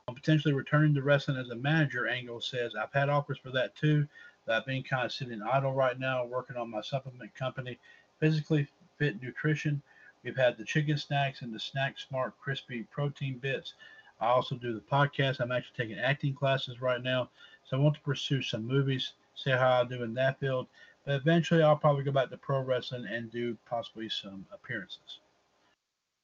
On 0.07 0.15
potentially 0.15 0.53
returning 0.53 0.95
to 0.95 1.01
wrestling 1.01 1.35
as 1.35 1.49
a 1.49 1.55
manager, 1.55 2.07
Angle 2.07 2.39
says, 2.39 2.71
I've 2.73 2.93
had 2.93 3.09
offers 3.09 3.37
for 3.37 3.49
that 3.49 3.75
too. 3.75 4.07
But 4.45 4.55
I've 4.55 4.65
been 4.65 4.81
kind 4.81 5.05
of 5.05 5.11
sitting 5.11 5.41
idle 5.41 5.73
right 5.73 5.99
now, 5.99 6.23
working 6.23 6.55
on 6.55 6.71
my 6.71 6.79
supplement 6.79 7.35
company, 7.35 7.77
Physically 8.21 8.65
Fit 8.97 9.21
Nutrition. 9.21 9.81
We've 10.23 10.37
had 10.37 10.57
the 10.57 10.63
chicken 10.63 10.97
snacks 10.97 11.41
and 11.41 11.53
the 11.53 11.59
Snack 11.59 11.99
Smart 11.99 12.39
Crispy 12.39 12.83
Protein 12.83 13.39
Bits. 13.39 13.73
I 14.21 14.27
also 14.27 14.55
do 14.55 14.73
the 14.73 14.79
podcast. 14.79 15.41
I'm 15.41 15.51
actually 15.51 15.75
taking 15.75 15.99
acting 16.01 16.33
classes 16.33 16.81
right 16.81 17.03
now. 17.03 17.29
So 17.65 17.75
I 17.75 17.81
want 17.81 17.95
to 17.95 18.01
pursue 18.01 18.41
some 18.41 18.65
movies, 18.65 19.15
see 19.35 19.51
how 19.51 19.81
I 19.81 19.83
do 19.83 20.01
in 20.03 20.13
that 20.13 20.39
field. 20.39 20.67
But 21.03 21.15
eventually, 21.15 21.61
I'll 21.61 21.75
probably 21.75 22.05
go 22.05 22.11
back 22.13 22.29
to 22.29 22.37
pro 22.37 22.61
wrestling 22.61 23.05
and 23.05 23.29
do 23.29 23.57
possibly 23.65 24.07
some 24.07 24.45
appearances. 24.53 25.19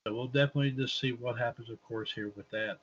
So 0.09 0.15
we'll 0.15 0.25
definitely 0.25 0.71
just 0.71 0.99
see 0.99 1.11
what 1.11 1.37
happens, 1.37 1.69
of 1.69 1.79
course, 1.83 2.11
here 2.11 2.31
with 2.35 2.49
that. 2.49 2.79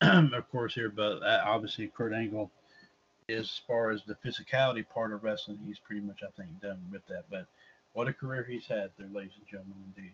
of 0.34 0.50
course, 0.50 0.74
here, 0.74 0.90
but 0.90 1.22
obviously, 1.22 1.92
Kurt 1.96 2.12
Angle 2.12 2.50
as 3.28 3.60
far 3.68 3.92
as 3.92 4.02
the 4.02 4.16
physicality 4.16 4.84
part 4.88 5.12
of 5.12 5.22
wrestling, 5.22 5.60
he's 5.64 5.78
pretty 5.78 6.00
much, 6.00 6.22
I 6.24 6.30
think, 6.36 6.60
done 6.60 6.80
with 6.90 7.06
that. 7.06 7.26
But 7.30 7.46
what 7.92 8.08
a 8.08 8.12
career 8.12 8.44
he's 8.50 8.66
had 8.66 8.90
there, 8.98 9.06
ladies 9.14 9.34
and 9.38 9.46
gentlemen, 9.46 9.76
indeed. 9.96 10.10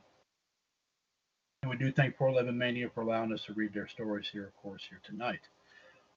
And 1.62 1.70
we 1.70 1.78
do 1.78 1.90
thank 1.90 2.18
411 2.18 2.56
Mania 2.58 2.90
for 2.90 3.00
allowing 3.00 3.32
us 3.32 3.46
to 3.46 3.54
read 3.54 3.72
their 3.72 3.88
stories 3.88 4.28
here, 4.30 4.44
of 4.44 4.56
course, 4.62 4.82
here 4.90 5.00
tonight. 5.02 5.40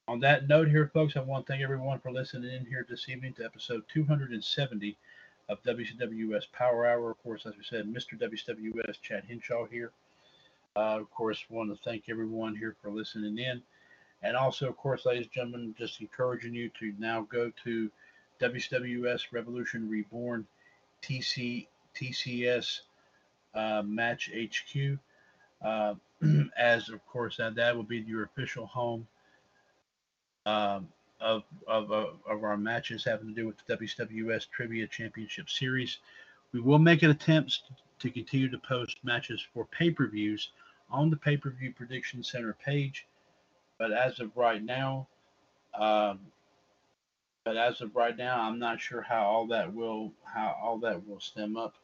On 0.10 0.20
that 0.20 0.50
note, 0.50 0.68
here, 0.68 0.92
folks, 0.94 1.16
I 1.16 1.22
want 1.22 1.46
to 1.46 1.54
thank 1.54 1.64
everyone 1.64 2.00
for 2.00 2.12
listening 2.12 2.52
in 2.52 2.66
here 2.66 2.86
this 2.90 3.08
evening 3.08 3.36
to 3.36 3.46
episode 3.46 3.84
270 3.94 4.98
of 5.50 5.62
WCWUS 5.64 6.52
Power 6.52 6.86
Hour. 6.86 7.12
Of 7.12 7.24
course, 7.24 7.46
as 7.46 7.54
we 7.58 7.64
said, 7.64 7.86
Mr. 7.86 8.20
WCWUS 8.20 9.02
Chad 9.02 9.24
Hinshaw 9.28 9.66
here. 9.66 9.92
Uh, 10.76 11.00
of 11.02 11.12
course, 11.12 11.44
want 11.50 11.70
to 11.70 11.84
thank 11.84 12.06
everyone 12.10 12.56
here 12.56 12.76
for 12.82 12.90
listening 12.90 13.38
in. 13.38 13.62
And 14.24 14.38
also, 14.38 14.70
of 14.70 14.78
course, 14.78 15.06
ladies 15.06 15.26
and 15.26 15.34
gentlemen, 15.34 15.76
just 15.78 16.02
encouraging 16.02 16.54
you 16.54 16.70
to 16.80 16.94
now 16.98 17.28
go 17.30 17.52
to 17.64 17.92
WCWUS 18.42 19.32
Revolution 19.32 19.90
Reborn 19.90 20.48
TC, 21.02 21.68
TCS 21.96 22.80
uh, 23.54 23.84
Match 23.86 24.32
HQ. 24.34 24.98
Uh, 25.62 25.96
as, 26.58 26.90
of 26.90 27.06
course, 27.06 27.38
that, 27.38 27.56
that 27.56 27.76
will 27.76 27.84
be 27.84 28.00
your 28.00 28.24
official 28.24 28.66
home 28.66 29.06
um, 30.46 30.88
of, 31.24 31.44
of, 31.68 31.92
of, 31.92 32.44
our 32.44 32.58
matches 32.58 33.06
having 33.06 33.28
to 33.28 33.34
do 33.34 33.48
with 33.48 33.56
the 33.66 33.78
WCWUS 33.78 34.50
Trivia 34.50 34.88
Championship 34.88 35.50
Series. 35.50 36.00
We 36.52 36.60
will 36.60 36.80
make 36.80 37.02
an 37.02 37.12
attempt 37.12 37.62
to 38.00 38.12
continue 38.12 38.50
to 38.50 38.60
post 38.60 38.98
matches 39.04 39.46
for 39.54 39.66
pay 39.66 39.90
per 39.90 40.08
views 40.08 40.50
on 40.92 41.10
the 41.10 41.16
pay 41.16 41.38
per 41.38 41.50
view 41.50 41.74
prediction 41.74 42.24
center 42.24 42.54
page. 42.54 43.08
But 43.80 43.94
as 43.94 44.20
of 44.20 44.36
right 44.36 44.62
now, 44.62 45.08
um, 45.74 46.20
but 47.46 47.58
as 47.58 47.82
of 47.82 47.96
right 47.96 48.16
now, 48.16 48.42
I'm 48.42 48.60
not 48.60 48.80
sure 48.80 49.02
how 49.02 49.24
all 49.24 49.48
that 49.48 49.74
will 49.74 50.12
how 50.26 50.56
all 50.62 50.78
that 50.80 51.08
will 51.08 51.20
stem 51.20 51.58
up. 51.58 51.76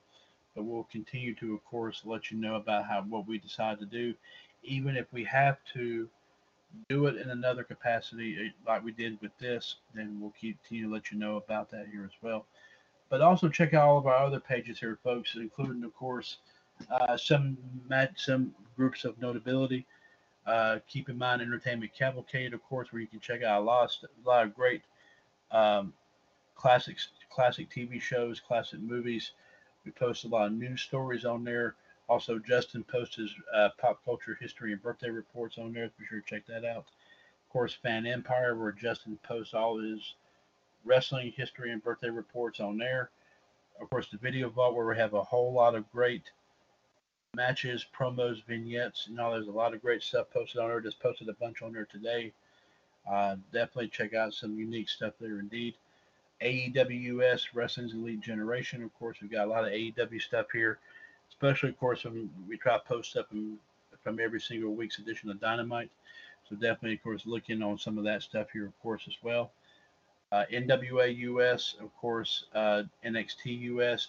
But 0.55 0.65
we'll 0.65 0.87
continue 0.91 1.33
to, 1.35 1.53
of 1.53 1.63
course, 1.63 2.01
let 2.03 2.31
you 2.31 2.37
know 2.37 2.55
about 2.55 2.85
how 2.85 3.03
what 3.07 3.27
we 3.27 3.37
decide 3.37 3.79
to 3.79 3.85
do, 3.85 4.13
even 4.63 4.97
if 4.97 5.05
we 5.13 5.23
have 5.23 5.57
to 5.73 6.09
do 6.87 7.07
it 7.07 7.17
in 7.17 7.29
another 7.29 7.63
capacity 7.63 8.37
eh, 8.39 8.49
like 8.67 8.83
we 8.83 8.91
did 8.91 9.19
with 9.21 9.35
this, 9.37 9.75
then 9.93 10.19
we'll 10.19 10.33
continue 10.39 10.87
to 10.87 10.93
let 10.93 11.11
you 11.11 11.17
know 11.17 11.37
about 11.37 11.69
that 11.71 11.87
here 11.91 12.03
as 12.05 12.17
well. 12.21 12.45
But 13.09 13.21
also 13.21 13.49
check 13.49 13.73
out 13.73 13.87
all 13.87 13.97
of 13.97 14.07
our 14.07 14.15
other 14.15 14.39
pages 14.39 14.79
here, 14.79 14.99
folks, 15.03 15.35
including, 15.35 15.83
of 15.83 15.95
course, 15.95 16.37
uh, 16.91 17.17
some 17.17 17.57
some 18.15 18.53
groups 18.75 19.03
of 19.03 19.19
notability. 19.19 19.85
Uh, 20.45 20.79
keep 20.87 21.09
in 21.09 21.17
mind 21.17 21.41
Entertainment 21.41 21.91
Cavalcade, 21.97 22.53
of 22.53 22.63
course, 22.63 22.91
where 22.91 23.01
you 23.01 23.07
can 23.07 23.19
check 23.19 23.43
out 23.43 23.61
a 23.61 23.63
lot 23.63 23.91
of, 24.03 24.09
a 24.25 24.27
lot 24.27 24.45
of 24.45 24.55
great 24.55 24.81
um, 25.51 25.93
classics, 26.55 27.09
classic 27.29 27.69
TV 27.69 28.01
shows, 28.01 28.39
classic 28.39 28.79
movies. 28.79 29.31
We 29.85 29.91
post 29.91 30.23
a 30.23 30.27
lot 30.27 30.47
of 30.47 30.53
news 30.53 30.81
stories 30.81 31.25
on 31.25 31.43
there. 31.43 31.75
Also, 32.09 32.39
Justin 32.39 32.83
posts 32.83 33.17
his 33.17 33.31
uh, 33.53 33.69
pop 33.77 34.03
culture 34.03 34.35
history 34.41 34.73
and 34.73 34.81
birthday 34.81 35.09
reports 35.09 35.59
on 35.59 35.71
there. 35.71 35.91
Be 35.99 36.05
sure 36.05 36.19
to 36.19 36.25
check 36.25 36.45
that 36.47 36.65
out. 36.65 36.77
Of 36.87 37.53
course, 37.53 37.77
Fan 37.81 38.07
Empire, 38.07 38.55
where 38.55 38.71
Justin 38.71 39.19
posts 39.23 39.53
all 39.53 39.77
his 39.77 40.15
wrestling 40.83 41.31
history 41.37 41.71
and 41.71 41.83
birthday 41.83 42.09
reports 42.09 42.59
on 42.59 42.77
there. 42.77 43.11
Of 43.79 43.89
course, 43.91 44.07
the 44.11 44.17
Video 44.17 44.49
Vault, 44.49 44.75
where 44.75 44.87
we 44.87 44.97
have 44.97 45.13
a 45.13 45.23
whole 45.23 45.53
lot 45.53 45.75
of 45.75 45.89
great 45.91 46.23
matches, 47.35 47.85
promos, 47.97 48.43
vignettes. 48.45 49.07
and 49.07 49.19
all. 49.19 49.31
there's 49.31 49.47
a 49.47 49.51
lot 49.51 49.75
of 49.75 49.81
great 49.81 50.01
stuff 50.01 50.27
posted 50.33 50.59
on 50.59 50.69
there. 50.69 50.81
Just 50.81 50.99
posted 50.99 51.29
a 51.29 51.33
bunch 51.33 51.61
on 51.61 51.73
there 51.73 51.85
today. 51.85 52.33
Uh, 53.09 53.35
definitely 53.53 53.87
check 53.87 54.13
out 54.15 54.33
some 54.33 54.57
unique 54.57 54.89
stuff 54.89 55.13
there 55.19 55.39
indeed. 55.39 55.75
AEWS 56.41 57.47
Wrestling's 57.53 57.93
Elite 57.93 58.21
Generation. 58.21 58.83
Of 58.83 58.97
course, 58.97 59.17
we've 59.21 59.31
got 59.31 59.47
a 59.47 59.49
lot 59.49 59.65
of 59.65 59.71
AEW 59.71 60.21
stuff 60.21 60.47
here, 60.51 60.79
especially, 61.29 61.69
of 61.69 61.79
course, 61.79 62.03
when 62.03 62.29
we 62.47 62.57
try 62.57 62.77
to 62.77 62.83
post 62.83 63.15
up 63.17 63.29
from, 63.29 63.59
every 64.19 64.41
single 64.41 64.73
week's 64.73 64.97
edition 64.97 65.29
of 65.29 65.39
Dynamite. 65.39 65.89
So 66.49 66.55
definitely, 66.55 66.93
of 66.93 67.03
course, 67.03 67.23
looking 67.25 67.61
on 67.61 67.77
some 67.77 67.97
of 67.97 68.03
that 68.05 68.23
stuff 68.23 68.47
here, 68.51 68.65
of 68.65 68.79
course, 68.81 69.03
as 69.07 69.15
well. 69.21 69.51
Uh, 70.31 70.45
NWA 70.51 71.15
US, 71.17 71.75
of 71.79 71.95
course, 71.95 72.45
uh, 72.55 72.83
NXT 73.05 73.61
US, 73.61 74.07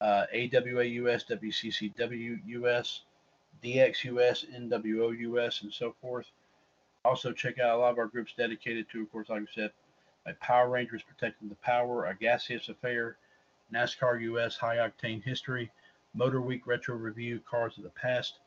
uh, 0.00 0.26
AWA 0.34 0.84
US, 0.84 1.24
WCCW 1.24 2.38
US, 2.46 3.02
DX 3.62 4.04
US, 4.04 4.44
NWO 4.54 5.18
US, 5.18 5.62
and 5.62 5.72
so 5.72 5.94
forth. 6.02 6.26
Also, 7.04 7.32
check 7.32 7.58
out 7.58 7.76
a 7.76 7.78
lot 7.78 7.92
of 7.92 7.98
our 7.98 8.06
groups 8.06 8.32
dedicated 8.36 8.88
to, 8.90 9.02
of 9.02 9.10
course, 9.10 9.28
like 9.28 9.42
I 9.42 9.54
said, 9.54 9.70
like 10.26 10.38
Power 10.40 10.68
Rangers 10.68 11.02
Protecting 11.02 11.48
the 11.48 11.54
Power, 11.56 12.06
a 12.06 12.14
Gaseous 12.14 12.68
Affair, 12.68 13.16
NASCAR 13.72 14.20
US 14.22 14.56
High 14.56 14.76
Octane 14.76 15.22
History, 15.22 15.70
Motor 16.14 16.40
Week 16.40 16.66
Retro 16.66 16.96
Review, 16.96 17.40
Cars 17.48 17.78
of 17.78 17.84
the 17.84 17.90
Past. 17.90 18.38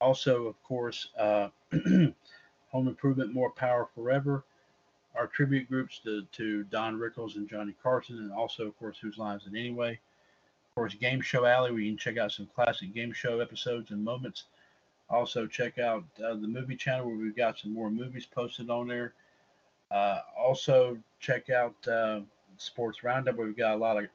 Also, 0.00 0.46
of 0.46 0.62
course, 0.62 1.08
uh, 1.18 1.48
Home 1.72 2.88
Improvement 2.88 3.34
More 3.34 3.50
Power 3.50 3.88
Forever. 3.94 4.44
Our 5.14 5.26
tribute 5.26 5.68
groups 5.68 6.00
to, 6.04 6.22
to 6.32 6.64
Don 6.64 6.96
Rickles 6.96 7.36
and 7.36 7.48
Johnny 7.48 7.74
Carson, 7.82 8.18
and 8.18 8.32
also, 8.32 8.66
of 8.66 8.78
course, 8.78 8.98
Whose 8.98 9.18
Lines 9.18 9.46
It 9.46 9.58
Anyway. 9.58 9.92
Of 9.92 10.74
course, 10.74 10.94
Game 10.94 11.20
Show 11.20 11.44
Alley, 11.44 11.72
where 11.72 11.80
you 11.80 11.90
can 11.90 11.98
check 11.98 12.18
out 12.18 12.30
some 12.30 12.48
classic 12.54 12.94
game 12.94 13.12
show 13.12 13.40
episodes 13.40 13.90
and 13.90 14.04
moments. 14.04 14.44
Also, 15.10 15.46
check 15.46 15.78
out 15.78 16.04
uh, 16.24 16.34
the 16.34 16.46
movie 16.46 16.76
channel 16.76 17.06
where 17.06 17.16
we've 17.16 17.36
got 17.36 17.58
some 17.58 17.72
more 17.72 17.90
movies 17.90 18.26
posted 18.26 18.70
on 18.70 18.86
there. 18.86 19.14
Uh, 19.90 20.20
also, 20.38 20.98
check 21.18 21.50
out 21.50 21.74
uh, 21.88 22.20
Sports 22.58 23.02
Roundup, 23.02 23.36
where 23.36 23.46
we've 23.46 23.56
got 23.56 23.74
a 23.74 23.78
lot 23.78 23.96
of 23.96 24.08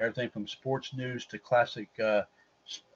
everything 0.00 0.30
from 0.30 0.46
sports 0.46 0.94
news 0.94 1.26
to 1.26 1.38
classic, 1.38 1.88
uh, 2.02 2.22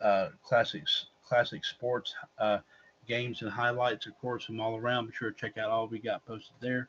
uh 0.01 0.29
classics, 0.43 1.07
classic 1.27 1.65
sports 1.65 2.15
uh, 2.39 2.59
games 3.07 3.43
and 3.43 3.51
highlights, 3.51 4.07
of 4.07 4.19
course, 4.21 4.45
from 4.45 4.61
all 4.61 4.77
around. 4.77 5.07
Be 5.07 5.13
sure 5.13 5.31
to 5.31 5.37
check 5.39 5.59
out 5.59 5.71
all 5.71 5.87
we 5.87 5.99
got 5.99 6.25
posted 6.27 6.55
there, 6.61 6.89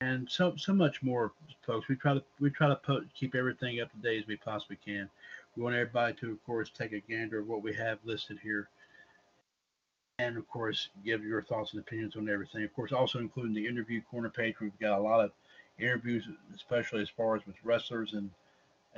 and 0.00 0.28
so 0.30 0.54
so 0.56 0.72
much 0.72 1.02
more, 1.02 1.32
folks. 1.66 1.88
We 1.88 1.96
try 1.96 2.14
to 2.14 2.22
we 2.40 2.50
try 2.50 2.68
to 2.68 3.04
keep 3.14 3.34
everything 3.34 3.80
up 3.80 3.90
to 3.92 3.98
date 3.98 4.22
as 4.22 4.26
we 4.26 4.36
possibly 4.36 4.78
can. 4.84 5.08
We 5.56 5.62
want 5.62 5.74
everybody 5.74 6.14
to, 6.20 6.30
of 6.30 6.44
course, 6.46 6.70
take 6.70 6.92
a 6.92 7.00
gander 7.00 7.40
of 7.40 7.48
what 7.48 7.62
we 7.62 7.74
have 7.74 7.98
listed 8.04 8.38
here 8.42 8.68
and 10.18 10.36
of 10.36 10.48
course 10.48 10.88
give 11.04 11.24
your 11.24 11.42
thoughts 11.42 11.72
and 11.72 11.80
opinions 11.80 12.16
on 12.16 12.28
everything. 12.28 12.64
Of 12.64 12.74
course, 12.74 12.92
also 12.92 13.18
including 13.18 13.54
the 13.54 13.66
interview 13.66 14.02
corner 14.10 14.28
page. 14.28 14.56
We've 14.60 14.78
got 14.80 14.98
a 14.98 15.02
lot 15.02 15.24
of 15.24 15.30
interviews, 15.78 16.28
especially 16.54 17.02
as 17.02 17.08
far 17.08 17.36
as 17.36 17.46
with 17.46 17.56
wrestlers 17.62 18.14
and 18.14 18.30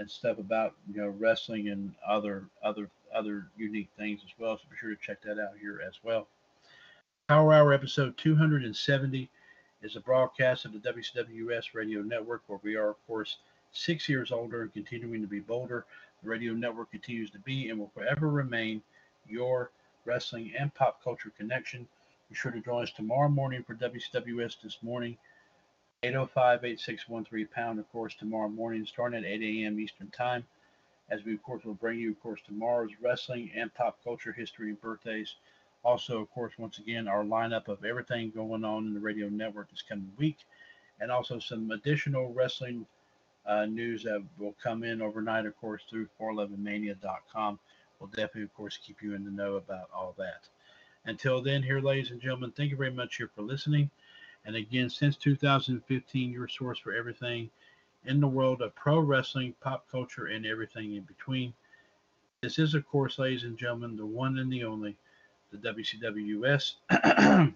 and 0.00 0.10
stuff 0.10 0.38
about 0.38 0.74
you 0.92 1.00
know 1.00 1.08
wrestling 1.08 1.68
and 1.68 1.92
other 2.06 2.44
other 2.64 2.88
other 3.14 3.46
unique 3.56 3.88
things 3.96 4.20
as 4.24 4.30
well. 4.38 4.56
So 4.56 4.64
be 4.70 4.76
sure 4.76 4.90
to 4.90 5.00
check 5.00 5.22
that 5.22 5.38
out 5.38 5.58
here 5.60 5.80
as 5.86 5.94
well. 6.02 6.26
Power 7.28 7.52
Hour 7.52 7.72
episode 7.72 8.16
270 8.16 9.28
is 9.82 9.96
a 9.96 10.00
broadcast 10.00 10.64
of 10.64 10.72
the 10.72 10.78
WCWUS 10.78 11.74
Radio 11.74 12.02
Network, 12.02 12.42
where 12.48 12.58
we 12.62 12.74
are, 12.76 12.90
of 12.90 13.06
course, 13.06 13.36
six 13.72 14.08
years 14.08 14.32
older 14.32 14.62
and 14.62 14.72
continuing 14.72 15.20
to 15.20 15.28
be 15.28 15.40
bolder. 15.40 15.84
The 16.22 16.28
radio 16.28 16.52
network 16.52 16.90
continues 16.90 17.30
to 17.30 17.38
be 17.38 17.70
and 17.70 17.78
will 17.78 17.90
forever 17.94 18.28
remain 18.28 18.82
your 19.28 19.70
wrestling, 20.04 20.52
and 20.58 20.74
pop 20.74 21.02
culture 21.02 21.32
connection. 21.36 21.86
Be 22.28 22.34
sure 22.34 22.52
to 22.52 22.60
join 22.60 22.82
us 22.82 22.92
tomorrow 22.92 23.28
morning 23.28 23.62
for 23.62 23.74
WCWUS 23.74 24.62
this 24.62 24.78
morning, 24.82 25.16
805 26.02 26.64
8613 26.64 27.48
pound, 27.54 27.78
of 27.78 27.90
course, 27.92 28.14
tomorrow 28.14 28.48
morning, 28.48 28.86
starting 28.86 29.18
at 29.18 29.30
8 29.30 29.42
a.m. 29.42 29.80
Eastern 29.80 30.08
Time. 30.10 30.44
As 31.10 31.24
we, 31.24 31.34
of 31.34 31.42
course, 31.42 31.64
will 31.64 31.74
bring 31.74 31.98
you, 31.98 32.10
of 32.12 32.20
course, 32.22 32.40
tomorrow's 32.46 32.92
wrestling 33.02 33.50
and 33.54 33.74
pop 33.74 33.98
culture 34.02 34.32
history 34.32 34.68
and 34.68 34.80
birthdays. 34.80 35.34
Also, 35.82 36.20
of 36.20 36.30
course, 36.30 36.52
once 36.58 36.78
again, 36.78 37.08
our 37.08 37.24
lineup 37.24 37.68
of 37.68 37.84
everything 37.84 38.30
going 38.30 38.64
on 38.64 38.86
in 38.86 38.94
the 38.94 39.00
radio 39.00 39.28
network 39.28 39.70
this 39.70 39.82
coming 39.82 40.12
week, 40.16 40.38
and 41.00 41.10
also 41.10 41.38
some 41.38 41.70
additional 41.70 42.32
wrestling 42.32 42.86
uh, 43.46 43.66
news 43.66 44.02
that 44.04 44.22
will 44.38 44.54
come 44.62 44.84
in 44.84 45.02
overnight, 45.02 45.46
of 45.46 45.58
course, 45.60 45.82
through 45.90 46.08
411mania.com 46.20 47.58
we'll 48.00 48.08
definitely, 48.08 48.42
of 48.42 48.54
course, 48.54 48.78
keep 48.84 49.02
you 49.02 49.14
in 49.14 49.24
the 49.24 49.30
know 49.30 49.54
about 49.54 49.90
all 49.94 50.14
that. 50.18 50.48
Until 51.04 51.42
then, 51.42 51.62
here, 51.62 51.80
ladies 51.80 52.10
and 52.10 52.20
gentlemen, 52.20 52.50
thank 52.50 52.70
you 52.70 52.76
very 52.76 52.90
much 52.90 53.16
here 53.16 53.30
for 53.34 53.42
listening. 53.42 53.90
And 54.44 54.56
again, 54.56 54.88
since 54.88 55.16
2015, 55.16 56.32
your 56.32 56.48
source 56.48 56.78
for 56.78 56.92
everything 56.92 57.50
in 58.06 58.20
the 58.20 58.28
world 58.28 58.62
of 58.62 58.74
pro 58.74 58.98
wrestling, 59.00 59.54
pop 59.60 59.86
culture, 59.90 60.26
and 60.26 60.46
everything 60.46 60.94
in 60.94 61.02
between. 61.02 61.52
This 62.42 62.58
is, 62.58 62.74
of 62.74 62.86
course, 62.88 63.18
ladies 63.18 63.44
and 63.44 63.58
gentlemen, 63.58 63.96
the 63.96 64.06
one 64.06 64.38
and 64.38 64.50
the 64.50 64.64
only, 64.64 64.96
the 65.52 65.58
WCWUS 65.58 66.74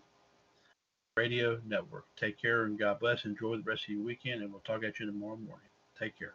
Radio 1.16 1.60
Network. 1.66 2.04
Take 2.16 2.40
care 2.40 2.64
and 2.64 2.78
God 2.78 3.00
bless. 3.00 3.24
Enjoy 3.24 3.56
the 3.56 3.62
rest 3.62 3.84
of 3.84 3.90
your 3.90 4.02
weekend, 4.02 4.42
and 4.42 4.50
we'll 4.50 4.60
talk 4.60 4.84
at 4.84 5.00
you 5.00 5.06
tomorrow 5.06 5.36
morning. 5.36 5.68
Take 5.98 6.18
care. 6.18 6.34